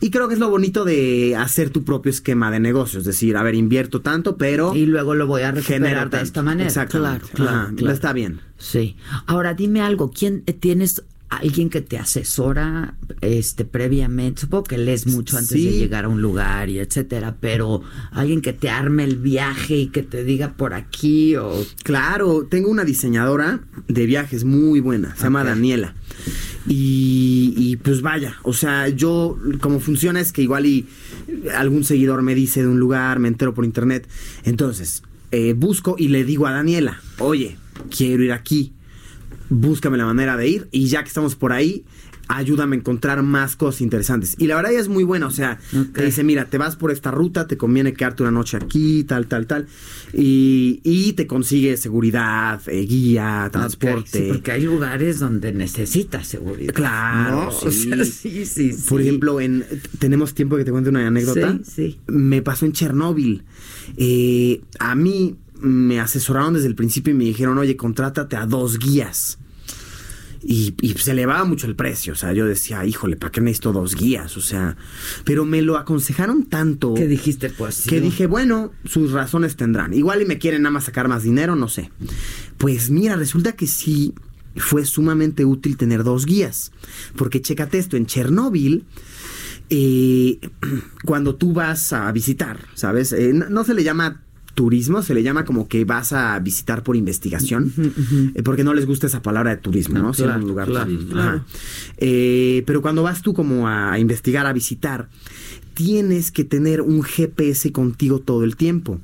[0.00, 3.36] Y creo que es lo bonito de hacer tu propio esquema de negocio, es decir,
[3.36, 4.74] a ver, invierto tanto, pero...
[4.74, 6.68] Y luego lo voy a recuperar de esta manera.
[6.68, 7.26] Exactamente.
[7.34, 7.92] Claro, claro.
[7.92, 8.40] Está bien.
[8.58, 8.96] Sí.
[9.26, 14.42] Ahora dime algo, ¿quién eh, tienes alguien que te asesora este previamente?
[14.42, 15.64] Supongo que lees mucho antes Sí.
[15.64, 19.86] de llegar a un lugar y etcétera, pero alguien que te arme el viaje y
[19.86, 25.22] que te diga por aquí o Claro, tengo una diseñadora de viajes muy buena, se
[25.24, 25.94] llama Daniela.
[26.68, 30.86] Y, y, pues vaya, o sea, yo como funciona es que igual y
[31.56, 34.08] algún seguidor me dice de un lugar, me entero por internet.
[34.44, 35.02] Entonces,
[35.32, 37.56] eh, busco y le digo a Daniela, oye,
[37.90, 38.72] quiero ir aquí,
[39.48, 41.84] búscame la manera de ir y ya que estamos por ahí,
[42.28, 44.34] ayúdame a encontrar más cosas interesantes.
[44.38, 45.58] Y la verdad ella es muy buena, o sea,
[45.92, 49.26] te dice, mira, te vas por esta ruta, te conviene quedarte una noche aquí, tal,
[49.26, 49.66] tal, tal.
[50.12, 54.18] Y, y te consigue seguridad, eh, guía, transporte.
[54.18, 56.74] Sí, porque hay lugares donde necesitas seguridad.
[56.74, 57.48] Claro, ¿no?
[57.62, 57.88] O sí.
[57.90, 59.06] sea, sí, sí, Por sí.
[59.08, 59.64] ejemplo, en
[59.98, 61.58] tenemos tiempo que te cuente una anécdota.
[61.64, 62.00] Sí, sí.
[62.06, 63.44] Me pasó en Chernóbil.
[63.96, 68.78] Eh, a mí me asesoraron desde el principio y me dijeron, oye, contrátate a dos
[68.78, 69.38] guías.
[70.44, 72.14] Y, y se elevaba mucho el precio.
[72.14, 74.36] O sea, yo decía, híjole, ¿para qué necesito dos guías?
[74.36, 74.76] O sea,
[75.24, 76.94] pero me lo aconsejaron tanto.
[76.94, 77.50] ¿Qué dijiste?
[77.50, 79.94] Pues Que dije, bueno, sus razones tendrán.
[79.94, 81.90] Igual y me quieren nada más sacar más dinero, no sé.
[82.58, 84.14] Pues mira, resulta que sí
[84.56, 86.72] fue sumamente útil tener dos guías.
[87.16, 88.84] Porque chécate esto, en Chernóbil,
[89.70, 90.38] eh,
[91.04, 93.12] cuando tú vas a visitar, ¿sabes?
[93.12, 94.22] Eh, no, no se le llama
[94.54, 97.72] turismo, se le llama como que vas a visitar por investigación,
[98.34, 100.14] eh, porque no les gusta esa palabra de turismo, ¿no?
[100.14, 101.44] Si en claro, un lugar claro.
[101.98, 105.08] Eh, pero cuando vas tú como a, a investigar, a visitar,
[105.74, 109.00] tienes que tener un GPS contigo todo el tiempo,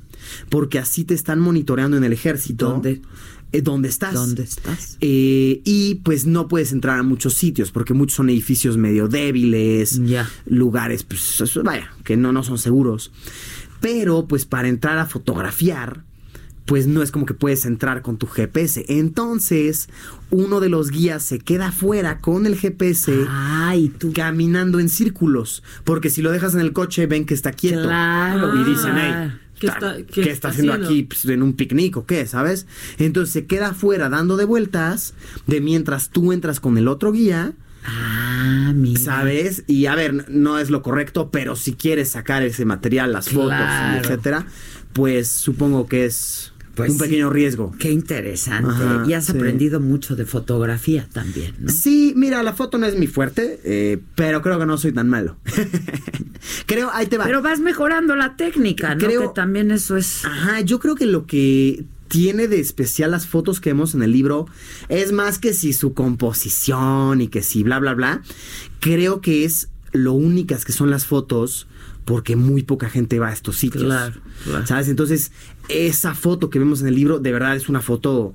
[0.49, 2.69] porque así te están monitoreando en el ejército.
[2.69, 3.01] ¿Dónde?
[3.51, 4.13] Eh, ¿Dónde estás?
[4.13, 4.97] ¿Dónde estás?
[5.01, 9.99] Eh, y pues no puedes entrar a muchos sitios porque muchos son edificios medio débiles,
[10.45, 13.11] lugares, pues vaya, que no, no son seguros.
[13.81, 16.03] Pero pues para entrar a fotografiar,
[16.65, 18.85] pues no es como que puedes entrar con tu GPS.
[18.89, 19.89] Entonces,
[20.29, 23.11] uno de los guías se queda afuera con el GPS
[24.13, 25.63] caminando en círculos.
[25.83, 27.83] Porque si lo dejas en el coche, ven que está quieto.
[27.83, 28.55] Claro.
[28.61, 30.89] Y dicen, hey, ¿Qué está- está- ¿qué, qué está está haciendo haciendo?
[30.89, 31.03] aquí?
[31.03, 32.67] Pues, en un picnic o qué, ¿sabes?
[32.97, 35.13] Entonces se queda afuera dando de vueltas
[35.47, 37.53] de mientras tú entras con el otro guía
[37.85, 38.99] Ah, mira.
[38.99, 39.63] ¿Sabes?
[39.67, 43.49] Y a ver, no es lo correcto, pero si quieres sacar ese material, las fotos,
[43.49, 44.01] Claro.
[44.01, 44.45] etcétera,
[44.93, 47.03] pues supongo que es Pues un sí.
[47.03, 47.73] pequeño riesgo.
[47.79, 48.69] Qué interesante.
[48.71, 49.31] Ajá, y has sí.
[49.33, 51.69] aprendido mucho de fotografía también, ¿no?
[51.71, 55.09] Sí, mira, la foto no es mi fuerte, eh, pero creo que no soy tan
[55.09, 55.37] malo.
[56.65, 57.25] creo, ahí te va.
[57.25, 59.05] Pero vas mejorando la técnica, ¿no?
[59.05, 60.25] Creo- que también eso es.
[60.25, 64.11] Ajá, yo creo que lo que tiene de especial las fotos que vemos en el
[64.11, 64.47] libro
[64.89, 68.21] es más que si su composición y que si bla, bla, bla.
[68.79, 71.67] Creo que es lo únicas que son las fotos
[72.05, 73.83] porque muy poca gente va a estos sitios.
[73.83, 74.65] Claro, claro.
[74.65, 74.89] ¿Sabes?
[74.89, 75.31] Entonces,
[75.67, 78.33] esa foto que vemos en el libro, de verdad es una foto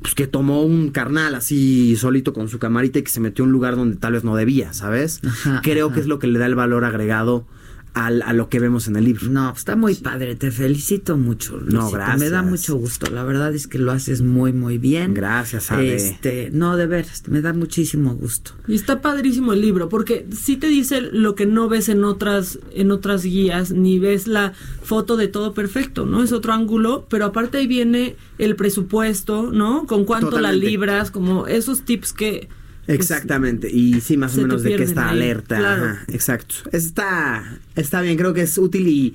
[0.00, 3.46] pues, que tomó un carnal así solito con su camarita y que se metió a
[3.46, 5.20] un lugar donde tal vez no debía, ¿sabes?
[5.24, 5.94] Ajá, Creo ajá.
[5.94, 7.46] que es lo que le da el valor agregado
[7.94, 9.28] al- a lo que vemos en el libro.
[9.28, 11.56] No, pues, está muy padre, te felicito mucho.
[11.58, 11.76] Luisito.
[11.76, 12.18] No, gracias.
[12.20, 15.12] Me da mucho gusto, la verdad es que lo haces muy, muy bien.
[15.14, 15.94] Gracias, Ade.
[15.94, 18.52] Este, no, de veras, me da muchísimo gusto.
[18.66, 22.58] Y está padrísimo el libro, porque sí te dice lo que no ves en otras,
[22.74, 26.22] en otras guías, ni ves la foto de todo perfecto, ¿no?
[26.22, 29.86] Es otro ángulo, pero aparte ahí viene el presupuesto, ¿no?
[29.86, 30.64] Con cuánto Totalmente.
[30.64, 32.48] la libras, como esos tips que...
[32.86, 35.56] Exactamente, y sí, más o menos de pierden está ahí, alerta.
[35.58, 35.84] claro.
[35.84, 36.54] Ajá, exacto.
[36.72, 39.14] Está, está bien, creo que es útil y,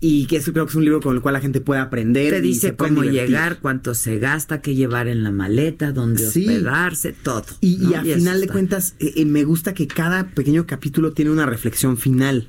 [0.00, 2.32] y que es, creo que es un libro con el cual la gente puede aprender.
[2.32, 6.26] Te y dice se cómo llegar, cuánto se gasta, qué llevar en la maleta, dónde
[6.28, 6.46] Sí.
[6.46, 7.44] hospedarse, todo.
[7.60, 7.96] Y, y ¿no?
[7.98, 11.46] al eso final de cuentas, eh, eh, me gusta que cada pequeño capítulo tiene una
[11.46, 12.48] reflexión final.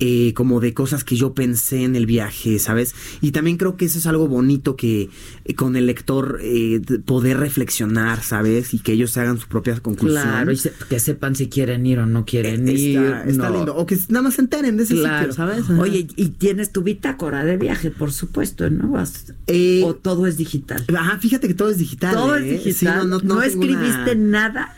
[0.00, 2.94] Eh, como de cosas que yo pensé en el viaje, ¿sabes?
[3.20, 5.08] Y también creo que eso es algo bonito que
[5.44, 8.74] eh, con el lector eh, de poder reflexionar, ¿sabes?
[8.74, 10.22] Y que ellos se hagan su propia conclusión.
[10.22, 12.98] Claro, y se- que sepan si quieren ir o no quieren ir.
[12.98, 13.56] Está, está no.
[13.56, 13.76] lindo.
[13.76, 15.18] O que nada más se enteren de ese Claro.
[15.30, 15.60] sitio, ¿sabes?
[15.64, 15.78] Ajá.
[15.80, 19.02] Oye, y tienes tu bitácora de viaje, por supuesto, ¿no?
[19.46, 20.84] Eh, o todo es digital.
[20.96, 22.14] Ajá, fíjate que todo es digital.
[22.14, 22.54] Todo ¿eh?
[22.56, 23.02] es digital.
[23.20, 24.76] Sí, no, escribiste una- nada.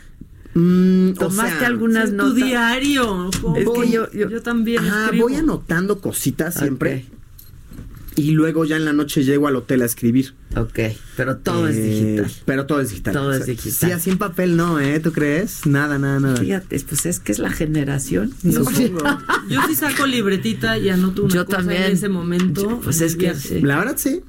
[0.59, 2.33] Mm, o Tomaste sea, algunas Sí, notas.
[2.39, 3.29] Tu diario.
[3.41, 3.55] ¿cómo?
[3.57, 5.25] Es que Voy- yo- yo- también escribo.
[5.27, 7.05] voy anotando cositas siempre.
[8.15, 10.33] Y luego ya en la noche llego al hotel a escribir.
[10.55, 10.79] Ok,
[11.15, 12.31] pero todo es Eh, digital.
[12.45, 13.13] Pero todo es digital.
[13.13, 13.71] Todo es digital.
[13.89, 14.99] Sí, así en papel no, ¿eh?
[14.99, 15.67] ¿Tú crees?
[15.67, 16.37] Nada, nada, nada.
[16.37, 18.33] Fíjate, pues es que es la generación.
[18.41, 19.01] Supongo.
[19.49, 21.83] Yo sí saco libretita y anoto una Yo cosa también.
[21.83, 22.61] en ese momento.
[22.63, 23.61] Yo- pues es que sí.
[23.61, 24.21] La verdad sí.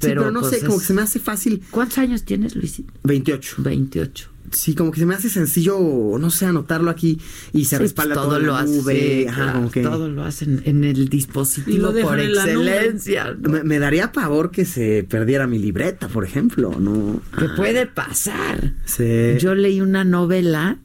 [0.00, 1.60] Pero, sí, pero no pues, sé, como es- que se me hace fácil.
[1.72, 2.92] ¿Cuántos años tienes, Luisito?
[3.02, 3.56] 28.
[3.58, 4.28] 28.
[4.52, 5.78] Sí, como que se me hace sencillo,
[6.18, 7.20] no sé, anotarlo aquí
[7.52, 9.26] y se Sí, respalda pues, todo, en lo la hace, nube.
[9.28, 13.36] ajá, claro, que todo lo hacen en el dispositivo por excelencia.
[13.38, 13.48] ¿no?
[13.50, 17.20] me, me daría pavor que se perdiera mi libreta, por ejemplo, ¿no?
[17.38, 18.74] ¿Qué Ah, puede pasar?
[18.84, 19.04] Sí.
[19.38, 20.78] Yo leí una novela,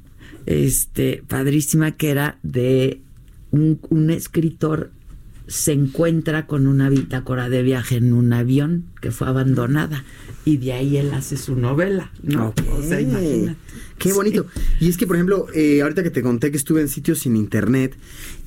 [0.46, 3.02] este, padrísima, que era de
[3.52, 4.92] un, un escritor
[5.48, 10.04] se encuentra con una bitácora de viaje en un avión que fue abandonada
[10.46, 12.48] y de ahí él hace su novela, ¿no?
[12.48, 12.62] Ok.
[12.78, 13.58] O sea, imagínate.
[13.98, 14.46] Qué bonito.
[14.80, 17.36] Y es que, por ejemplo, eh, ahorita que te conté que estuve en sitios sin
[17.36, 17.96] internet,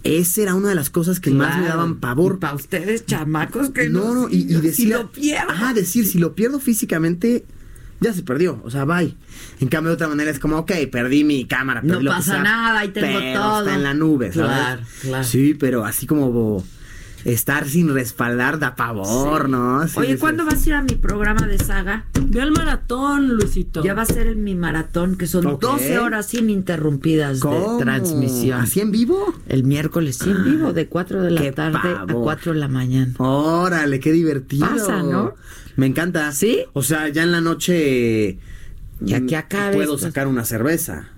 [0.05, 2.39] esa era una de las cosas que más me daban pavor.
[2.39, 4.89] Para ustedes, chamacos, que No, no, y, y si decir.
[4.89, 5.53] lo pierdo.
[5.75, 7.45] Decir, si lo pierdo físicamente,
[8.01, 8.61] ya se perdió.
[8.65, 9.15] O sea, bye.
[9.61, 11.81] En cambio, de otra manera es como, ok, perdí mi cámara.
[11.83, 13.61] No perdí que pasa sea, nada, ahí tengo pero todo.
[13.61, 14.51] Está en la nube, ¿sabes?
[14.51, 15.25] Claro, claro.
[15.25, 16.63] Sí, pero así como
[17.33, 19.51] estar sin respaldar da pavor, Sí.
[19.51, 19.89] ¿no?
[19.89, 20.49] Sí, Oye, sí, ¿cuándo sí.
[20.55, 22.05] vas a ir a mi programa de saga?
[22.23, 23.83] Ve al maratón, Luisito.
[23.83, 25.61] Ya va a ser en mi maratón, que son Ok.
[25.63, 27.79] 12 horas ininterrumpidas ¿Cómo?
[27.79, 28.61] de transmisión.
[28.61, 29.35] ¿Así en vivo?
[29.49, 32.23] El miércoles, sí, en vivo, de 4 de la qué tarde a pavor.
[32.23, 33.13] 4 de la mañana.
[33.19, 34.69] Órale, qué divertido.
[34.69, 35.35] Pasa, ¿no?
[35.77, 36.31] Me encanta.
[36.33, 36.65] ¿Sí?
[36.75, 38.39] O sea, ya en la noche.
[39.01, 40.07] Ya que acabe Puedo esto.
[40.07, 41.09] sacar una cerveza.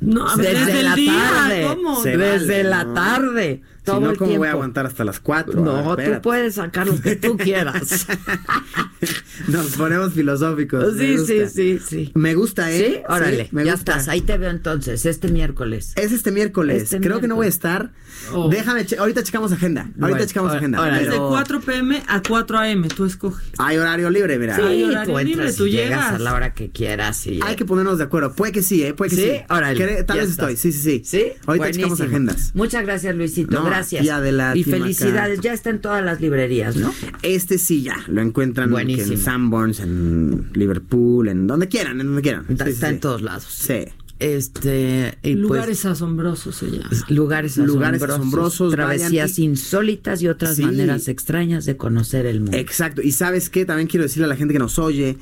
[0.00, 1.66] No, a ver, Desde, desde, la el día, tarde.
[1.68, 2.02] ¿cómo?
[2.02, 2.94] Se Desde vale, la ¿no?
[2.94, 3.62] tarde.
[3.94, 4.38] Si no, ¿cómo tiempo.
[4.38, 5.60] voy a aguantar hasta las 4?
[5.60, 8.06] No, tú puedes sacar lo que tú quieras.
[9.48, 10.96] Nos ponemos filosóficos.
[10.98, 12.10] sí, sí, sí, sí.
[12.14, 12.78] Me gusta, ¿eh?
[12.78, 13.92] Sí, órale, Sí, me ya gusta.
[13.92, 14.08] estás.
[14.08, 15.92] Ahí te veo entonces, este miércoles.
[15.96, 16.82] Es este miércoles.
[16.84, 17.54] Este Creo que no voy a miércoles.
[17.54, 17.92] estar.
[18.34, 18.48] Oh.
[18.48, 19.82] Déjame, che- ahorita checamos agenda.
[19.82, 20.80] Ahorita Bueno, checamos agenda.
[20.80, 20.98] órale.
[20.98, 23.46] Desde pero 4 pm a 4 am, tú escoges.
[23.58, 24.56] Hay horario libre, mira.
[24.56, 26.12] Sí, Hay horario tú libre, tú y llegas llegas.
[26.14, 27.26] a la hora que quieras.
[27.26, 28.32] Y Hay que ponernos de acuerdo.
[28.34, 28.92] Puede que sí, ¿eh?
[28.94, 29.22] Puede que sí.
[29.22, 30.50] Sí, órale, Tal vez estás.
[30.50, 30.56] estoy.
[30.56, 31.02] Sí, sí, sí.
[31.04, 31.24] ¿Sí?
[31.46, 32.08] Ahorita checamos Buenísimo.
[32.28, 32.50] agendas.
[32.54, 33.52] Muchas gracias, Luisito.
[33.56, 33.77] No, gracias.
[33.90, 35.40] Y adelante, Y felicidades.
[35.40, 36.92] Ya está en todas las librerías, ¿no?
[37.22, 42.44] Este sí ya, lo encuentran en Sanborns, en Liverpool, en donde quieran, en donde quieran.
[42.48, 42.94] Está, Sí, sí, está sí.
[42.94, 43.44] en todos lados.
[43.48, 43.84] Sí.
[44.20, 45.16] Este.
[45.22, 46.90] y pues, Lugares asombrosos se llama.
[47.08, 50.62] lugares asombrosos, Lugares asombrosos, travesías vayan insólitas y otras Sí.
[50.62, 52.56] maneras extrañas de conocer el mundo.
[52.56, 53.00] Exacto.
[53.02, 55.16] Y sabes qué, también quiero decirle a la gente que nos oye,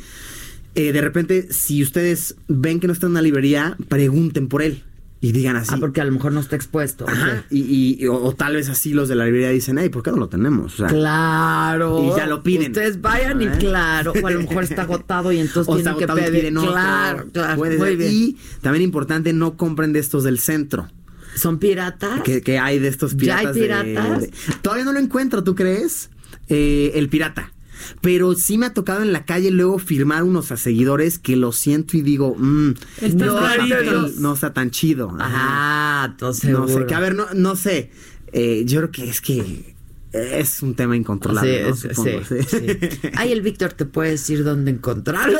[0.75, 4.83] eh, de repente, si ustedes ven que no está en una librería, pregunten por él.
[5.21, 5.71] Y digan así.
[5.75, 7.07] Ah, porque a lo mejor no está expuesto.
[7.09, 10.03] Ajá, y, y- o, o tal vez así los de la librería dicen, hey, ¿por
[10.03, 10.75] qué no lo tenemos?
[10.75, 12.03] O sea, Claro.
[12.13, 12.73] Y ya lo piden.
[12.73, 14.13] Ustedes vayan y claro.
[14.23, 16.57] O a lo mejor está agotado y entonces o está tienen que pedir.
[16.59, 16.71] otro.
[16.73, 17.57] Claro, claro.
[17.57, 17.97] Puede Muy ser.
[17.97, 18.11] bien.
[18.13, 20.89] Y también importante, no compren de estos del centro.
[21.35, 22.23] ¿Son piratas?
[22.23, 23.55] Que, que hay de estos ¿Ya hay piratas.
[23.55, 23.61] de-
[23.95, 24.21] piratas?
[24.23, 24.31] de-
[24.63, 26.11] todavía no lo encuentro, ¿tú crees?
[26.49, 27.53] Eh, el pirata.
[28.01, 31.53] Pero sí me ha tocado en la calle luego firmar unos a seguidores que lo
[31.53, 35.17] siento y digo, mm, Están no, está tan, no está tan chido.
[35.21, 37.91] Ah, entonces No sé, que a ver, no, no sé.
[38.33, 39.77] Eh, yo creo que es que
[40.13, 41.69] es un tema incontrolable.
[41.69, 41.77] ¿no?
[41.77, 42.59] Sí, Supongo, sí, sí.
[42.59, 42.99] sí.
[43.15, 45.39] Ay, el Víctor te puede decir dónde encontrarlo.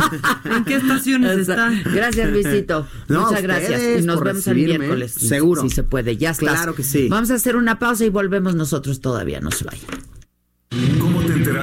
[0.44, 1.70] ¿En qué estaciones está?
[1.92, 2.86] Gracias, Luisito.
[3.08, 4.00] No, Muchas gracias.
[4.00, 5.12] Y nos vemos el miércoles.
[5.12, 5.62] Si- Seguro.
[5.62, 6.46] Si se puede, ya está.
[6.46, 7.08] Claro que sí.
[7.08, 9.40] Vamos a hacer una pausa y volvemos nosotros todavía.
[9.40, 9.84] No se vayan.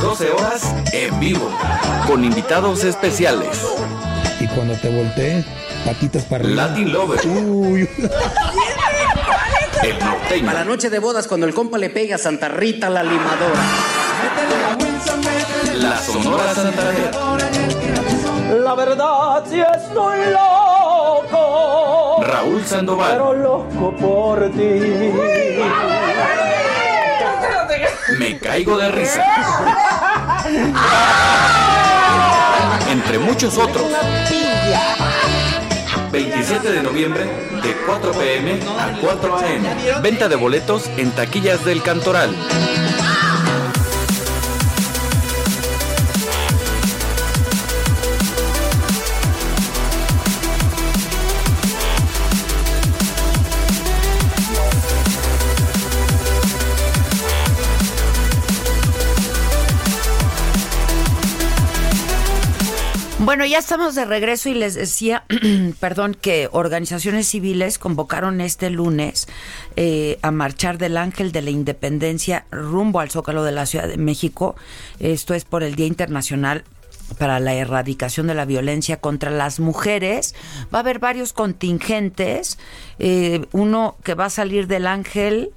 [0.00, 1.50] 12 horas en vivo.
[2.06, 3.62] Con invitados especiales.
[4.40, 5.44] Y cuando te volteé,
[5.84, 6.66] patitas para arriba.
[6.68, 7.26] Latin Lover.
[7.26, 7.88] Uy.
[9.82, 10.50] El norteño.
[10.50, 13.60] A la noche de bodas, cuando el compa le pega a Santa Rita la limadora.
[15.76, 17.10] La Sonora Santanera.
[18.62, 23.10] La verdad si estoy loco, Raúl Sandoval.
[23.12, 25.12] pero loco por ti.
[28.18, 29.24] Me caigo de risa.
[32.88, 33.84] Entre muchos otros.
[36.12, 37.24] 27 de noviembre
[37.62, 40.02] de 4 pm a 4 am.
[40.02, 42.34] Venta de boletos en taquillas del Cantoral.
[63.26, 65.24] Bueno, ya estamos de regreso y les decía,
[65.80, 69.26] perdón, que organizaciones civiles convocaron este lunes
[69.74, 73.96] eh, a marchar del Ángel de la Independencia rumbo al Zócalo de la Ciudad de
[73.96, 74.54] México.
[75.00, 76.62] Esto es por el Día Internacional
[77.18, 80.36] para la erradicación de la violencia contra las mujeres.
[80.72, 82.58] Va a haber varios contingentes.
[83.00, 85.50] eh, uno que va a salir del Ángel.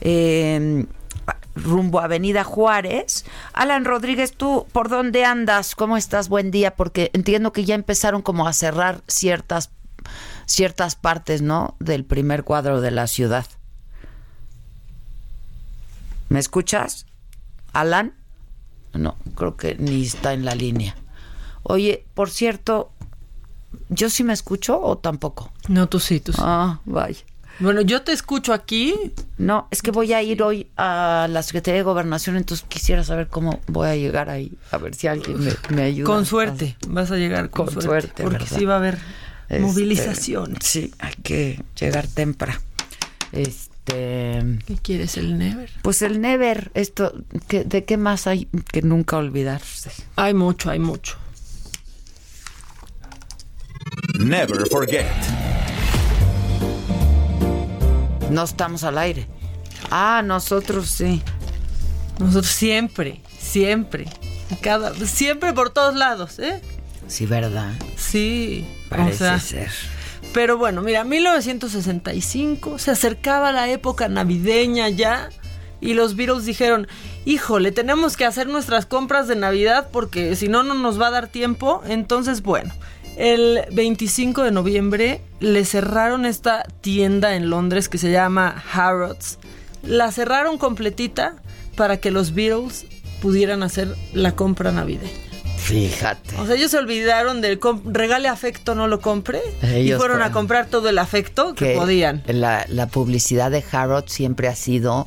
[0.00, 0.84] eh,
[1.56, 3.24] rumbo a Avenida Juárez.
[3.52, 5.74] Alan Rodríguez, ¿tú por dónde andas?
[5.74, 6.28] ¿Cómo estás?
[6.28, 9.70] Buen día, porque entiendo que ya empezaron como a cerrar ciertas,
[10.44, 11.74] ciertas partes, ¿no?
[11.80, 13.46] Del primer cuadro de la ciudad.
[16.28, 17.06] ¿Me escuchas?
[17.72, 18.14] Alan?
[18.92, 20.96] No, creo que ni está en la línea.
[21.62, 22.90] Oye, por cierto,
[23.88, 25.52] ¿yo sí me escucho o tampoco?
[25.68, 26.40] No, tú sí, tú sí.
[26.42, 27.24] Ah, vaya.
[27.58, 28.94] Bueno, yo te escucho aquí.
[29.38, 33.28] No, es que voy a ir hoy a la Secretaría de Gobernación, entonces quisiera saber
[33.28, 36.06] cómo voy a llegar ahí, a ver si alguien me, me ayuda.
[36.06, 38.58] Con suerte, vas a llegar con, Con suerte, suerte, porque ¿verdad?
[38.58, 38.98] sí va a haber
[39.48, 40.56] Este, movilización.
[40.60, 42.60] Sí, hay que llegar temprano.
[43.32, 45.70] Este, ¿Qué quieres, el Never?
[45.82, 47.12] pues el Never, esto,
[47.48, 49.90] ¿qué- ¿de qué más hay que nunca olvidarse?
[50.16, 51.16] Hay mucho, hay mucho.
[54.18, 55.06] Never forget.
[58.30, 59.26] No estamos al aire.
[59.90, 61.22] Ah, nosotros sí.
[62.18, 64.06] Nosotros siempre, siempre,
[64.62, 66.62] cada, siempre por todos lados, ¿eh?
[67.08, 67.72] Sí, ¿verdad?
[67.96, 68.66] Sí.
[68.88, 69.70] Parece o sea, ser.
[70.32, 75.28] Pero bueno, mira, 1965, se acercaba la época navideña ya
[75.80, 76.88] y los Beatles dijeron,
[77.24, 81.10] híjole, tenemos que hacer nuestras compras de Navidad porque si no, no nos va a
[81.10, 81.82] dar tiempo.
[81.86, 82.72] Entonces, bueno,
[83.16, 89.38] el 25 de noviembre le cerraron esta tienda en Londres que se llama Harrods.
[89.82, 91.36] La cerraron completita
[91.76, 92.86] para que los Beatles
[93.20, 95.10] pudieran hacer la compra navideña.
[95.56, 96.36] Fíjate.
[96.36, 99.40] O sea, ellos se olvidaron del regale afecto, no lo compre.
[99.62, 102.22] y fueron a comprar todo el afecto que, podían.
[102.26, 105.06] La, la publicidad de Harrods siempre ha sido,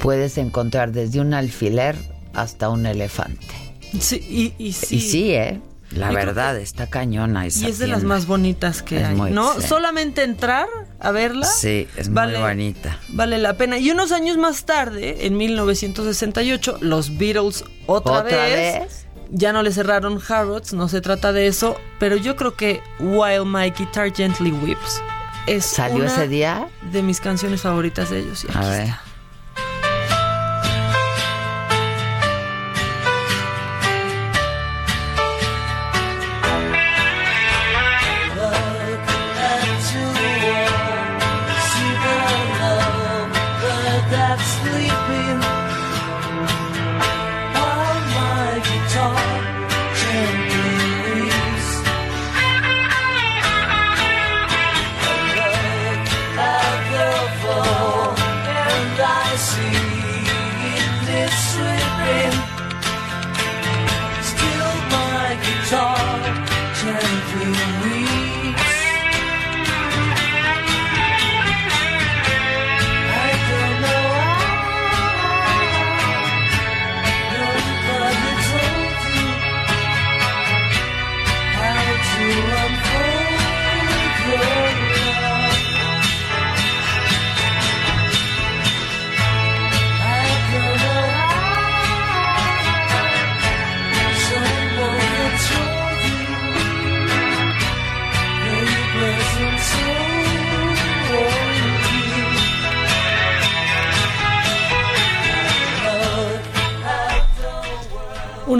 [0.00, 1.96] puedes encontrar desde un alfiler
[2.34, 3.46] hasta un elefante.
[3.98, 4.96] Sí, y, y sí.
[4.96, 5.60] Y sí, ¿eh?
[5.94, 9.16] La Yo verdad, está cañona esa Y es de las más bonitas que Es hay,
[9.32, 9.60] ¿no?
[9.60, 10.66] Solamente entrar
[11.00, 11.46] a verla.
[11.46, 12.98] Sí, es vale, muy bonita.
[13.10, 13.78] Vale la pena.
[13.78, 19.06] Y unos años más tarde, en 1968, los Beatles otra, ¿Otra vez, vez?
[19.30, 23.44] ya no le cerraron Harrods, no se trata de eso, pero yo creo que While
[23.44, 25.00] My Guitar Gently Weeps
[25.46, 26.68] es ¿Salió una ese día?
[26.92, 28.44] de mis canciones favoritas de ellos.
[28.44, 28.82] y aquí A ver.
[28.84, 29.03] está.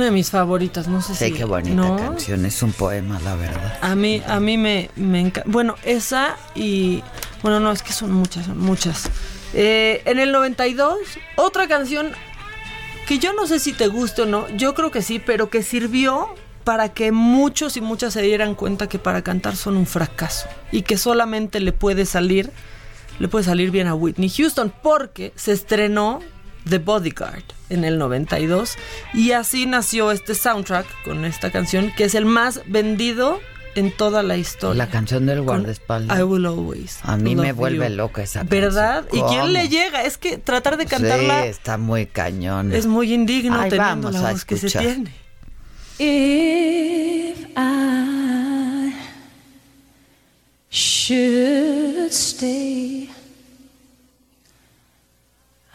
[0.04, 1.32] Una de mis favoritas, no sé Sí, si.
[1.32, 1.96] qué bonita ¿no?
[1.96, 2.44] canción.
[2.44, 3.78] Es un poema, la verdad.
[3.80, 5.48] A mí, a mí me, me encanta.
[5.50, 7.02] Bueno, esa y.
[7.42, 9.08] Bueno, no, es que son muchas, son muchas.
[9.54, 10.98] Eh, en el 92,
[11.36, 12.10] otra canción
[13.08, 15.62] que yo no sé si te gusta o no, yo creo que sí, pero que
[15.62, 16.28] sirvió
[16.64, 20.82] para que muchos y muchas se dieran cuenta que para cantar son un fracaso y
[20.82, 22.50] que solamente le puede salir,
[23.18, 26.20] le puede salir bien a Whitney Houston porque se estrenó
[26.68, 28.76] The Bodyguard en el 92
[29.12, 33.40] y así nació este soundtrack con esta canción que es el más vendido
[33.74, 34.84] en toda la historia.
[34.84, 36.16] La canción del guardaespaldas.
[36.18, 37.00] I Will Always.
[37.02, 37.96] A mí me vuelve You.
[37.96, 39.04] loca esa ¿Verdad?
[39.12, 39.28] ¿Y canción.
[39.28, 39.52] quién ¿Cómo?
[39.52, 40.02] le llega?
[40.04, 42.72] Es que tratar de cantarla Sí, está muy cañón.
[42.72, 45.10] es muy indigno Ay, teniendo vamos la a voz que se tiene.
[45.98, 48.94] If I
[50.70, 53.10] should stay,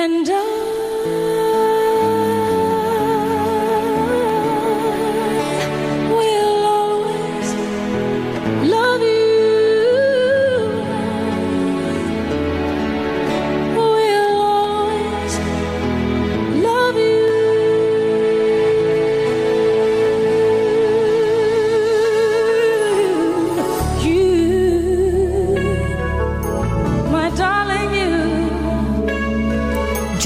[0.00, 0.97] And I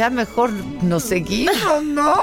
[0.03, 0.51] Ya mejor
[0.83, 2.17] nos seguimos, ¿no?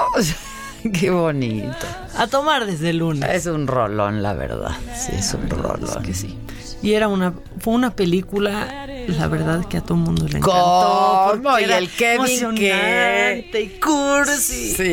[0.93, 1.87] Qué bonito.
[2.17, 3.29] A tomar desde el lunes.
[3.33, 4.71] Es un rolón, la verdad.
[4.93, 6.03] Sí, es un rolón.
[6.03, 6.37] que sí.
[6.81, 8.85] Y era una, fue una película,
[9.17, 11.31] la verdad, que a todo mundo le encantó.
[11.43, 11.59] ¿Cómo?
[11.59, 13.61] ¿Y el Kevin emocionante qué?
[13.61, 14.73] y cursi.
[14.75, 14.83] Sí,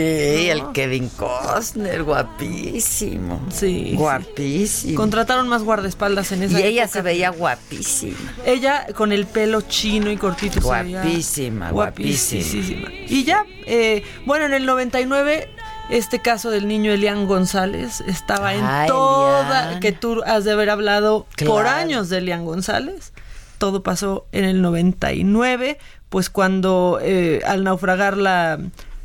[0.46, 0.52] ¿no?
[0.52, 3.40] el Kevin Costner, guapísimo.
[3.50, 3.92] Sí.
[3.96, 4.96] Guapísimo.
[4.96, 6.92] Contrataron más guardaespaldas en esa y ella época.
[6.98, 8.16] se veía guapísima.
[8.44, 10.60] Ella con el pelo chino y cortito.
[10.60, 12.88] se veía Guapísima, guapísima.
[13.08, 15.48] Y ya, eh, bueno, en el 99,
[15.90, 19.64] este caso del niño Elian González estaba en Ah, toda.
[19.66, 19.80] Elian.
[19.80, 23.12] Que tú has de haber hablado por años de Elian González.
[23.58, 25.78] Todo pasó en el 99,
[26.08, 28.58] pues cuando eh, al naufragar la,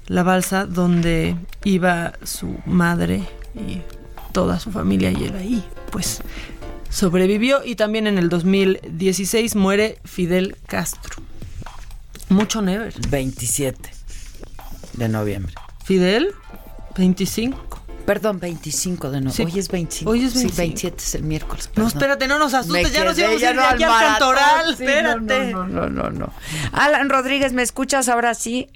[0.07, 3.23] la balsa donde iba su madre
[3.55, 3.81] y
[4.31, 6.21] toda su familia y él ahí, pues
[6.89, 11.21] sobrevivió y también en el 2016 muere Fidel Castro.
[12.29, 12.93] Mucho never.
[13.09, 13.89] 27
[14.93, 15.53] de noviembre.
[15.83, 16.33] Fidel,
[16.97, 17.80] 25.
[18.05, 19.31] Perdón, 25 de noviembre.
[19.33, 19.43] Sí.
[19.43, 20.11] Hoy es 25.
[20.11, 20.57] Hoy es Sí, 25.
[20.61, 21.71] 27 es el miércoles.
[21.75, 23.89] No, espérate, no nos asustes, Me ya nos íbamos a ir no de aquí al
[23.91, 24.35] maratón.
[24.35, 25.51] cantoral, Sí, espérate.
[25.53, 26.33] No, no, no, no, no.
[26.73, 28.67] Alan Rodríguez, ¿me escuchas ahora sí?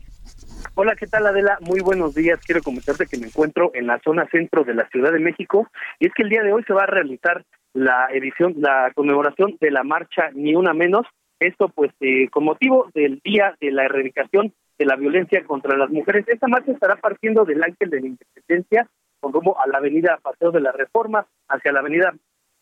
[0.75, 1.57] Hola, ¿qué tal Adela?
[1.61, 2.39] Muy buenos días.
[2.45, 5.69] Quiero comentarte que me encuentro en la zona centro de la Ciudad de México
[5.99, 9.57] y es que el día de hoy se va a realizar la edición, la conmemoración
[9.61, 11.05] de la marcha Ni Una Menos.
[11.39, 15.89] Esto pues eh, con motivo del Día de la Erradicación de la Violencia contra las
[15.89, 16.25] Mujeres.
[16.27, 18.89] Esta marcha estará partiendo del Ángel de la Independencia
[19.25, 22.13] con rumbo a la avenida Paseo de la Reforma, hacia la avenida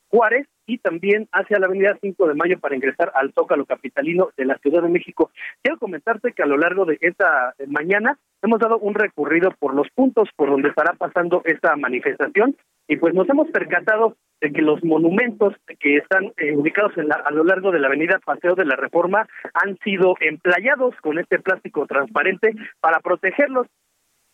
[0.09, 4.45] Juárez y también hacia la avenida 5 de Mayo para ingresar al Zócalo Capitalino de
[4.45, 5.29] la Ciudad de México.
[5.61, 9.87] Quiero comentarte que a lo largo de esta mañana hemos dado un recorrido por los
[9.93, 12.55] puntos por donde estará pasando esta manifestación
[12.87, 17.21] y pues nos hemos percatado de que los monumentos que están eh, ubicados en la-
[17.25, 21.39] a lo largo de la avenida Paseo de la Reforma han sido emplayados con este
[21.39, 23.67] plástico transparente para protegerlos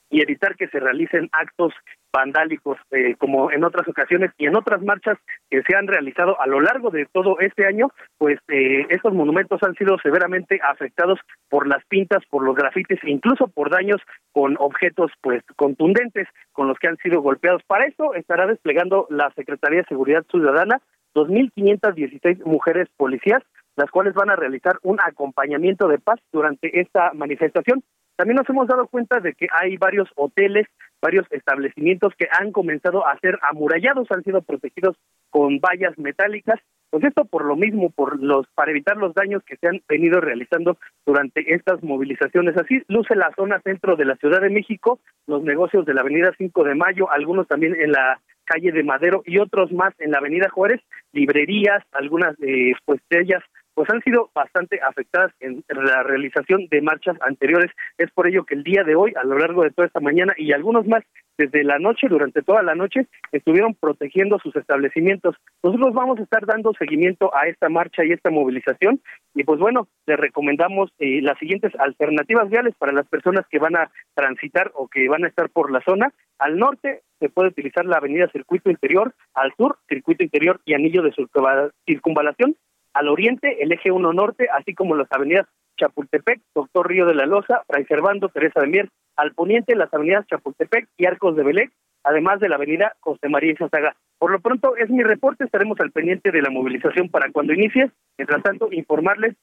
[0.10, 1.73] y evitar que se realicen actos
[2.11, 5.18] vandálicos eh, como en otras ocasiones y en otras marchas
[5.49, 9.61] que se han realizado a lo largo de todo este año, pues eh, estos monumentos
[9.61, 11.19] han sido severamente afectados
[11.49, 16.68] por las pintas, por los grafitis e incluso por daños con objetos pues contundentes con
[16.68, 17.61] los que han sido golpeados.
[17.64, 20.81] Para esto estará desplegando la Secretaría de Seguridad Ciudadana
[21.14, 23.41] 2.516 mujeres policías,
[23.76, 27.84] las cuales van a realizar un acompañamiento de paz durante esta manifestación.
[28.20, 30.68] También nos hemos dado cuenta de que hay varios hoteles,
[31.02, 34.98] varios establecimientos que han comenzado a ser amurallados, han sido protegidos
[35.30, 36.60] con vallas metálicas.
[36.90, 40.20] Pues esto por lo mismo, por los para evitar los daños que se han venido
[40.20, 42.58] realizando durante estas movilizaciones.
[42.58, 46.34] Así luce la zona centro de la Ciudad de México, los negocios de la Avenida
[46.38, 50.18] 5 de Mayo, algunos también en la calle de Madero y otros más en la
[50.18, 50.82] Avenida Juárez,
[51.14, 53.44] librerías, algunas eh, pues de ellas
[53.80, 57.72] pues han sido bastante afectadas en la realización de marchas anteriores.
[57.98, 60.34] Es por ello que el día de hoy, a lo largo de toda esta mañana
[60.36, 61.02] y algunos más
[61.38, 65.38] desde la noche, durante toda la noche, estuvieron protegiendo sus establecimientos.
[65.64, 69.00] Nosotros vamos a estar dando seguimiento a esta marcha y esta movilización
[69.34, 73.78] y pues bueno, les recomendamos eh, las siguientes alternativas viales para las personas que van
[73.78, 76.12] a transitar o que van a estar por la zona.
[76.38, 81.02] Al norte se puede utilizar la avenida Circuito Interior, al sur Circuito Interior y Anillo
[81.02, 82.58] de Circunvala- Circunvalación,
[82.94, 85.48] al oriente el eje 1 norte, así como las avenidas
[85.78, 90.28] Chapultepec, Doctor Río de la Loza, Fray Servando, Teresa de Mier, al poniente las avenidas
[90.28, 91.72] Chapultepec y Arcos de Belén,
[92.03, 93.95] además de la avenida José María Izazaga.
[94.18, 97.91] Por lo pronto es mi reporte, estaremos al pendiente de la movilización para cuando inicie.
[98.18, 99.36] Mientras tanto, informarles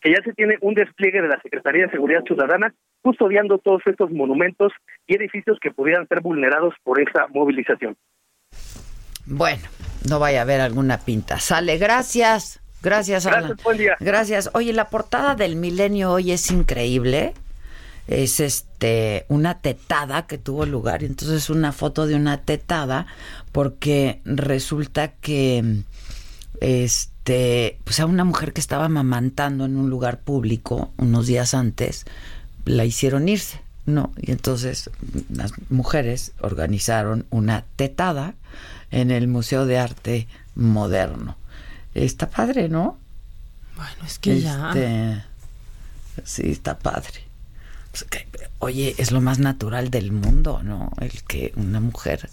[0.00, 4.10] que ya se tiene un despliegue de la Secretaría de Seguridad Ciudadana custodiando todos estos
[4.10, 4.72] monumentos
[5.06, 7.96] y edificios que pudieran ser vulnerados por esta movilización.
[9.26, 9.62] Bueno,
[10.08, 11.38] no vaya a haber alguna pinta.
[11.38, 12.61] Sale, gracias.
[12.82, 13.44] Gracias, Alan.
[13.44, 13.96] Gracias, buen día.
[14.00, 14.50] Gracias.
[14.54, 17.34] Oye, la portada del Milenio hoy es increíble.
[18.08, 21.04] Es este una tetada que tuvo lugar.
[21.04, 23.06] Entonces, una foto de una tetada,
[23.52, 25.82] porque resulta que
[26.60, 32.04] este, pues a una mujer que estaba mamantando en un lugar público unos días antes,
[32.64, 34.12] la hicieron irse, ¿no?
[34.16, 34.90] Y entonces
[35.30, 38.34] las mujeres organizaron una tetada
[38.90, 41.36] en el Museo de Arte Moderno.
[41.94, 42.98] Está padre, ¿no?
[43.76, 44.68] Bueno, es que ya.
[44.68, 45.22] Este,
[46.24, 47.24] Sí, está padre.
[47.90, 48.26] Pues que,
[48.58, 50.92] Oye, es lo más natural del mundo, ¿no?
[51.00, 52.30] El que una mujer.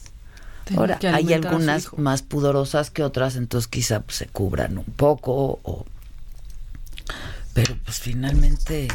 [0.77, 5.85] Ahora, hay algunas más pudorosas que otras, entonces quizá pues, se cubran un poco o...
[7.53, 8.87] Pero pues finalmente...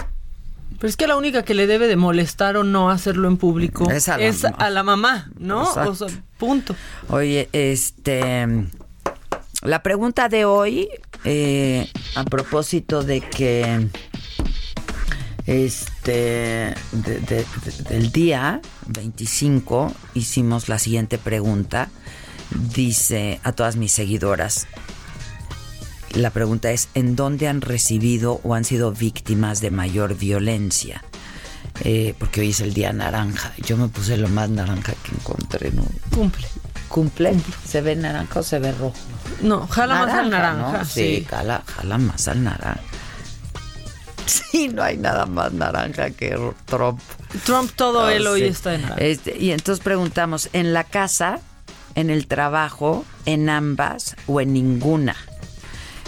[0.78, 3.91] Pero es que la única que le debe de molestar o no hacerlo en público
[3.91, 4.57] Es a la mamá.
[4.59, 5.65] a la mamá, ¿no?
[5.65, 5.91] Exacto.
[5.91, 6.77] O sea, punto.
[7.09, 8.69] Oye, este...
[9.65, 10.89] La pregunta de hoy,
[11.24, 13.89] eh, a propósito de que
[15.47, 21.89] este de- de- de- del día 25 hicimos la siguiente pregunta.
[22.74, 24.66] Dice a todas mis seguidoras,
[26.12, 31.03] la pregunta es, ¿en dónde han recibido o han sido víctimas de mayor violencia?
[31.82, 33.53] Eh, porque hoy es el día naranja.
[33.66, 35.73] Yo me puse lo más naranja que encontré.
[35.73, 35.85] ¿no?
[36.15, 36.47] Cumple.
[36.95, 37.35] ¿Cumple?
[37.66, 38.95] ¿Se ve naranja o se ve rojo?
[39.43, 40.79] No, jala más al naranja.
[40.79, 40.85] ¿no?
[40.85, 41.27] Sí, sí.
[41.29, 42.81] Jala, jala más al naranja.
[44.27, 47.01] Sí, no hay nada más naranja que Trump.
[47.45, 49.05] Trump todo Ah, él hoy está en naranja.
[49.05, 51.41] Este, y entonces preguntamos, ¿en la casa,
[51.97, 55.16] en el trabajo, en ambas o en ninguna?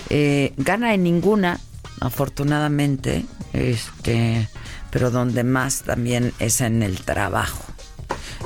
[0.09, 1.59] Eh, gana en ninguna,
[2.01, 4.49] afortunadamente, este,
[4.93, 7.65] pero donde más también es en el trabajo.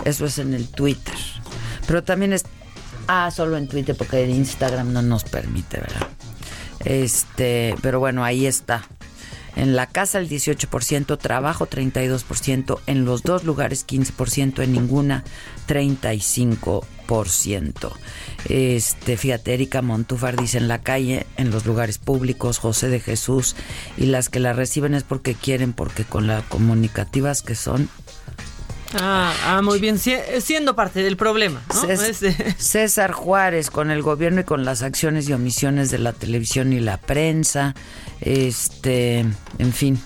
[0.06, 1.14] Eso es en el Twitter.
[1.90, 2.44] Pero también es,
[3.08, 6.06] ah, solo en Twitter porque en Instagram no nos permite, ¿verdad?
[6.84, 8.84] Este, pero bueno, ahí está.
[9.56, 15.24] En la casa el 18%, trabajo 32%, en los dos lugares 15%, en ninguna
[15.66, 17.90] 35%.
[18.48, 23.56] Este, fíjate, Erika Montúfar dice en la calle, en los lugares públicos, José de Jesús,
[23.96, 27.88] y las que la reciben es porque quieren, porque con las comunicativas que son,
[28.94, 29.98] Ah, ah, muy bien.
[29.98, 31.82] Si- siendo parte del problema, ¿no?
[31.82, 36.12] Cés- Este- César Juárez con el gobierno y con las acciones y omisiones de la
[36.12, 37.74] televisión y la prensa,
[38.20, 39.20] este,
[39.58, 40.00] en fin.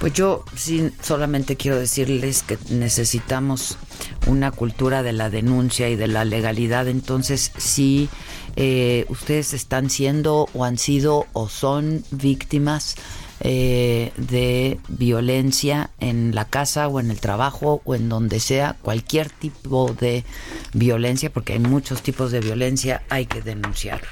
[0.00, 3.78] Pues yo sí solamente quiero decirles que necesitamos
[4.26, 6.88] una cultura de la denuncia y de la legalidad.
[6.88, 8.08] Entonces, si
[8.56, 12.96] eh, ustedes están siendo o han sido o son víctimas
[13.40, 19.30] eh, de violencia en la casa o en el trabajo o en donde sea, cualquier
[19.30, 20.24] tipo de
[20.72, 24.08] violencia, porque hay muchos tipos de violencia, hay que denunciarlo.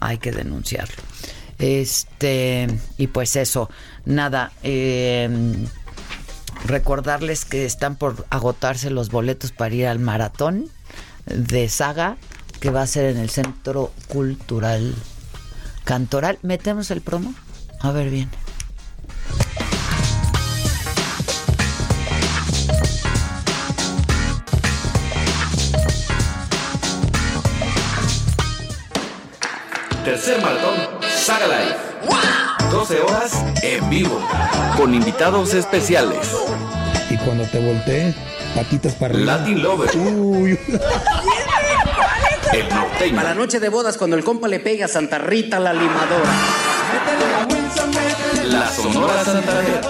[0.00, 0.96] Hay que denunciarlo.
[1.58, 2.66] Este,
[2.98, 3.70] y pues eso,
[4.04, 5.28] nada, eh,
[6.64, 10.68] recordarles que están por agotarse los boletos para ir al maratón
[11.26, 12.16] de saga
[12.60, 14.94] que va a ser en el Centro Cultural
[15.84, 16.38] Cantoral.
[16.42, 17.34] ¿Metemos el promo?
[17.82, 18.30] A ver bien.
[30.04, 30.74] Tercer maratón
[31.08, 31.76] Saga Live.
[32.70, 34.20] 12 horas en vivo.
[34.76, 36.36] Con invitados especiales.
[37.10, 38.14] Y cuando te volteé,
[38.54, 39.38] patitas para arriba.
[39.38, 39.96] Latin Lover.
[39.96, 40.58] Uy.
[42.52, 43.18] El norteño.
[43.18, 46.30] A la noche de bodas, cuando el compa le pega a Santa Rita la limadora.
[48.44, 49.80] La Sonora Santanera.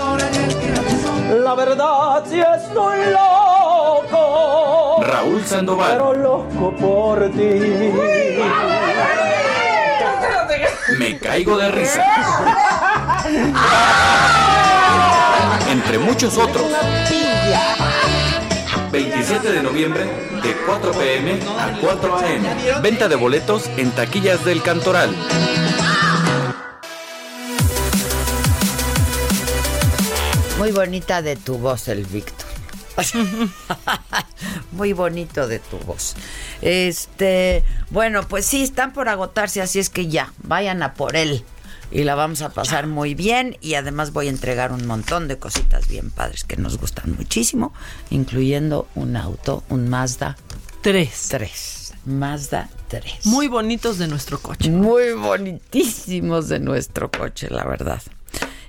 [1.42, 5.02] La verdad, si estoy loco.
[5.02, 5.90] Raúl Sandoval.
[5.92, 7.60] Pero loco por ti.
[10.98, 12.04] Me caigo de risa.
[15.68, 16.62] Entre muchos otros.
[18.92, 22.82] 27 de noviembre, de 4 pm a 4 am.
[22.82, 25.16] Venta de boletos en taquillas del Cantoral.
[30.58, 32.46] Muy bonita de tu voz, el Víctor.
[34.72, 36.14] Muy bonito de tu voz.
[36.60, 41.46] Este, bueno, pues sí, están por agotarse, así es que ya, vayan a por él.
[41.92, 45.38] Y la vamos a pasar muy bien y además voy a entregar un montón de
[45.38, 47.74] cositas bien padres que nos gustan muchísimo,
[48.10, 50.36] incluyendo un auto, un Mazda
[50.82, 51.28] Tres.
[51.30, 51.94] 3.
[52.06, 53.26] Mazda 3.
[53.26, 54.68] Muy bonitos de nuestro coche.
[54.68, 58.02] Muy bonitísimos de nuestro coche, la verdad.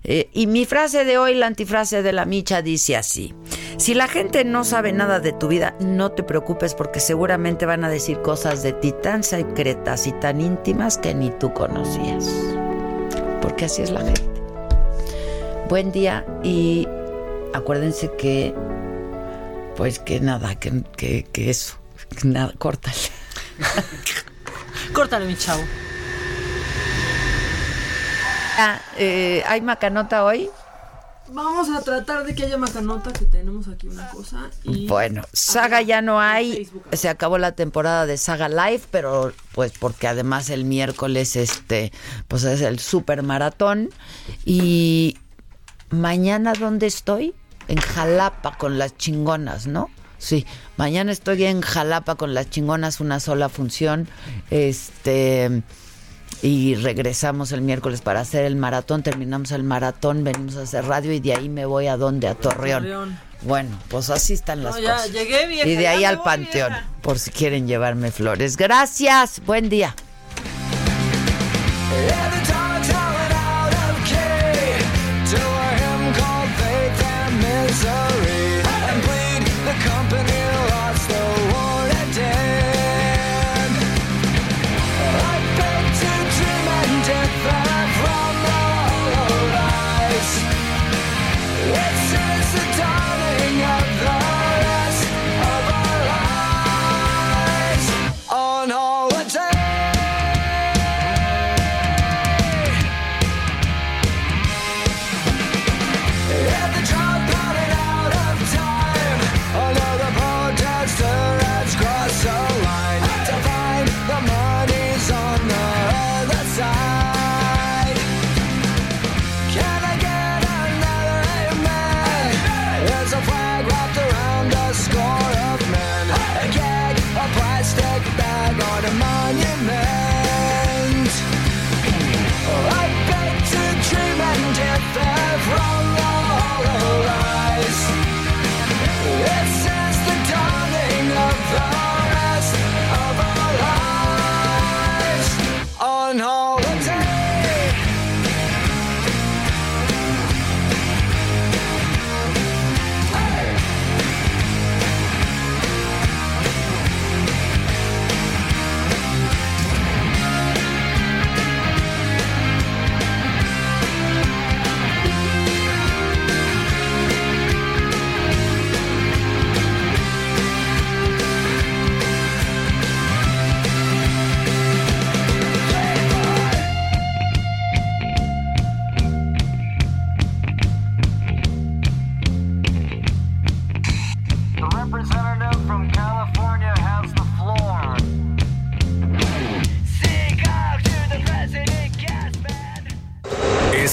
[0.03, 3.33] Eh, y mi frase de hoy, la antifrase de la micha, dice así.
[3.77, 7.83] Si la gente no sabe nada de tu vida, no te preocupes porque seguramente van
[7.83, 12.29] a decir cosas de ti tan secretas y tan íntimas que ni tú conocías.
[13.43, 14.23] Porque así es la gente.
[15.67, 16.87] Buen día y
[17.53, 18.55] acuérdense que,
[19.75, 21.75] pues que nada, que, que, que eso,
[22.09, 22.95] que nada, córtale.
[24.93, 25.61] Córtale, mi chavo.
[28.57, 30.49] Ah, eh, ¿Hay macanota hoy?
[31.31, 34.49] Vamos a tratar de que haya macanota, que tenemos aquí una cosa.
[34.63, 39.71] Y Bueno, Saga ya no hay, se acabó la temporada de Saga Live, pero pues
[39.79, 41.91] porque además el miércoles este
[42.27, 43.89] pues es el super maratón
[44.45, 45.17] y
[45.89, 47.33] mañana dónde estoy?
[47.69, 49.89] En Jalapa con las chingonas, ¿no?
[50.17, 50.45] Sí,
[50.77, 54.07] mañana estoy en Jalapa con las chingonas, una sola función.
[54.49, 55.63] Este
[56.43, 61.13] y regresamos el miércoles para hacer el maratón, terminamos el maratón, venimos a hacer radio
[61.13, 62.83] y de ahí me voy a dónde, a Torreón.
[62.83, 63.19] Torreón.
[63.43, 65.11] Bueno, pues así están las No, ya cosas.
[65.13, 66.87] llegué, vieja, y de ahí al panteón, vieja.
[67.01, 68.57] por si quieren llevarme flores.
[68.57, 69.95] Gracias, buen día.